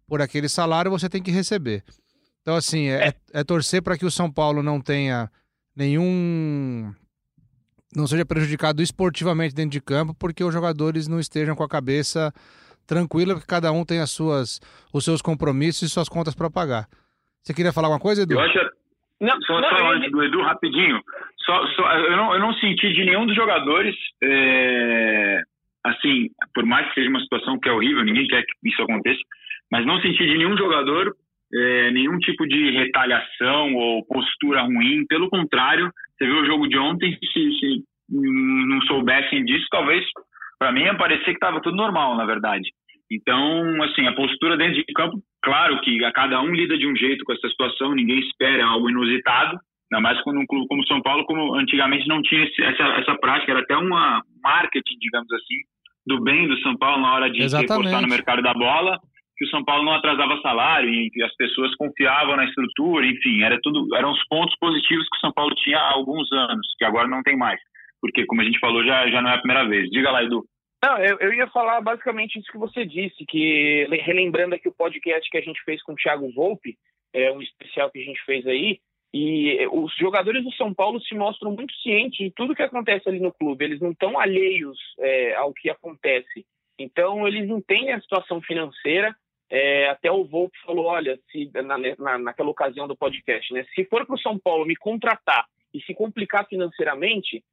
por 0.06 0.20
aquele 0.20 0.48
salário, 0.48 0.90
você 0.90 1.08
tem 1.08 1.22
que 1.22 1.30
receber. 1.30 1.82
Então, 2.42 2.56
assim, 2.56 2.88
é, 2.88 3.08
é, 3.08 3.14
é 3.40 3.44
torcer 3.44 3.82
para 3.82 3.96
que 3.96 4.04
o 4.04 4.10
São 4.10 4.30
Paulo 4.30 4.62
não 4.62 4.80
tenha 4.80 5.30
nenhum. 5.74 6.92
não 7.94 8.06
seja 8.06 8.24
prejudicado 8.24 8.82
esportivamente 8.82 9.54
dentro 9.54 9.70
de 9.70 9.80
campo, 9.80 10.14
porque 10.14 10.44
os 10.44 10.52
jogadores 10.52 11.08
não 11.08 11.20
estejam 11.20 11.54
com 11.54 11.62
a 11.62 11.68
cabeça 11.68 12.32
tranquila, 12.86 13.34
porque 13.34 13.46
cada 13.46 13.70
um 13.72 13.84
tem 13.84 14.00
as 14.00 14.10
suas, 14.10 14.60
os 14.92 15.04
seus 15.04 15.22
compromissos 15.22 15.82
e 15.82 15.88
suas 15.88 16.08
contas 16.08 16.34
para 16.34 16.50
pagar. 16.50 16.88
Você 17.42 17.54
queria 17.54 17.72
falar 17.72 17.88
alguma 17.88 18.00
coisa, 18.00 18.22
Edu? 18.22 18.34
Eu 18.34 18.40
acho. 18.40 18.58
Não, 19.20 19.40
só, 19.42 19.60
não, 19.60 19.68
só 19.68 19.92
antes 19.92 20.10
do 20.10 20.22
Edu, 20.22 20.42
rapidinho. 20.42 21.00
Só, 21.44 21.66
só, 21.68 21.92
eu, 21.98 22.16
não, 22.16 22.34
eu 22.34 22.40
não 22.40 22.54
senti 22.54 22.92
de 22.92 23.04
nenhum 23.04 23.26
dos 23.26 23.34
jogadores, 23.34 23.96
é, 24.22 25.42
assim, 25.84 26.28
por 26.54 26.64
mais 26.64 26.88
que 26.88 26.94
seja 26.94 27.10
uma 27.10 27.20
situação 27.20 27.58
que 27.58 27.68
é 27.68 27.72
horrível, 27.72 28.04
ninguém 28.04 28.26
quer 28.26 28.42
que 28.42 28.68
isso 28.68 28.82
aconteça, 28.82 29.20
mas 29.70 29.84
não 29.84 30.00
senti 30.00 30.24
de 30.24 30.38
nenhum 30.38 30.56
jogador 30.56 31.14
é, 31.54 31.90
nenhum 31.90 32.18
tipo 32.18 32.46
de 32.46 32.70
retaliação 32.70 33.74
ou 33.74 34.04
postura 34.06 34.62
ruim. 34.62 35.04
Pelo 35.06 35.28
contrário, 35.28 35.90
você 36.16 36.26
viu 36.26 36.40
o 36.40 36.46
jogo 36.46 36.68
de 36.68 36.78
ontem, 36.78 37.16
se, 37.20 37.52
se 37.58 37.84
não 38.10 38.80
soubessem 38.82 39.44
disso, 39.44 39.66
talvez 39.70 40.04
para 40.58 40.72
mim 40.72 40.82
ia 40.82 40.96
parecer 40.96 41.24
que 41.24 41.30
estava 41.32 41.60
tudo 41.60 41.76
normal, 41.76 42.16
na 42.16 42.24
verdade. 42.24 42.70
Então, 43.10 43.82
assim, 43.82 44.06
a 44.06 44.14
postura 44.14 44.56
dentro 44.56 44.74
de 44.74 44.84
campo, 44.94 45.18
claro 45.42 45.80
que 45.80 46.02
a 46.04 46.12
cada 46.12 46.40
um 46.40 46.54
lida 46.54 46.78
de 46.78 46.86
um 46.86 46.96
jeito 46.96 47.24
com 47.24 47.32
essa 47.32 47.48
situação, 47.48 47.94
ninguém 47.94 48.20
espera 48.20 48.64
algo 48.64 48.88
inusitado, 48.88 49.58
Ainda 49.92 50.00
mais 50.00 50.18
quando 50.22 50.40
um 50.40 50.46
clube 50.46 50.66
como 50.68 50.86
São 50.86 51.02
Paulo, 51.02 51.26
como 51.26 51.54
antigamente 51.54 52.08
não 52.08 52.22
tinha 52.22 52.42
esse, 52.44 52.62
essa, 52.62 52.82
essa 52.82 53.14
prática, 53.16 53.52
era 53.52 53.60
até 53.60 53.76
uma 53.76 54.22
marketing, 54.42 54.96
digamos 54.98 55.30
assim, 55.30 55.56
do 56.06 56.18
bem 56.22 56.48
do 56.48 56.58
São 56.60 56.74
Paulo 56.78 57.02
na 57.02 57.14
hora 57.14 57.30
de 57.30 57.42
repostar 57.42 58.00
no 58.00 58.08
mercado 58.08 58.40
da 58.40 58.54
bola, 58.54 58.98
que 59.36 59.44
o 59.44 59.48
São 59.48 59.62
Paulo 59.62 59.84
não 59.84 59.92
atrasava 59.92 60.40
salário 60.40 60.88
e 60.88 61.10
as 61.22 61.36
pessoas 61.36 61.74
confiavam 61.76 62.36
na 62.36 62.46
estrutura, 62.46 63.04
enfim, 63.06 63.42
era 63.42 63.60
tudo, 63.62 63.94
eram 63.94 64.12
os 64.12 64.28
pontos 64.28 64.56
positivos 64.58 65.06
que 65.10 65.18
o 65.18 65.20
São 65.20 65.32
Paulo 65.32 65.54
tinha 65.56 65.78
há 65.78 65.92
alguns 65.92 66.32
anos, 66.32 66.66
que 66.78 66.86
agora 66.86 67.06
não 67.06 67.22
tem 67.22 67.36
mais. 67.36 67.60
Porque, 68.00 68.24
como 68.24 68.40
a 68.40 68.44
gente 68.44 68.58
falou, 68.58 68.82
já, 68.82 69.06
já 69.10 69.20
não 69.20 69.30
é 69.30 69.34
a 69.34 69.38
primeira 69.38 69.68
vez. 69.68 69.90
Diga 69.90 70.10
lá, 70.10 70.24
Edu. 70.24 70.42
Não, 70.82 70.98
eu, 70.98 71.18
eu 71.20 71.34
ia 71.34 71.46
falar 71.48 71.80
basicamente 71.82 72.38
isso 72.38 72.50
que 72.50 72.58
você 72.58 72.84
disse, 72.86 73.24
que 73.28 73.86
relembrando 74.02 74.54
aqui 74.54 74.68
o 74.68 74.74
podcast 74.74 75.28
que 75.30 75.38
a 75.38 75.42
gente 75.42 75.62
fez 75.64 75.82
com 75.82 75.92
o 75.92 75.96
Thiago 75.96 76.32
Volpe, 76.32 76.76
é 77.14 77.30
um 77.30 77.42
especial 77.42 77.90
que 77.90 78.00
a 78.00 78.04
gente 78.04 78.20
fez 78.24 78.44
aí, 78.46 78.78
e 79.12 79.66
os 79.70 79.94
jogadores 79.96 80.42
do 80.42 80.52
São 80.54 80.72
Paulo 80.72 80.98
se 81.02 81.14
mostram 81.14 81.52
muito 81.52 81.74
cientes 81.76 82.18
de 82.18 82.30
tudo 82.30 82.54
que 82.54 82.62
acontece 82.62 83.06
ali 83.08 83.20
no 83.20 83.32
clube. 83.32 83.64
Eles 83.64 83.80
não 83.80 83.90
estão 83.90 84.18
alheios 84.18 84.78
é, 84.98 85.34
ao 85.34 85.52
que 85.52 85.68
acontece. 85.68 86.46
Então, 86.78 87.28
eles 87.28 87.48
entendem 87.48 87.92
a 87.92 88.00
situação 88.00 88.40
financeira. 88.40 89.14
É, 89.50 89.90
até 89.90 90.10
o 90.10 90.24
Volpe 90.24 90.56
falou: 90.64 90.86
olha, 90.86 91.18
se, 91.30 91.50
na, 91.54 91.76
na, 91.98 92.18
naquela 92.18 92.48
ocasião 92.48 92.88
do 92.88 92.96
podcast, 92.96 93.52
né, 93.52 93.66
se 93.74 93.84
for 93.84 94.06
para 94.06 94.14
o 94.14 94.20
São 94.20 94.38
Paulo 94.38 94.64
me 94.64 94.76
contratar 94.76 95.44
e 95.74 95.82
se 95.82 95.94
complicar 95.94 96.46
financeiramente, 96.46 97.44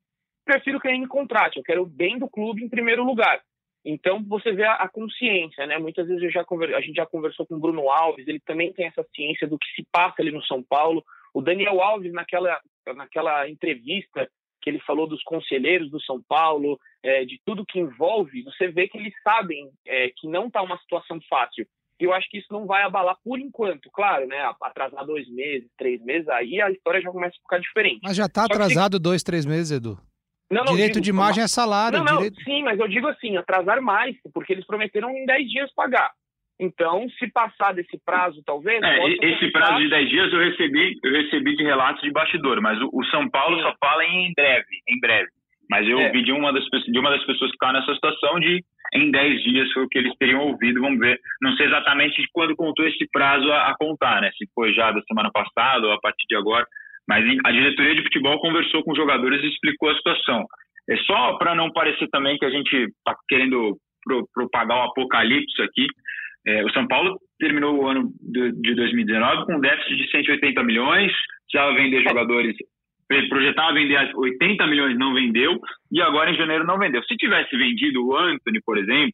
prefiro 0.46 0.80
que 0.80 0.88
ele 0.88 1.00
me 1.00 1.08
contrate. 1.08 1.58
Eu 1.58 1.64
quero 1.64 1.84
o 1.84 1.86
bem 1.86 2.18
do 2.18 2.30
clube 2.30 2.64
em 2.64 2.70
primeiro 2.70 3.04
lugar. 3.04 3.42
Então, 3.84 4.24
você 4.24 4.54
vê 4.54 4.64
a, 4.64 4.76
a 4.76 4.88
consciência, 4.88 5.66
né? 5.68 5.78
Muitas 5.78 6.08
vezes 6.08 6.32
já 6.32 6.44
conver, 6.46 6.74
a 6.74 6.82
gente 6.82 6.96
já 6.96 7.06
conversou 7.06 7.46
com 7.46 7.56
o 7.56 7.60
Bruno 7.60 7.90
Alves, 7.90 8.28
ele 8.28 8.40
também 8.40 8.72
tem 8.72 8.86
essa 8.86 9.06
ciência 9.14 9.46
do 9.46 9.58
que 9.58 9.68
se 9.76 9.86
passa 9.92 10.22
ali 10.22 10.32
no 10.32 10.44
São 10.44 10.64
Paulo. 10.64 11.04
O 11.34 11.42
Daniel 11.42 11.82
Alves, 11.82 12.12
naquela, 12.14 12.60
naquela 12.96 13.50
entrevista 13.50 14.30
que 14.62 14.70
ele 14.70 14.80
falou 14.82 15.08
dos 15.08 15.24
conselheiros 15.24 15.90
do 15.90 16.02
São 16.02 16.22
Paulo, 16.28 16.80
é, 17.04 17.24
de 17.24 17.40
tudo 17.46 17.66
que 17.66 17.80
envolve, 17.80 18.44
você 18.44 18.68
vê 18.68 18.88
que 18.88 18.98
eles 18.98 19.14
sabem 19.24 19.70
é, 19.88 20.10
que 20.16 20.28
não 20.28 20.48
está 20.48 20.62
uma 20.62 20.78
situação 20.80 21.20
fácil. 21.30 21.66
E 22.00 22.06
eu 22.06 22.14
acho 22.14 22.30
que 22.30 22.38
isso 22.38 22.48
não 22.52 22.66
vai 22.66 22.84
abalar 22.84 23.18
por 23.24 23.40
enquanto, 23.40 23.90
claro, 23.92 24.26
né? 24.26 24.38
Atrasar 24.62 25.06
dois 25.06 25.30
meses, 25.30 25.70
três 25.78 26.02
meses, 26.02 26.28
aí 26.30 26.62
a 26.62 26.72
história 26.72 27.02
já 27.02 27.12
começa 27.12 27.36
a 27.38 27.42
ficar 27.42 27.60
diferente. 27.60 28.00
Mas 28.04 28.16
já 28.16 28.26
está 28.26 28.46
atrasado 28.46 28.98
dois, 29.00 29.22
três 29.22 29.46
meses, 29.46 29.72
Edu. 29.72 29.98
Não, 30.50 30.64
não, 30.64 30.74
direito 30.74 30.94
digo, 30.94 31.04
de 31.04 31.10
imagem 31.10 31.44
é 31.44 31.48
salário. 31.48 32.00
Não, 32.00 32.06
não, 32.06 32.18
direito... 32.18 32.42
sim, 32.42 32.64
mas 32.64 32.80
eu 32.80 32.88
digo 32.88 33.08
assim, 33.08 33.38
atrasar 33.38 33.82
mais, 33.82 34.16
porque 34.34 34.54
eles 34.54 34.66
prometeram 34.66 35.12
em 35.12 35.26
10 35.26 35.50
dias 35.50 35.74
pagar. 35.76 36.12
Então, 36.60 37.08
se 37.18 37.32
passar 37.32 37.74
desse 37.74 37.98
prazo, 38.04 38.44
talvez. 38.46 38.82
É, 38.84 39.08
esse 39.26 39.50
prazo 39.52 39.78
de 39.78 39.90
10 39.90 40.10
dias 40.10 40.34
eu 40.34 40.40
recebi, 40.40 40.98
eu 41.04 41.12
recebi 41.14 41.56
de 41.56 41.64
relatos 41.64 42.02
de 42.02 42.12
bastidor, 42.12 42.62
mas 42.62 42.80
o, 42.82 42.90
o 42.92 43.06
São 43.06 43.30
Paulo 43.30 43.56
Sim. 43.56 43.64
só 43.64 43.76
fala 43.80 44.04
em 44.06 44.34
breve, 44.36 44.82
em 44.88 45.00
breve. 45.00 45.30
Mas 45.70 45.88
eu 45.88 46.00
é. 46.00 46.08
ouvi 46.08 46.24
de 46.24 46.32
uma, 46.32 46.52
das, 46.52 46.64
de 46.66 47.00
uma 47.00 47.12
das 47.12 47.24
pessoas 47.26 47.52
que 47.52 47.56
está 47.56 47.72
nessa 47.72 47.94
situação 47.94 48.40
de 48.40 48.62
em 48.94 49.12
10 49.12 49.44
dias 49.44 49.72
foi 49.72 49.84
o 49.84 49.88
que 49.88 50.00
eles 50.00 50.16
teriam 50.18 50.42
ouvido, 50.42 50.82
vamos 50.82 51.00
ver. 51.00 51.20
Não 51.42 51.54
sei 51.54 51.68
exatamente 51.68 52.22
de 52.22 52.28
quando 52.34 52.56
contou 52.56 52.86
esse 52.88 53.08
prazo 53.12 53.52
a, 53.52 53.70
a 53.70 53.76
contar, 53.78 54.20
né? 54.22 54.32
Se 54.36 54.50
foi 54.54 54.74
já 54.74 54.92
da 54.92 55.02
semana 55.04 55.30
passada 55.32 55.86
ou 55.86 55.94
a 55.94 56.00
partir 56.00 56.26
de 56.28 56.36
agora. 56.36 56.66
Mas 57.08 57.24
a 57.46 57.52
diretoria 57.52 57.96
de 57.96 58.04
futebol 58.04 58.40
conversou 58.40 58.84
com 58.84 58.92
os 58.92 58.98
jogadores 58.98 59.44
e 59.44 59.48
explicou 59.48 59.90
a 59.90 59.96
situação. 59.96 60.46
É 60.90 60.98
só 60.98 61.38
para 61.38 61.54
não 61.54 61.72
parecer 61.72 62.08
também 62.10 62.38
que 62.38 62.46
a 62.46 62.50
gente 62.50 62.76
está 62.76 63.16
querendo 63.28 63.78
pro, 64.04 64.28
propagar 64.34 64.78
o 64.78 64.90
apocalipse 64.90 65.62
aqui. 65.62 65.86
É, 66.46 66.64
o 66.64 66.70
São 66.72 66.88
Paulo 66.88 67.20
terminou 67.38 67.76
o 67.76 67.88
ano 67.88 68.12
de, 68.22 68.52
de 68.54 68.76
2019 68.76 69.46
com 69.46 69.56
um 69.56 69.60
déficit 69.60 69.96
de 69.98 70.12
180 70.12 70.64
milhões, 70.64 71.12
já 71.52 71.70
vender 71.72 72.04
jogadores, 72.04 72.56
projetava 73.30 73.74
vender 73.74 74.12
80 74.16 74.68
milhões, 74.68 74.98
não 74.98 75.14
vendeu, 75.14 75.60
e 75.92 76.02
agora 76.02 76.32
em 76.32 76.38
janeiro 76.38 76.66
não 76.66 76.78
vendeu. 76.78 77.04
Se 77.04 77.16
tivesse 77.16 77.56
vendido 77.58 78.06
o 78.06 78.16
Anthony, 78.16 78.62
por 78.66 78.78
exemplo, 78.78 79.14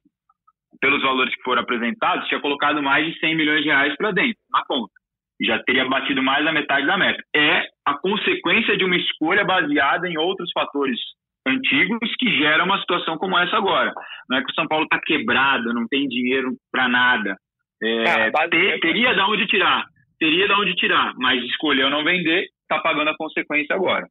pelos 0.82 1.02
valores 1.02 1.34
que 1.36 1.44
foram 1.44 1.62
apresentados, 1.62 2.28
tinha 2.28 2.42
colocado 2.42 2.82
mais 2.84 3.06
de 3.06 3.20
100 3.20 3.36
milhões 3.36 3.64
de 3.64 3.70
reais 3.70 3.96
para 3.96 4.12
dentro, 4.12 4.38
na 4.52 4.64
conta. 4.66 4.94
Já 5.42 5.62
teria 5.64 5.86
batido 5.86 6.22
mais 6.24 6.44
da 6.46 6.52
metade 6.52 6.86
da 6.86 6.98
meta. 6.98 7.22
É 7.36 7.68
a 7.86 7.98
consequência 7.98 8.78
de 8.78 8.86
uma 8.86 8.96
escolha 8.96 9.44
baseada 9.44 10.08
em 10.08 10.18
outros 10.18 10.50
fatores 10.54 11.00
antigos 11.46 12.16
que 12.18 12.30
geram 12.38 12.66
uma 12.66 12.80
situação 12.80 13.18
como 13.18 13.38
essa 13.38 13.56
agora. 13.56 13.94
Não 14.30 14.38
é 14.38 14.44
que 14.44 14.52
o 14.52 14.56
São 14.56 14.68
Paulo 14.68 14.86
está 14.86 15.00
quebrado, 15.00 15.74
não 15.74 15.88
tem 15.88 16.08
dinheiro 16.08 16.56
para 16.72 16.88
nada. 16.88 17.38
É, 17.82 18.28
ah, 18.28 18.50
ter, 18.50 18.80
teria 18.80 19.14
de 19.14 19.20
onde 19.22 19.48
tirar, 19.48 19.86
teria 20.20 20.48
de 20.48 20.54
onde 20.54 20.76
tirar, 20.76 21.14
mas 21.18 21.44
escolheu 21.44 21.90
não 21.90 22.04
vender, 22.04 22.48
está 22.62 22.80
pagando 22.80 23.10
a 23.10 23.18
consequência 23.18 23.76
agora. 23.76 24.08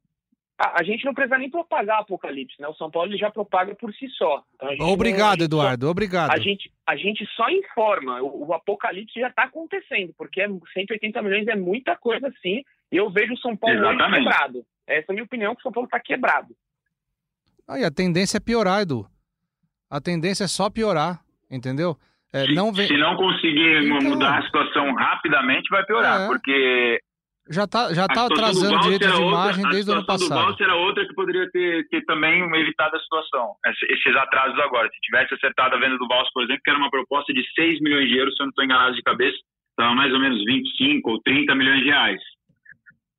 A, 0.57 0.79
a, 0.79 0.83
gente 0.83 1.03
não 1.03 1.13
precisa 1.13 1.37
nem 1.37 1.49
propagar 1.49 1.99
Apocalipse, 1.99 2.61
né? 2.61 2.67
O 2.69 2.75
São 2.75 2.89
Paulo 2.89 3.11
ele 3.11 3.17
já 3.17 3.29
propaga 3.29 3.75
por 3.75 3.93
si 3.93 4.07
só. 4.11 4.41
Então 4.71 4.87
obrigado, 4.87 5.39
não, 5.39 5.45
Eduardo, 5.45 5.85
só, 5.85 5.91
obrigado. 5.91 6.31
A 6.31 6.39
gente, 6.39 6.71
a 6.87 6.95
gente 6.95 7.25
só 7.35 7.49
informa, 7.49 8.21
o, 8.21 8.47
o 8.47 8.53
Apocalipse 8.53 9.19
já 9.19 9.27
está 9.27 9.43
acontecendo, 9.43 10.13
porque 10.17 10.41
180 10.73 11.19
é 11.19 11.21
milhões 11.21 11.47
é 11.47 11.55
muita 11.55 11.97
coisa 11.97 12.31
sim, 12.41 12.63
e 12.89 12.95
eu 12.95 13.09
vejo 13.09 13.33
o 13.33 13.37
São 13.37 13.57
Paulo 13.57 13.77
quebrado. 13.77 14.63
Essa 14.87 15.07
é 15.09 15.11
a 15.11 15.13
minha 15.13 15.25
opinião, 15.25 15.55
que 15.55 15.59
o 15.59 15.63
São 15.63 15.71
Paulo 15.73 15.87
está 15.87 15.99
quebrado. 15.99 16.55
Aí 17.67 17.83
a 17.83 17.91
tendência 17.91 18.37
é 18.37 18.39
piorar, 18.39 18.81
Edu. 18.81 19.05
A 19.89 19.99
tendência 19.99 20.43
é 20.43 20.47
só 20.47 20.69
piorar, 20.69 21.19
entendeu? 21.49 21.97
É, 22.33 22.45
se, 22.45 22.53
não 22.53 22.73
vem... 22.73 22.87
se 22.87 22.97
não 22.97 23.15
conseguir 23.15 23.85
então... 23.85 24.09
mudar 24.09 24.39
a 24.39 24.43
situação 24.43 24.93
rapidamente, 24.93 25.69
vai 25.69 25.85
piorar, 25.85 26.21
é. 26.21 26.27
porque 26.27 26.99
já 27.49 27.67
tá, 27.67 27.93
já 27.93 28.07
tá 28.07 28.25
atrasando 28.25 28.79
direitos 28.79 29.07
de 29.07 29.21
imagem 29.21 29.63
outra, 29.63 29.71
desde 29.71 29.91
o 29.91 29.93
ano 29.93 30.05
passado. 30.05 30.33
A 30.33 30.35
situação 30.35 30.55
do 30.55 30.63
era 30.63 30.75
outra 30.75 31.07
que 31.07 31.13
poderia 31.13 31.49
ter, 31.51 31.87
ter 31.89 32.03
também 32.05 32.41
evitado 32.41 32.95
a 32.95 32.99
situação, 32.99 33.53
esses 33.89 34.15
atrasos 34.15 34.59
agora. 34.59 34.89
Se 34.89 34.99
tivesse 35.01 35.35
acertado 35.35 35.75
a 35.75 35.79
venda 35.79 35.97
do 35.97 36.07
Valls, 36.07 36.29
por 36.33 36.43
exemplo, 36.43 36.61
que 36.63 36.71
era 36.71 36.79
uma 36.79 36.89
proposta 36.89 37.31
de 37.31 37.43
6 37.53 37.81
milhões 37.81 38.09
de 38.09 38.17
euros, 38.17 38.35
se 38.35 38.41
eu 38.41 38.45
não 38.45 38.49
estou 38.49 38.65
enganado 38.65 38.95
de 38.95 39.03
cabeça, 39.03 39.37
estava 39.69 39.93
mais 39.93 40.11
ou 40.11 40.19
menos 40.19 40.43
25 40.43 41.09
ou 41.09 41.21
30 41.21 41.53
milhões 41.53 41.83
de 41.83 41.89
reais. 41.89 42.21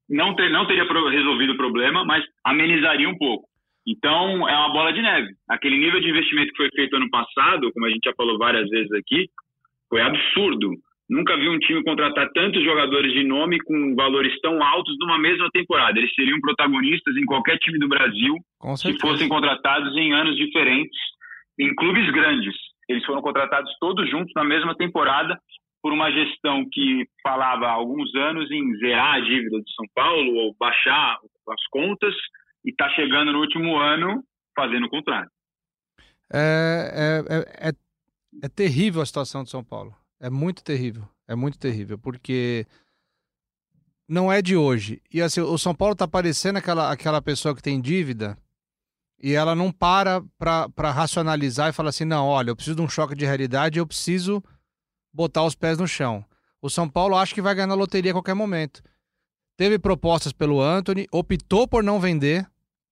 Não, 0.08 0.34
ter, 0.34 0.50
não 0.50 0.66
teria 0.66 0.84
resolvido 0.84 1.52
o 1.52 1.56
problema, 1.56 2.04
mas 2.04 2.24
amenizaria 2.44 3.08
um 3.08 3.16
pouco. 3.16 3.46
Então, 3.86 4.48
é 4.48 4.56
uma 4.56 4.72
bola 4.72 4.92
de 4.92 5.00
neve. 5.00 5.28
Aquele 5.48 5.78
nível 5.78 6.00
de 6.00 6.08
investimento 6.08 6.50
que 6.50 6.56
foi 6.56 6.68
feito 6.74 6.96
ano 6.96 7.08
passado, 7.08 7.70
como 7.72 7.86
a 7.86 7.90
gente 7.90 8.04
já 8.04 8.12
falou 8.16 8.36
várias 8.36 8.68
vezes 8.68 8.90
aqui, 8.92 9.28
foi 9.88 10.00
absurdo. 10.00 10.72
Nunca 11.08 11.36
vi 11.36 11.48
um 11.48 11.58
time 11.58 11.84
contratar 11.84 12.28
tantos 12.32 12.64
jogadores 12.64 13.12
de 13.12 13.22
nome 13.22 13.60
com 13.60 13.94
valores 13.94 14.38
tão 14.40 14.60
altos 14.60 14.96
numa 14.98 15.18
mesma 15.18 15.48
temporada. 15.52 15.96
Eles 15.96 16.12
seriam 16.14 16.40
protagonistas 16.40 17.16
em 17.16 17.24
qualquer 17.24 17.58
time 17.58 17.78
do 17.78 17.88
Brasil 17.88 18.34
se 18.76 18.98
fossem 18.98 19.28
contratados 19.28 19.96
em 19.96 20.12
anos 20.12 20.36
diferentes, 20.36 20.98
em 21.60 21.72
clubes 21.76 22.10
grandes. 22.10 22.54
Eles 22.88 23.04
foram 23.04 23.22
contratados 23.22 23.72
todos 23.78 24.10
juntos 24.10 24.32
na 24.34 24.42
mesma 24.42 24.74
temporada 24.74 25.38
por 25.80 25.92
uma 25.92 26.10
gestão 26.10 26.66
que 26.72 27.06
falava 27.22 27.66
há 27.66 27.72
alguns 27.72 28.12
anos 28.16 28.50
em 28.50 28.76
zerar 28.78 29.14
a 29.14 29.20
dívida 29.20 29.60
de 29.60 29.74
São 29.74 29.86
Paulo 29.94 30.34
ou 30.34 30.56
baixar 30.58 31.18
as 31.48 31.66
contas 31.70 32.14
e 32.66 32.70
está 32.70 32.90
chegando 32.90 33.32
no 33.32 33.38
último 33.38 33.78
ano 33.78 34.24
fazendo 34.54 34.86
o 34.86 34.90
contrário. 34.90 35.30
É, 36.32 37.22
é, 37.28 37.34
é, 37.36 37.68
é, 37.68 37.72
é 38.42 38.48
terrível 38.48 39.00
a 39.00 39.06
situação 39.06 39.44
de 39.44 39.50
São 39.50 39.62
Paulo. 39.62 39.94
É 40.20 40.28
muito 40.28 40.64
terrível. 40.64 41.08
É 41.28 41.34
muito 41.34 41.58
terrível, 41.58 41.98
porque 41.98 42.66
não 44.08 44.32
é 44.32 44.40
de 44.40 44.56
hoje. 44.56 45.02
E 45.12 45.20
assim, 45.20 45.40
o 45.40 45.58
São 45.58 45.74
Paulo 45.74 45.94
tá 45.94 46.06
parecendo 46.06 46.58
aquela, 46.58 46.92
aquela 46.92 47.20
pessoa 47.22 47.54
que 47.54 47.62
tem 47.62 47.80
dívida 47.80 48.38
e 49.20 49.32
ela 49.32 49.54
não 49.54 49.72
para 49.72 50.22
para 50.38 50.90
racionalizar 50.90 51.70
e 51.70 51.72
fala 51.72 51.88
assim: 51.88 52.04
não, 52.04 52.26
olha, 52.26 52.50
eu 52.50 52.56
preciso 52.56 52.76
de 52.76 52.82
um 52.82 52.88
choque 52.88 53.14
de 53.14 53.24
realidade, 53.24 53.78
eu 53.78 53.86
preciso 53.86 54.42
botar 55.12 55.44
os 55.44 55.54
pés 55.54 55.78
no 55.78 55.88
chão. 55.88 56.24
O 56.60 56.70
São 56.70 56.88
Paulo 56.88 57.16
acha 57.16 57.34
que 57.34 57.42
vai 57.42 57.54
ganhar 57.54 57.66
na 57.66 57.74
loteria 57.74 58.12
a 58.12 58.14
qualquer 58.14 58.34
momento. 58.34 58.82
Teve 59.56 59.78
propostas 59.78 60.32
pelo 60.32 60.60
Anthony, 60.60 61.06
optou 61.10 61.66
por 61.66 61.82
não 61.82 61.98
vender, 61.98 62.46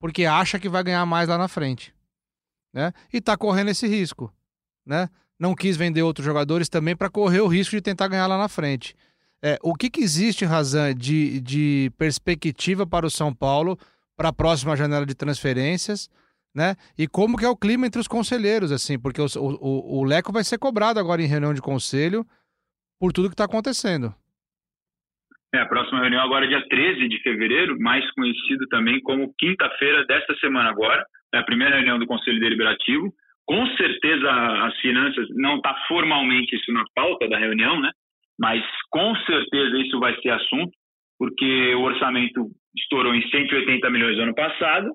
porque 0.05 0.27
acha 0.27 0.59
que 0.59 0.69
vai 0.69 0.85
ganhar 0.85 1.07
mais 1.07 1.31
lá 1.31 1.39
na 1.39 1.49
frente. 1.49 1.95
Né? 2.75 2.93
E 3.11 3.23
tá 3.23 3.39
correndo 3.39 3.71
esse 3.71 3.87
risco. 3.87 4.31
Né? 4.85 5.09
não 5.39 5.55
quis 5.55 5.79
vender 5.79 6.03
outros 6.03 6.27
jogadores 6.27 6.69
também 6.69 6.95
para 6.95 7.09
correr 7.09 7.41
o 7.41 7.47
risco 7.47 7.75
de 7.75 7.81
tentar 7.81 8.09
ganhar 8.09 8.27
lá 8.27 8.37
na 8.37 8.47
frente. 8.47 8.95
É, 9.43 9.59
o 9.63 9.75
que, 9.75 9.89
que 9.89 10.03
existe, 10.03 10.45
Razan, 10.45 10.95
de, 10.95 11.41
de 11.41 11.91
perspectiva 11.97 12.87
para 12.87 13.07
o 13.07 13.11
São 13.11 13.33
Paulo 13.33 13.79
para 14.15 14.29
a 14.29 14.33
próxima 14.33 14.77
janela 14.77 15.07
de 15.07 15.15
transferências, 15.15 16.11
né? 16.55 16.77
E 16.99 17.09
como 17.09 17.39
que 17.39 17.47
é 17.47 17.49
o 17.49 17.57
clima 17.57 17.87
entre 17.87 17.99
os 17.99 18.07
conselheiros, 18.07 18.73
assim, 18.73 18.99
porque 18.99 19.23
o, 19.23 19.27
o, 19.39 20.01
o 20.01 20.05
Leco 20.05 20.31
vai 20.31 20.45
ser 20.45 20.59
cobrado 20.59 21.01
agora 21.01 21.23
em 21.23 21.27
reunião 21.27 21.55
de 21.55 21.63
conselho 21.63 22.27
por 23.01 23.11
tudo 23.11 23.31
que 23.31 23.35
está 23.35 23.45
acontecendo. 23.45 24.15
É, 25.55 25.61
a 25.61 25.67
próxima 25.67 26.01
reunião 26.01 26.21
agora 26.21 26.47
é 26.47 26.49
dia 26.49 26.67
13 26.69 27.07
de 27.07 27.21
fevereiro, 27.21 27.79
mais 27.79 28.05
conhecido 28.15 28.67
também 28.67 29.01
como 29.03 29.33
quinta-feira 29.39 30.05
desta 30.05 30.35
semana 30.39 30.69
agora, 30.69 31.07
é 31.33 31.39
a 31.39 31.45
primeira 31.45 31.77
reunião 31.77 31.97
do 31.97 32.09
Conselho 32.09 32.41
Deliberativo. 32.41 33.15
Com 33.47 33.65
certeza 33.77 34.29
as 34.67 34.77
finanças 34.81 35.29
não 35.31 35.59
está 35.59 35.73
formalmente 35.87 36.57
isso 36.57 36.73
na 36.73 36.83
pauta 36.93 37.29
da 37.29 37.39
reunião, 37.39 37.81
né? 37.81 37.93
Mas 38.37 38.65
com 38.91 39.15
certeza 39.15 39.79
isso 39.79 40.01
vai 40.01 40.21
ser 40.21 40.31
assunto, 40.31 40.73
porque 41.21 41.73
o 41.77 41.83
orçamento 41.83 42.51
estourou 42.77 43.15
em 43.15 43.23
180 43.29 43.89
milhões 43.91 44.17
no 44.17 44.25
ano 44.25 44.35
passado. 44.35 44.91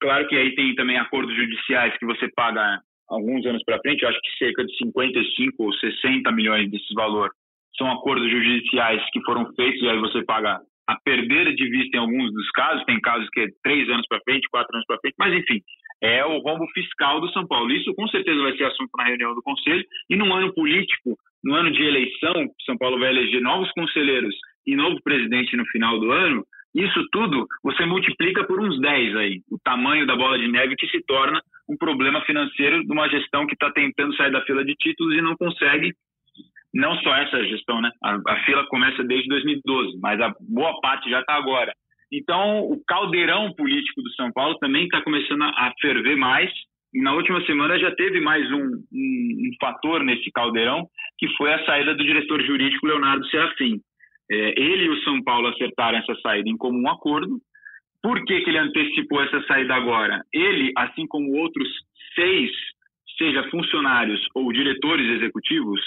Claro 0.00 0.26
que 0.28 0.34
aí 0.34 0.54
tem 0.54 0.74
também 0.74 0.96
acordos 0.96 1.36
judiciais 1.36 1.94
que 1.98 2.06
você 2.06 2.26
paga 2.34 2.80
alguns 3.10 3.44
anos 3.44 3.62
para 3.66 3.80
frente, 3.80 4.02
eu 4.02 4.08
acho 4.08 4.20
que 4.22 4.38
cerca 4.38 4.64
de 4.64 4.74
55 4.78 5.62
ou 5.62 5.74
60 5.74 6.32
milhões 6.32 6.70
desse 6.70 6.94
valor 6.94 7.30
são 7.76 7.90
acordos 7.90 8.30
judiciais 8.30 9.02
que 9.12 9.20
foram 9.22 9.46
feitos 9.54 9.82
e 9.82 9.88
aí 9.88 9.98
você 9.98 10.24
paga 10.24 10.60
a 10.86 10.96
perder 11.02 11.54
de 11.54 11.68
vista 11.70 11.96
em 11.96 12.00
alguns 12.00 12.32
dos 12.32 12.50
casos, 12.50 12.84
tem 12.84 13.00
casos 13.00 13.28
que 13.30 13.40
é 13.40 13.46
três 13.62 13.88
anos 13.88 14.06
para 14.06 14.20
frente, 14.20 14.48
quatro 14.50 14.74
anos 14.74 14.86
para 14.86 14.98
frente, 14.98 15.14
mas 15.18 15.32
enfim, 15.34 15.60
é 16.02 16.24
o 16.24 16.38
rombo 16.38 16.66
fiscal 16.74 17.20
do 17.20 17.30
São 17.32 17.46
Paulo. 17.46 17.70
Isso 17.72 17.94
com 17.94 18.06
certeza 18.08 18.42
vai 18.42 18.56
ser 18.56 18.64
assunto 18.64 18.90
na 18.98 19.04
reunião 19.04 19.34
do 19.34 19.42
Conselho. 19.42 19.82
E 20.10 20.16
num 20.16 20.34
ano 20.34 20.52
político, 20.52 21.16
no 21.42 21.54
ano 21.54 21.70
de 21.70 21.82
eleição, 21.82 22.34
São 22.66 22.76
Paulo 22.76 22.98
vai 22.98 23.10
eleger 23.10 23.40
novos 23.40 23.70
conselheiros 23.72 24.34
e 24.66 24.76
novo 24.76 25.00
presidente 25.02 25.56
no 25.56 25.64
final 25.66 25.98
do 25.98 26.10
ano, 26.10 26.44
isso 26.74 27.00
tudo 27.12 27.46
você 27.62 27.86
multiplica 27.86 28.44
por 28.44 28.60
uns 28.60 28.80
10 28.80 29.16
aí, 29.16 29.40
o 29.50 29.58
tamanho 29.62 30.06
da 30.06 30.16
bola 30.16 30.38
de 30.38 30.48
neve 30.48 30.74
que 30.74 30.88
se 30.88 31.00
torna 31.06 31.40
um 31.68 31.76
problema 31.76 32.20
financeiro 32.22 32.84
de 32.84 32.92
uma 32.92 33.08
gestão 33.08 33.46
que 33.46 33.54
está 33.54 33.70
tentando 33.70 34.14
sair 34.16 34.32
da 34.32 34.42
fila 34.42 34.64
de 34.64 34.74
títulos 34.74 35.14
e 35.14 35.22
não 35.22 35.36
consegue. 35.36 35.94
Não 36.74 36.96
só 36.96 37.14
essa 37.14 37.44
gestão, 37.44 37.80
né? 37.80 37.90
A, 38.02 38.18
a 38.26 38.44
fila 38.44 38.66
começa 38.66 39.04
desde 39.04 39.28
2012, 39.28 39.98
mas 40.00 40.20
a 40.20 40.34
boa 40.40 40.80
parte 40.80 41.08
já 41.08 41.20
está 41.20 41.34
agora. 41.34 41.72
Então, 42.12 42.60
o 42.60 42.82
caldeirão 42.86 43.52
político 43.54 44.02
do 44.02 44.10
São 44.12 44.30
Paulo 44.32 44.56
também 44.58 44.84
está 44.84 45.00
começando 45.02 45.42
a 45.42 45.72
ferver 45.80 46.16
mais. 46.16 46.50
E 46.92 47.00
na 47.00 47.12
última 47.12 47.44
semana 47.44 47.78
já 47.78 47.90
teve 47.94 48.20
mais 48.20 48.48
um, 48.52 48.62
um, 48.62 48.78
um, 48.92 49.50
fator 49.60 50.04
nesse 50.04 50.30
caldeirão, 50.30 50.86
que 51.18 51.28
foi 51.36 51.52
a 51.52 51.64
saída 51.64 51.94
do 51.94 52.04
diretor 52.04 52.40
jurídico 52.44 52.86
Leonardo 52.86 53.26
Serafim. 53.28 53.80
É, 54.30 54.60
ele 54.60 54.84
e 54.84 54.90
o 54.90 55.02
São 55.02 55.22
Paulo 55.22 55.48
acertaram 55.48 55.98
essa 55.98 56.14
saída 56.20 56.48
em 56.48 56.56
comum 56.56 56.88
acordo. 56.88 57.38
Por 58.02 58.24
que, 58.24 58.40
que 58.42 58.50
ele 58.50 58.58
antecipou 58.58 59.22
essa 59.22 59.42
saída 59.46 59.74
agora? 59.74 60.22
Ele, 60.32 60.72
assim 60.76 61.06
como 61.06 61.36
outros 61.36 61.68
seis, 62.14 62.50
seja 63.18 63.48
funcionários 63.50 64.24
ou 64.34 64.52
diretores 64.52 65.08
executivos, 65.16 65.80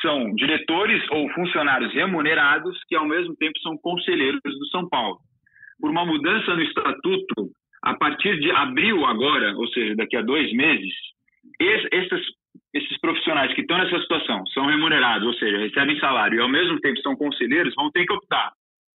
são 0.00 0.34
diretores 0.34 1.02
ou 1.10 1.28
funcionários 1.30 1.92
remunerados 1.92 2.78
que, 2.88 2.96
ao 2.96 3.06
mesmo 3.06 3.36
tempo, 3.36 3.58
são 3.60 3.76
conselheiros 3.78 4.40
do 4.42 4.66
São 4.68 4.88
Paulo 4.88 5.18
por 5.82 5.90
uma 5.90 6.06
mudança 6.06 6.54
no 6.54 6.62
estatuto, 6.62 7.50
a 7.82 7.94
partir 7.94 8.38
de 8.38 8.52
abril 8.52 9.04
agora, 9.04 9.52
ou 9.56 9.66
seja, 9.68 9.96
daqui 9.96 10.16
a 10.16 10.22
dois 10.22 10.52
meses, 10.52 10.94
esses, 11.60 12.22
esses 12.72 13.00
profissionais 13.00 13.52
que 13.52 13.62
estão 13.62 13.76
nessa 13.76 13.98
situação 13.98 14.46
são 14.54 14.66
remunerados, 14.66 15.26
ou 15.26 15.34
seja, 15.34 15.58
recebem 15.58 15.98
salário 15.98 16.38
e 16.38 16.40
ao 16.40 16.48
mesmo 16.48 16.78
tempo 16.80 17.00
são 17.00 17.16
conselheiros, 17.16 17.74
vão 17.74 17.90
ter 17.90 18.06
que 18.06 18.12
optar. 18.12 18.52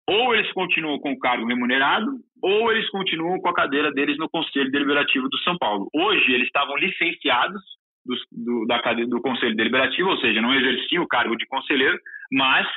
Ou 0.10 0.36
eles 0.36 0.52
continuam 0.52 1.00
com 1.00 1.14
o 1.14 1.20
cargo 1.20 1.48
remunerado, 1.48 2.12
ou 2.42 2.70
eles 2.70 2.90
continuam 2.90 3.40
com 3.40 3.48
a 3.48 3.54
cadeira 3.54 3.90
deles 3.94 4.18
no 4.18 4.30
Conselho 4.30 4.70
Deliberativo 4.70 5.30
do 5.30 5.38
São 5.40 5.58
Paulo. 5.58 5.88
Hoje, 5.96 6.34
eles 6.34 6.48
estavam 6.48 6.76
licenciados 6.76 7.62
do, 8.06 8.16
do, 8.32 8.66
da 8.66 8.82
do 8.94 9.22
Conselho 9.22 9.56
Deliberativo, 9.56 10.10
ou 10.10 10.18
seja, 10.18 10.42
não 10.42 10.54
exerciam 10.54 11.04
o 11.04 11.08
cargo 11.08 11.36
de 11.36 11.46
conselheiro, 11.48 11.98
mas 12.32 12.68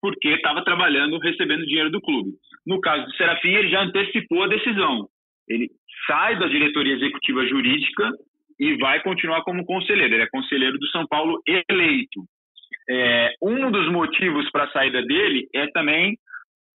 porque 0.00 0.28
estava 0.28 0.62
trabalhando, 0.64 1.18
recebendo 1.18 1.66
dinheiro 1.66 1.90
do 1.90 2.00
clube. 2.00 2.30
No 2.66 2.80
caso 2.80 3.04
do 3.04 3.16
Serafim, 3.16 3.48
ele 3.48 3.68
já 3.68 3.82
antecipou 3.82 4.42
a 4.42 4.48
decisão. 4.48 5.08
Ele 5.48 5.68
sai 6.06 6.38
da 6.38 6.46
diretoria 6.46 6.94
executiva 6.94 7.46
jurídica 7.46 8.10
e 8.58 8.76
vai 8.76 9.02
continuar 9.02 9.42
como 9.42 9.64
conselheiro. 9.64 10.14
Ele 10.14 10.22
é 10.22 10.28
conselheiro 10.28 10.78
do 10.78 10.86
São 10.88 11.06
Paulo 11.06 11.40
eleito. 11.46 12.24
É, 12.88 13.34
um 13.42 13.70
dos 13.70 13.90
motivos 13.90 14.50
para 14.50 14.64
a 14.64 14.70
saída 14.70 15.02
dele 15.02 15.48
é 15.54 15.66
também, 15.68 16.16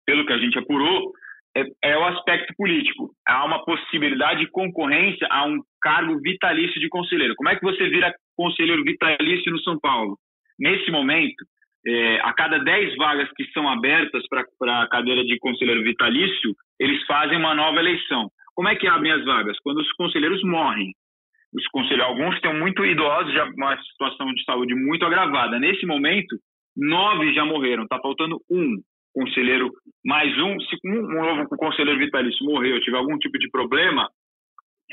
pelo 0.05 0.25
que 0.25 0.33
a 0.33 0.39
gente 0.39 0.59
apurou, 0.59 1.13
é, 1.57 1.65
é, 1.83 1.99
o 1.99 2.05
aspecto 2.05 2.53
político. 2.57 3.11
Há 3.27 3.45
uma 3.45 3.65
possibilidade 3.65 4.41
de 4.41 4.51
concorrência 4.51 5.27
a 5.31 5.47
um 5.47 5.61
cargo 5.81 6.21
vitalício 6.21 6.79
de 6.81 6.89
conselheiro. 6.89 7.35
Como 7.35 7.49
é 7.49 7.57
que 7.57 7.65
você 7.65 7.89
vira 7.89 8.15
conselheiro 8.37 8.85
vitalício 8.85 9.51
no 9.51 9.61
São 9.61 9.79
Paulo? 9.81 10.19
Nesse 10.59 10.91
momento, 10.91 11.45
é, 11.87 12.21
a 12.21 12.33
cada 12.35 12.59
10 12.59 12.97
vagas 12.97 13.31
que 13.35 13.45
são 13.53 13.69
abertas 13.69 14.23
para 14.29 14.83
a 14.83 14.89
cadeira 14.89 15.25
de 15.25 15.39
conselheiro 15.39 15.83
vitalício, 15.83 16.55
eles 16.79 17.05
fazem 17.07 17.39
uma 17.39 17.55
nova 17.55 17.79
eleição. 17.79 18.29
Como 18.55 18.69
é 18.69 18.77
que 18.77 18.87
abrem 18.87 19.13
as 19.13 19.25
vagas? 19.25 19.57
Quando 19.63 19.79
os 19.79 19.93
conselheiros 19.93 20.43
morrem 20.43 20.93
os 21.55 21.67
conselheiros, 21.69 22.07
alguns 22.07 22.35
estão 22.35 22.53
muito 22.55 22.85
idosos, 22.85 23.33
já 23.33 23.45
uma 23.45 23.81
situação 23.83 24.33
de 24.35 24.45
saúde 24.45 24.75
muito 24.75 25.07
agravada. 25.07 25.59
Nesse 25.59 25.87
momento, 25.87 26.37
nove 26.77 27.33
já 27.33 27.45
morreram, 27.47 27.85
está 27.85 27.99
faltando 27.99 28.39
um 28.51 28.77
conselheiro, 29.15 29.71
mais 30.07 30.33
um. 30.39 30.59
Se 30.61 30.77
um, 30.85 30.99
um 31.01 31.37
novo 31.37 31.49
conselheiro 31.57 31.99
vitalício 31.99 32.47
morreu, 32.47 32.81
tiver 32.81 32.97
algum 32.97 33.19
tipo 33.19 33.37
de 33.39 33.51
problema, 33.51 34.09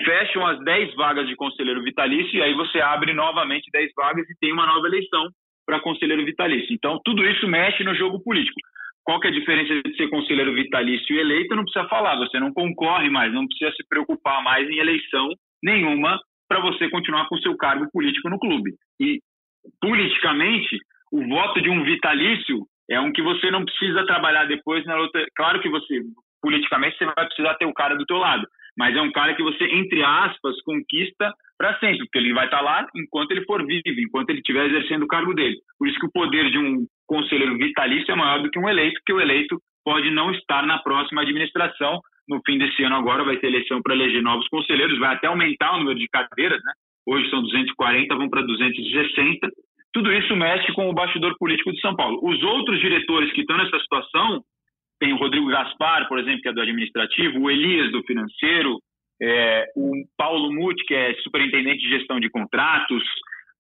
fecham 0.04 0.46
as 0.46 0.60
dez 0.66 0.94
vagas 0.96 1.28
de 1.28 1.36
conselheiro 1.36 1.84
vitalício 1.84 2.36
e 2.36 2.42
aí 2.42 2.54
você 2.56 2.82
abre 2.82 3.14
novamente 3.14 3.70
dez 3.72 3.92
vagas 3.96 4.28
e 4.28 4.36
tem 4.40 4.52
uma 4.52 4.66
nova 4.66 4.88
eleição 4.88 5.30
para 5.66 5.80
conselheiro 5.80 6.26
vitalício. 6.26 6.74
Então, 6.74 7.00
tudo 7.06 7.24
isso 7.26 7.48
mexe 7.48 7.84
no 7.84 7.94
jogo 7.96 8.22
político. 8.24 8.60
Qual 9.04 9.20
que 9.20 9.28
é 9.28 9.30
a 9.30 9.34
diferença 9.34 9.82
de 9.84 9.96
ser 9.96 10.10
conselheiro 10.10 10.54
vitalício 10.54 11.16
e 11.16 11.20
eleito? 11.20 11.56
Não 11.56 11.64
precisa 11.64 11.88
falar, 11.88 12.18
você 12.18 12.40
não 12.40 12.52
concorre 12.52 13.10
mais, 13.10 13.32
não 13.32 13.46
precisa 13.46 13.72
se 13.76 13.88
preocupar 13.88 14.44
mais 14.44 14.68
em 14.68 14.80
eleição 14.80 15.30
nenhuma 15.62 16.20
para 16.50 16.60
você 16.60 16.90
continuar 16.90 17.28
com 17.28 17.36
o 17.36 17.42
seu 17.42 17.56
cargo 17.56 17.88
político 17.92 18.30
no 18.30 18.40
clube. 18.40 18.74
E, 19.00 19.20
politicamente, 19.80 20.78
o 21.12 21.28
voto 21.28 21.62
de 21.62 21.70
um 21.70 21.84
vitalício 21.84 22.66
é 22.90 23.00
um 23.00 23.12
que 23.12 23.22
você 23.22 23.50
não 23.50 23.66
precisa 23.66 24.06
trabalhar 24.06 24.46
depois 24.46 24.86
na 24.86 24.96
luta. 24.96 25.26
Claro 25.36 25.62
que 25.62 25.70
você, 25.70 26.02
politicamente, 26.42 26.98
você 26.98 27.06
vai 27.06 27.26
precisar 27.26 27.56
ter 27.56 27.66
o 27.66 27.74
cara 27.74 27.96
do 27.96 28.06
teu 28.06 28.18
lado, 28.18 28.48
mas 28.78 28.96
é 28.96 29.02
um 29.02 29.12
cara 29.12 29.34
que 29.36 29.44
você, 29.44 29.64
entre 29.66 30.04
aspas, 30.04 30.62
conquista 30.64 31.34
para 31.58 31.78
sempre, 31.80 32.00
porque 32.00 32.18
ele 32.18 32.34
vai 32.34 32.46
estar 32.46 32.58
tá 32.58 32.64
lá 32.64 32.88
enquanto 32.96 33.32
ele 33.32 33.46
for 33.46 33.66
vivo, 33.66 34.00
enquanto 34.00 34.30
ele 34.30 34.40
estiver 34.40 34.66
exercendo 34.66 35.04
o 35.04 35.08
cargo 35.08 35.34
dele. 35.34 35.58
Por 35.78 35.88
isso 35.88 36.00
que 36.00 36.06
o 36.06 36.12
poder 36.12 36.50
de 36.52 36.58
um 36.58 36.86
conselheiro 37.08 37.58
vitalício 37.58 38.12
é 38.12 38.16
maior 38.16 38.42
do 38.42 38.50
que 38.50 38.60
um 38.60 38.68
eleito, 38.68 38.96
porque 38.96 39.14
o 39.14 39.22
eleito 39.22 39.60
pode 39.86 40.10
não 40.12 40.32
estar 40.32 40.66
na 40.66 40.80
próxima 40.80 41.22
administração, 41.22 42.02
no 42.28 42.42
fim 42.46 42.58
desse 42.58 42.84
ano 42.84 42.96
agora 42.96 43.24
vai 43.24 43.38
ter 43.38 43.48
eleição 43.48 43.82
para 43.82 43.94
eleger 43.94 44.22
novos 44.22 44.48
conselheiros, 44.48 44.98
vai 44.98 45.14
até 45.14 45.28
aumentar 45.28 45.76
o 45.76 45.80
número 45.80 46.00
de 46.00 46.08
cadeiras, 46.08 46.62
né? 46.64 46.74
Hoje 47.06 47.30
são 47.30 47.42
240, 47.42 48.16
vão 48.16 48.30
para 48.30 48.42
260. 48.42 49.50
Tudo 49.94 50.12
isso 50.12 50.36
mexe 50.36 50.74
com 50.74 50.90
o 50.90 50.94
bastidor 50.94 51.36
político 51.38 51.72
de 51.72 51.80
São 51.80 51.96
Paulo. 51.96 52.20
Os 52.24 52.42
outros 52.44 52.80
diretores 52.80 53.32
que 53.34 53.42
estão 53.42 53.58
nessa 53.58 53.80
situação, 53.80 54.42
tem 55.00 55.14
o 55.14 55.18
Rodrigo 55.18 55.48
Gaspar, 55.48 56.08
por 56.08 56.20
exemplo, 56.20 56.42
que 56.42 56.50
é 56.50 56.54
do 56.54 56.62
administrativo, 56.62 57.40
o 57.40 57.52
Elias 57.52 57.92
do 57.92 58.04
financeiro, 58.04 58.80
é, 59.22 59.66
o 59.76 59.92
Paulo 60.18 60.52
Muti, 60.52 60.84
que 60.86 60.96
é 60.96 61.14
superintendente 61.22 61.82
de 61.82 61.90
gestão 61.90 62.20
de 62.20 62.30
contratos, 62.30 63.04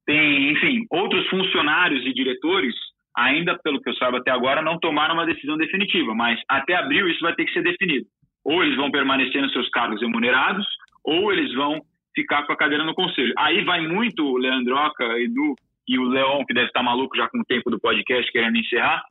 tem, 0.05 0.51
enfim, 0.51 0.85
outros 0.89 1.27
funcionários 1.29 2.05
e 2.05 2.13
diretores, 2.13 2.75
ainda, 3.15 3.57
pelo 3.63 3.79
que 3.79 3.89
eu 3.89 3.95
saiba 3.95 4.17
até 4.17 4.31
agora, 4.31 4.61
não 4.61 4.79
tomaram 4.79 5.13
uma 5.13 5.25
decisão 5.25 5.55
definitiva, 5.55 6.15
mas 6.15 6.39
até 6.49 6.75
abril 6.75 7.07
isso 7.07 7.21
vai 7.21 7.35
ter 7.35 7.45
que 7.45 7.53
ser 7.53 7.63
definido 7.63 8.05
ou 8.43 8.63
eles 8.63 8.75
vão 8.75 8.91
permanecer 8.91 9.41
nos 9.41 9.53
seus 9.53 9.69
cargos 9.69 10.01
remunerados, 10.01 10.65
ou 11.03 11.31
eles 11.31 11.53
vão 11.53 11.81
ficar 12.13 12.45
com 12.45 12.53
a 12.53 12.57
cadeira 12.57 12.83
no 12.83 12.93
conselho. 12.93 13.33
Aí 13.37 13.63
vai 13.63 13.87
muito 13.87 14.37
Leandroca, 14.37 15.03
Edu 15.19 15.55
e 15.87 15.99
o 15.99 16.05
Leon, 16.05 16.45
que 16.45 16.53
deve 16.53 16.67
estar 16.67 16.83
maluco 16.83 17.15
já 17.15 17.27
com 17.29 17.39
o 17.39 17.45
tempo 17.45 17.69
do 17.69 17.79
podcast, 17.79 18.31
querendo 18.31 18.57
encerrar, 18.57 19.03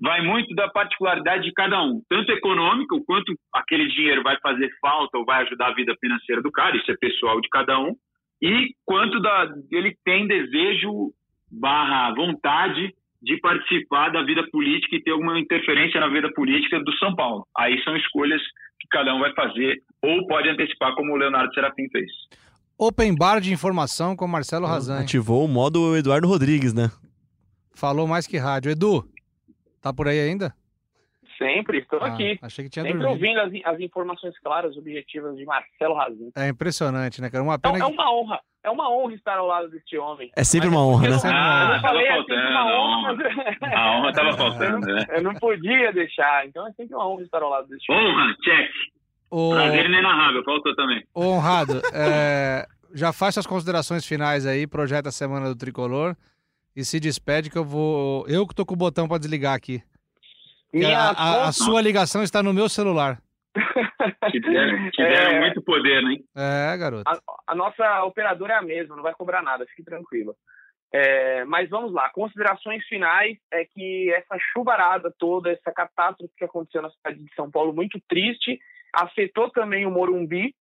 vai 0.00 0.22
muito 0.22 0.54
da 0.54 0.68
particularidade 0.68 1.44
de 1.44 1.52
cada 1.52 1.82
um, 1.82 2.00
tanto 2.08 2.30
econômico, 2.32 2.96
o 2.96 3.04
quanto 3.04 3.34
aquele 3.54 3.88
dinheiro 3.88 4.22
vai 4.22 4.38
fazer 4.40 4.70
falta 4.80 5.18
ou 5.18 5.24
vai 5.24 5.42
ajudar 5.42 5.68
a 5.68 5.74
vida 5.74 5.94
financeira 6.00 6.42
do 6.42 6.52
cara, 6.52 6.76
isso 6.76 6.90
é 6.90 6.96
pessoal 6.96 7.40
de 7.40 7.48
cada 7.48 7.78
um, 7.78 7.94
e 8.42 8.70
quanto 8.86 9.20
da, 9.20 9.52
ele 9.70 9.94
tem 10.04 10.26
desejo 10.26 11.12
barra 11.50 12.14
vontade 12.14 12.94
de 13.22 13.36
participar 13.38 14.10
da 14.10 14.22
vida 14.22 14.42
política 14.50 14.96
e 14.96 15.02
ter 15.02 15.10
alguma 15.10 15.38
interferência 15.38 16.00
na 16.00 16.08
vida 16.08 16.32
política 16.32 16.80
do 16.80 16.92
São 16.94 17.14
Paulo. 17.14 17.46
Aí 17.56 17.82
são 17.82 17.94
escolhas 17.96 18.40
que 18.80 18.88
cada 18.90 19.14
um 19.14 19.20
vai 19.20 19.32
fazer 19.34 19.76
ou 20.02 20.26
pode 20.26 20.48
antecipar, 20.48 20.94
como 20.94 21.12
o 21.12 21.16
Leonardo 21.16 21.52
Serafim 21.52 21.86
fez. 21.90 22.10
Open 22.82 23.14
Bar 23.14 23.42
de 23.42 23.52
informação 23.52 24.16
com 24.16 24.26
Marcelo 24.26 24.66
Razan. 24.66 25.00
Ativou 25.00 25.44
o 25.44 25.48
modo 25.48 25.94
Eduardo 25.98 26.26
Rodrigues, 26.26 26.72
né? 26.72 26.90
Falou 27.74 28.06
mais 28.06 28.26
que 28.26 28.38
rádio. 28.38 28.70
Edu, 28.70 29.04
tá 29.82 29.92
por 29.92 30.08
aí 30.08 30.18
ainda? 30.18 30.54
Sempre, 31.36 31.80
estou 31.80 31.98
ah, 32.00 32.06
aqui. 32.06 32.38
Achei 32.40 32.64
que 32.64 32.70
tinha 32.70 32.86
Sempre 32.86 33.02
dormido. 33.02 33.22
ouvindo 33.22 33.38
as, 33.38 33.74
as, 33.74 33.80
informações 33.80 34.32
claras, 34.38 34.78
objetivas 34.78 35.36
de 35.36 35.44
Marcelo 35.44 35.94
Razan. 35.94 36.30
É 36.34 36.48
impressionante, 36.48 37.20
né, 37.20 37.28
cara? 37.28 37.44
Uma 37.44 37.58
pena 37.58 37.76
é, 37.76 37.80
é 37.82 37.84
uma 37.84 38.14
honra. 38.14 38.40
É 38.64 38.70
uma 38.70 38.90
honra 38.90 39.12
estar 39.12 39.36
ao 39.36 39.46
lado 39.46 39.68
desse 39.68 39.98
homem. 39.98 40.30
É 40.34 40.42
sempre 40.42 40.70
uma 40.70 40.82
honra, 40.82 41.10
né? 41.10 41.16
Ah, 41.22 41.74
eu 41.76 41.80
falei, 41.82 42.06
é 42.06 42.18
uma 42.18 42.80
honra. 42.80 43.14
Mas... 43.60 43.72
A 43.74 43.96
honra 43.98 44.08
estava 44.08 44.32
faltando, 44.38 44.86
né? 44.88 45.04
Eu 45.10 45.22
não 45.22 45.34
podia 45.34 45.92
deixar. 45.92 46.46
Então 46.46 46.66
é 46.66 46.72
sempre 46.72 46.94
uma 46.94 47.06
honra 47.06 47.24
estar 47.24 47.42
ao 47.42 47.50
lado 47.50 47.68
desse 47.68 47.92
homem. 47.92 48.06
Honra, 48.06 48.34
check. 48.42 48.70
O... 49.30 49.50
Prazer 49.50 49.86
inenarrável, 49.86 50.42
faltou 50.44 50.74
também. 50.74 51.06
O 51.14 51.24
honrado, 51.24 51.80
é... 51.94 52.66
já 52.92 53.12
faz 53.12 53.34
suas 53.34 53.46
considerações 53.46 54.04
finais 54.04 54.46
aí, 54.46 54.66
projeta 54.66 55.08
a 55.08 55.12
Semana 55.12 55.48
do 55.48 55.56
Tricolor 55.56 56.16
e 56.74 56.84
se 56.84 56.98
despede 56.98 57.50
que 57.50 57.58
eu 57.58 57.64
vou... 57.64 58.26
Eu 58.28 58.46
que 58.46 58.54
tô 58.54 58.66
com 58.66 58.74
o 58.74 58.76
botão 58.76 59.06
para 59.06 59.18
desligar 59.18 59.54
aqui. 59.54 59.82
A, 60.84 61.10
a, 61.10 61.48
a, 61.48 61.52
sua 61.52 61.80
ligação 61.80 62.22
está 62.22 62.42
no 62.42 62.54
meu 62.54 62.68
celular. 62.68 63.20
Tiveram, 64.30 64.90
tiveram 64.90 65.32
é, 65.32 65.40
muito 65.40 65.60
poder, 65.62 66.02
né? 66.02 66.16
É, 66.36 66.76
garoto. 66.76 67.10
A, 67.10 67.18
a, 67.48 67.54
nossa 67.54 68.04
operadora 68.04 68.54
é 68.54 68.56
a 68.56 68.62
mesma, 68.62 68.94
não 68.94 69.02
vai 69.02 69.12
cobrar 69.14 69.42
nada, 69.42 69.66
fique 69.66 69.82
tranquilo. 69.82 70.36
É, 70.92 71.44
mas 71.44 71.68
vamos 71.68 71.92
lá, 71.92 72.08
considerações 72.10 72.84
finais 72.86 73.36
é 73.52 73.64
que 73.64 74.12
essa 74.12 74.36
chuvarada 74.52 75.12
toda, 75.18 75.50
essa 75.50 75.72
catástrofe 75.72 76.32
que 76.36 76.44
aconteceu 76.44 76.82
na 76.82 76.90
cidade 76.90 77.18
de 77.18 77.34
São 77.34 77.50
Paulo, 77.50 77.72
muito 77.72 78.00
triste, 78.08 78.58
afetou 78.92 79.50
também 79.50 79.86
o 79.86 79.90
Morumbi, 79.90 80.54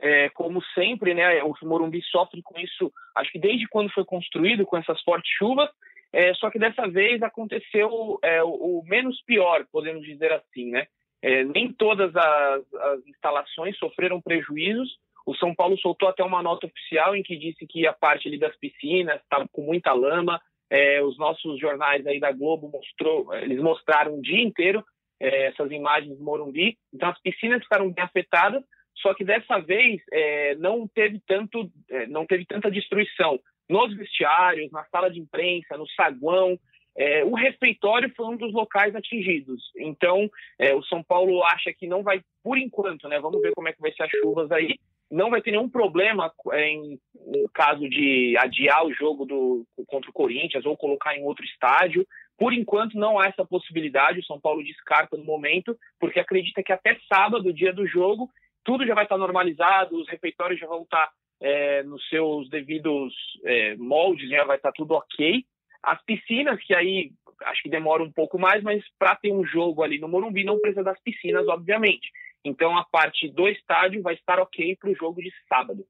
é, 0.00 0.28
como 0.30 0.62
sempre, 0.74 1.14
né? 1.14 1.42
O 1.42 1.54
Morumbi 1.62 2.02
sofre 2.02 2.42
com 2.42 2.58
isso, 2.58 2.92
acho 3.14 3.30
que 3.32 3.38
desde 3.38 3.66
quando 3.68 3.92
foi 3.92 4.04
construído, 4.04 4.66
com 4.66 4.76
essas 4.76 5.00
fortes 5.02 5.30
chuvas, 5.36 5.70
é, 6.12 6.32
só 6.34 6.50
que 6.50 6.58
dessa 6.58 6.88
vez 6.88 7.22
aconteceu 7.22 8.18
é, 8.22 8.42
o, 8.42 8.48
o, 8.48 8.82
menos 8.86 9.20
pior, 9.22 9.66
podemos 9.70 10.02
dizer 10.04 10.32
assim, 10.32 10.70
né? 10.70 10.86
É, 11.22 11.44
nem 11.44 11.72
todas 11.72 12.14
as, 12.14 12.74
as, 12.74 13.06
instalações 13.06 13.76
sofreram 13.78 14.20
prejuízos. 14.20 14.96
O 15.26 15.34
São 15.34 15.54
Paulo 15.54 15.76
soltou 15.78 16.08
até 16.08 16.22
uma 16.22 16.42
nota 16.42 16.66
oficial 16.66 17.16
em 17.16 17.22
que 17.22 17.36
disse 17.36 17.66
que 17.66 17.86
a 17.86 17.92
parte 17.92 18.28
ali 18.28 18.38
das 18.38 18.56
piscinas 18.56 19.20
estava 19.20 19.46
com 19.50 19.62
muita 19.62 19.92
lama. 19.92 20.40
É, 20.70 21.02
os 21.02 21.18
nossos 21.18 21.58
jornais 21.60 22.06
aí 22.06 22.20
da 22.20 22.32
Globo 22.32 22.68
mostrou, 22.68 23.34
eles 23.34 23.60
mostraram 23.60 24.18
o 24.18 24.22
dia 24.22 24.42
inteiro 24.42 24.84
é, 25.20 25.46
essas 25.46 25.70
imagens 25.70 26.16
do 26.16 26.24
Morumbi. 26.24 26.76
Então 26.92 27.08
as 27.08 27.20
piscinas 27.20 27.62
ficaram 27.62 27.90
bem 27.90 28.04
afetadas, 28.04 28.62
só 28.96 29.14
que 29.14 29.24
dessa 29.24 29.58
vez 29.58 30.00
é, 30.12 30.54
não 30.56 30.88
teve 30.88 31.20
tanto, 31.26 31.70
é, 31.90 32.06
não 32.06 32.26
teve 32.26 32.44
tanta 32.46 32.70
destruição 32.70 33.38
nos 33.68 33.94
vestiários, 33.96 34.70
na 34.70 34.84
sala 34.84 35.10
de 35.10 35.20
imprensa, 35.20 35.76
no 35.76 35.86
saguão. 35.90 36.58
É, 36.96 37.24
o 37.24 37.34
refeitório 37.34 38.10
foi 38.16 38.26
um 38.26 38.36
dos 38.36 38.52
locais 38.54 38.94
atingidos. 38.94 39.70
Então, 39.76 40.30
é, 40.58 40.74
o 40.74 40.82
São 40.84 41.02
Paulo 41.02 41.44
acha 41.44 41.72
que 41.72 41.86
não 41.86 42.02
vai, 42.02 42.22
por 42.42 42.56
enquanto, 42.56 43.06
né? 43.08 43.20
Vamos 43.20 43.42
ver 43.42 43.52
como 43.54 43.68
é 43.68 43.72
que 43.72 43.80
vai 43.80 43.92
ser 43.92 44.04
as 44.04 44.10
chuvas 44.10 44.50
aí. 44.50 44.78
Não 45.10 45.30
vai 45.30 45.42
ter 45.42 45.50
nenhum 45.50 45.68
problema 45.68 46.32
é, 46.52 46.68
em, 46.70 46.98
em 47.34 47.46
caso 47.52 47.88
de 47.88 48.34
adiar 48.38 48.84
o 48.84 48.94
jogo 48.94 49.26
do, 49.26 49.66
contra 49.86 50.10
o 50.10 50.12
Corinthians 50.12 50.64
ou 50.64 50.76
colocar 50.76 51.14
em 51.14 51.22
outro 51.22 51.44
estádio. 51.44 52.06
Por 52.38 52.52
enquanto, 52.52 52.98
não 52.98 53.18
há 53.18 53.26
essa 53.26 53.44
possibilidade. 53.44 54.20
O 54.20 54.24
São 54.24 54.40
Paulo 54.40 54.62
descarta 54.62 55.16
no 55.16 55.24
momento, 55.24 55.76
porque 55.98 56.20
acredita 56.20 56.62
que 56.62 56.72
até 56.72 56.98
sábado, 57.08 57.52
dia 57.52 57.72
do 57.72 57.86
jogo, 57.86 58.30
tudo 58.64 58.86
já 58.86 58.94
vai 58.94 59.04
estar 59.04 59.16
normalizado, 59.16 59.96
os 59.96 60.08
refeitórios 60.08 60.60
já 60.60 60.66
vão 60.66 60.82
estar 60.82 61.10
é, 61.40 61.82
nos 61.84 62.06
seus 62.08 62.48
devidos 62.50 63.14
é, 63.44 63.76
moldes, 63.76 64.28
já 64.28 64.44
vai 64.44 64.56
estar 64.56 64.72
tudo 64.72 64.94
ok. 64.94 65.44
As 65.82 66.02
piscinas, 66.04 66.60
que 66.62 66.74
aí 66.74 67.12
acho 67.44 67.62
que 67.62 67.70
demora 67.70 68.02
um 68.02 68.10
pouco 68.10 68.38
mais, 68.38 68.62
mas 68.62 68.82
para 68.98 69.14
ter 69.16 69.32
um 69.32 69.44
jogo 69.44 69.82
ali 69.82 69.98
no 69.98 70.08
Morumbi 70.08 70.44
não 70.44 70.58
precisa 70.58 70.82
das 70.82 71.00
piscinas, 71.00 71.46
obviamente. 71.48 72.10
Então 72.44 72.76
a 72.76 72.84
parte 72.84 73.28
do 73.28 73.48
estádio 73.48 74.02
vai 74.02 74.14
estar 74.14 74.38
ok 74.40 74.76
para 74.76 74.90
o 74.90 74.94
jogo 74.94 75.20
de 75.20 75.32
sábado. 75.48 75.84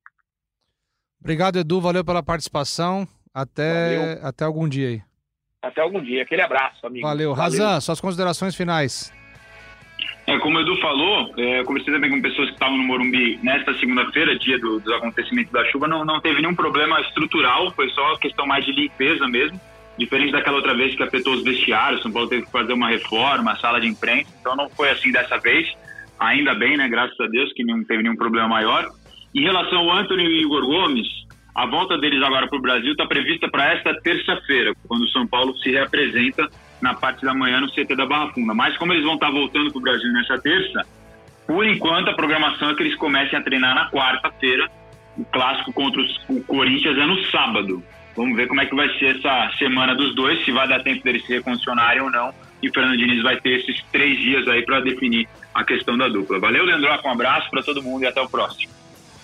Obrigado, 1.21 1.59
Edu. 1.59 1.81
Valeu 1.81 2.05
pela 2.05 2.23
participação. 2.23 3.07
Até, 3.33 4.19
até 4.23 4.45
algum 4.45 4.69
dia 4.69 4.89
aí. 4.89 5.16
Até 5.63 5.81
algum 5.81 6.01
dia. 6.01 6.23
Aquele 6.23 6.43
abraço, 6.43 6.87
amigo. 6.87 7.07
Valeu. 7.07 7.33
Razan, 7.33 7.81
suas 7.81 8.01
considerações 8.01 8.55
finais. 8.55 9.13
É, 10.27 10.37
como 10.41 10.59
o 10.59 10.61
Edu 10.61 10.77
falou, 10.81 11.33
é, 11.37 11.61
eu 11.61 11.65
conversei 11.65 11.95
também 11.95 12.11
com 12.11 12.21
pessoas 12.21 12.49
que 12.49 12.55
estavam 12.55 12.77
no 12.77 12.83
Morumbi 12.83 13.39
nesta 13.45 13.73
segunda-feira, 13.79 14.37
dia 14.37 14.59
do, 14.59 14.81
dos 14.81 14.93
acontecimentos 14.95 15.53
da 15.53 15.65
chuva, 15.67 15.87
não, 15.87 16.05
não 16.05 16.21
teve 16.21 16.41
nenhum 16.41 16.55
problema 16.55 17.01
estrutural, 17.03 17.71
foi 17.71 17.89
só 17.91 18.17
questão 18.17 18.45
mais 18.45 18.65
de 18.65 18.73
limpeza 18.73 19.29
mesmo, 19.29 19.61
diferente 19.97 20.33
daquela 20.33 20.57
outra 20.57 20.75
vez 20.75 20.97
que 20.97 21.03
afetou 21.03 21.33
os 21.33 21.45
vestiários, 21.45 22.03
São 22.03 22.11
Paulo 22.11 22.29
teve 22.29 22.45
que 22.45 22.51
fazer 22.51 22.73
uma 22.73 22.89
reforma, 22.89 23.53
a 23.53 23.57
sala 23.57 23.81
de 23.81 23.87
imprensa, 23.87 24.29
então 24.41 24.57
não 24.57 24.69
foi 24.69 24.91
assim 24.91 25.13
dessa 25.13 25.39
vez, 25.39 25.73
ainda 26.19 26.55
bem, 26.55 26.77
né, 26.77 26.89
graças 26.89 27.19
a 27.21 27.29
Deus, 27.29 27.53
que 27.53 27.65
não 27.65 27.85
teve 27.85 28.03
nenhum 28.03 28.17
problema 28.17 28.49
maior. 28.49 28.91
Em 29.33 29.43
relação 29.43 29.79
ao 29.79 29.97
Anthony 29.97 30.25
e 30.25 30.43
Igor 30.43 30.67
Gomes, 30.67 31.07
a 31.57 31.65
volta 31.65 31.97
deles 31.97 32.23
agora 32.23 32.47
para 32.47 32.59
o 32.59 32.61
Brasil 32.61 32.93
está 32.93 33.07
prevista 33.07 33.49
para 33.49 33.73
esta 33.73 33.95
terça-feira, 34.03 34.75
quando 34.87 35.05
o 35.05 35.09
São 35.09 35.27
Paulo 35.27 35.57
se 35.57 35.71
reapresenta 35.71 36.47
na 36.83 36.93
parte 36.93 37.25
da 37.25 37.33
manhã 37.33 37.63
no 37.63 37.71
CT 37.71 37.97
da 37.97 38.05
Barra 38.05 38.31
Funda. 38.35 38.53
Mas 38.53 38.77
como 38.77 38.93
eles 38.93 39.03
vão 39.03 39.15
estar 39.15 39.31
voltando 39.31 39.71
para 39.71 39.79
o 39.79 39.83
Brasil 39.83 40.13
nessa 40.13 40.39
terça, 40.39 40.85
por 41.47 41.67
enquanto 41.67 42.11
a 42.11 42.13
programação 42.13 42.69
é 42.69 42.75
que 42.75 42.83
eles 42.83 42.95
comecem 42.97 43.39
a 43.39 43.43
treinar 43.43 43.75
na 43.75 43.91
quarta-feira. 43.91 44.69
O 45.17 45.25
clássico 45.25 45.73
contra 45.73 46.03
o 46.29 46.43
Corinthians 46.43 46.99
é 46.99 47.07
no 47.07 47.25
sábado. 47.31 47.83
Vamos 48.15 48.37
ver 48.37 48.49
como 48.49 48.61
é 48.61 48.67
que 48.67 48.75
vai 48.75 48.91
ser 48.99 49.17
essa 49.17 49.51
semana 49.57 49.95
dos 49.95 50.15
dois, 50.15 50.45
se 50.45 50.53
vai 50.53 50.69
dar 50.69 50.83
tempo 50.83 51.03
deles 51.05 51.25
se 51.25 51.33
recondicionarem 51.33 52.03
ou 52.03 52.11
não. 52.11 52.35
E 52.63 52.69
o 52.69 52.73
Fernando 52.73 52.99
Diniz 52.99 53.23
vai 53.23 53.41
ter 53.41 53.61
esses 53.61 53.83
três 53.91 54.19
dias 54.19 54.47
aí 54.47 54.63
para 54.63 54.81
definir 54.81 55.27
a 55.55 55.65
questão 55.65 55.97
da 55.97 56.07
dupla. 56.07 56.39
Valeu, 56.39 56.67
Leandro. 56.67 56.91
Um 57.03 57.11
abraço 57.11 57.49
para 57.49 57.63
todo 57.63 57.83
mundo 57.83 58.03
e 58.03 58.07
até 58.07 58.21
o 58.21 58.29
próximo. 58.29 58.71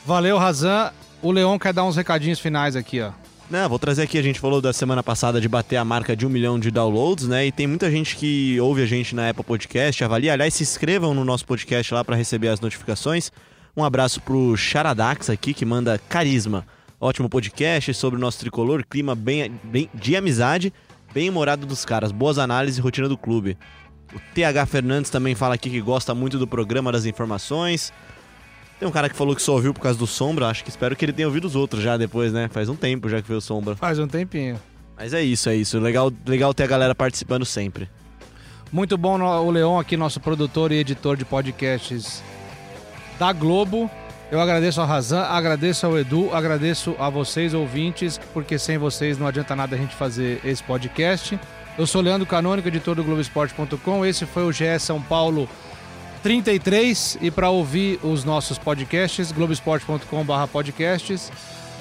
Valeu, 0.07 0.39
Razan. 0.39 0.93
O 1.23 1.31
Leon 1.31 1.57
quer 1.57 1.73
dar 1.73 1.85
uns 1.85 1.95
recadinhos 1.95 2.41
finais 2.41 2.75
aqui, 2.75 3.01
ó. 3.01 3.13
Não, 3.49 3.69
vou 3.69 3.79
trazer 3.79 4.03
aqui, 4.03 4.19
a 4.19 4.23
gente 4.23 4.41
falou 4.41 4.61
da 4.61 4.73
semana 4.73 5.03
passada 5.05 5.41
de 5.41 5.49
bater 5.49 5.77
a 5.77 5.85
marca 5.85 6.17
de 6.17 6.27
um 6.27 6.29
milhão 6.29 6.59
de 6.59 6.69
downloads, 6.69 7.29
né? 7.29 7.47
E 7.47 7.53
tem 7.53 7.67
muita 7.67 7.89
gente 7.91 8.17
que 8.17 8.59
ouve 8.61 8.83
a 8.83 8.87
gente 8.87 9.15
na 9.15 9.29
Apple 9.29 9.45
Podcast, 9.45 10.03
avalia. 10.03 10.33
Aliás, 10.33 10.53
se 10.55 10.65
inscrevam 10.65 11.15
no 11.15 11.25
nosso 11.25 11.47
podcast 11.47 11.95
lá 11.95 12.05
para 12.05 12.17
receber 12.17 12.49
as 12.49 12.61
notificações. 12.61 13.31
Um 13.77 13.85
abraço 13.85 14.21
pro 14.21 14.57
Charadax 14.57 15.31
aqui, 15.31 15.55
que 15.55 15.65
manda 15.65 15.97
carisma. 16.09 16.67
Ótimo 17.01 17.29
podcast 17.29 17.95
sobre 17.95 18.19
o 18.19 18.21
nosso 18.21 18.41
tricolor, 18.41 18.85
clima 18.89 19.15
bem, 19.15 19.53
bem 19.63 19.89
de 19.95 20.17
amizade, 20.17 20.73
bem 21.15 21.29
humorado 21.29 21.67
dos 21.67 21.85
caras, 21.85 22.11
boas 22.11 22.39
análises 22.39 22.79
e 22.79 22.81
rotina 22.81 23.09
do 23.09 23.17
clube. 23.17 23.57
O 24.13 24.19
TH 24.35 24.67
Fernandes 24.67 25.11
também 25.11 25.35
fala 25.37 25.55
aqui 25.55 25.71
que 25.71 25.81
gosta 25.81 26.15
muito 26.15 26.37
do 26.39 26.49
programa 26.49 26.91
das 26.91 27.05
informações. 27.05 27.93
Tem 28.83 28.89
um 28.89 28.91
cara 28.91 29.09
que 29.09 29.15
falou 29.15 29.37
que 29.37 29.41
só 29.41 29.53
ouviu 29.53 29.73
por 29.73 29.79
causa 29.79 29.97
do 29.97 30.09
Sombra, 30.09 30.49
acho 30.49 30.65
que 30.65 30.69
espero 30.69 30.97
que 30.97 31.05
ele 31.05 31.13
tenha 31.13 31.29
ouvido 31.29 31.45
os 31.45 31.55
outros 31.55 31.81
já 31.81 31.97
depois, 31.97 32.33
né? 32.33 32.49
Faz 32.49 32.69
um 32.69 32.75
tempo 32.75 33.09
já 33.09 33.23
que 33.23 33.29
veio 33.29 33.39
o 33.39 33.41
Sombra. 33.41 33.77
Faz 33.77 33.97
um 34.01 34.09
tempinho. 34.09 34.59
Mas 34.97 35.15
é 35.15 35.23
isso, 35.23 35.49
é 35.49 35.55
isso. 35.55 35.79
Legal, 35.79 36.13
legal 36.27 36.53
ter 36.53 36.65
a 36.65 36.67
galera 36.67 36.93
participando 36.93 37.45
sempre. 37.45 37.89
Muito 38.73 38.99
bom 38.99 39.21
o 39.21 39.51
Leon 39.53 39.79
aqui, 39.79 39.97
nosso 39.97 40.19
produtor 40.19 40.73
e 40.73 40.81
editor 40.81 41.17
de 41.17 41.25
podcasts 41.25 42.25
da 43.21 43.33
Globo. 43.33 43.89
Eu 44.33 44.41
agradeço 44.41 44.81
a 44.81 44.85
Razan, 44.85 45.23
agradeço 45.27 45.87
ao 45.87 45.97
Edu, 45.97 46.35
agradeço 46.35 46.97
a 46.99 47.09
vocês, 47.09 47.55
ouvintes, 47.55 48.19
porque 48.35 48.59
sem 48.59 48.79
vocês 48.79 49.17
não 49.17 49.29
adianta 49.29 49.55
nada 49.55 49.77
a 49.77 49.79
gente 49.79 49.95
fazer 49.95 50.41
esse 50.45 50.61
podcast. 50.61 51.39
Eu 51.79 51.87
sou 51.87 52.03
Leandro 52.03 52.27
Canônico, 52.27 52.67
editor 52.67 52.97
do 52.97 53.05
Globoesporte.com. 53.05 54.05
Esse 54.05 54.27
foi 54.27 54.43
o 54.43 54.51
GE 54.51 54.77
São 54.81 55.01
Paulo 55.01 55.49
33 56.23 57.19
e 57.21 57.31
para 57.31 57.51
ouvir 57.51 57.99
os 58.03 58.25
nossos 58.25 58.59
podcasts, 58.59 59.33
globesport.com.br 59.33 60.47
podcasts, 60.53 61.33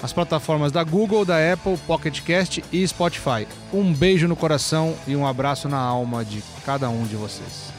as 0.01 0.11
plataformas 0.11 0.71
da 0.71 0.83
Google, 0.83 1.23
da 1.23 1.53
Apple, 1.53 1.77
PocketCast 1.85 2.63
e 2.71 2.87
Spotify. 2.87 3.47
Um 3.71 3.93
beijo 3.93 4.27
no 4.27 4.35
coração 4.35 4.95
e 5.07 5.15
um 5.15 5.27
abraço 5.27 5.69
na 5.69 5.77
alma 5.77 6.25
de 6.25 6.43
cada 6.65 6.89
um 6.89 7.03
de 7.03 7.15
vocês. 7.15 7.71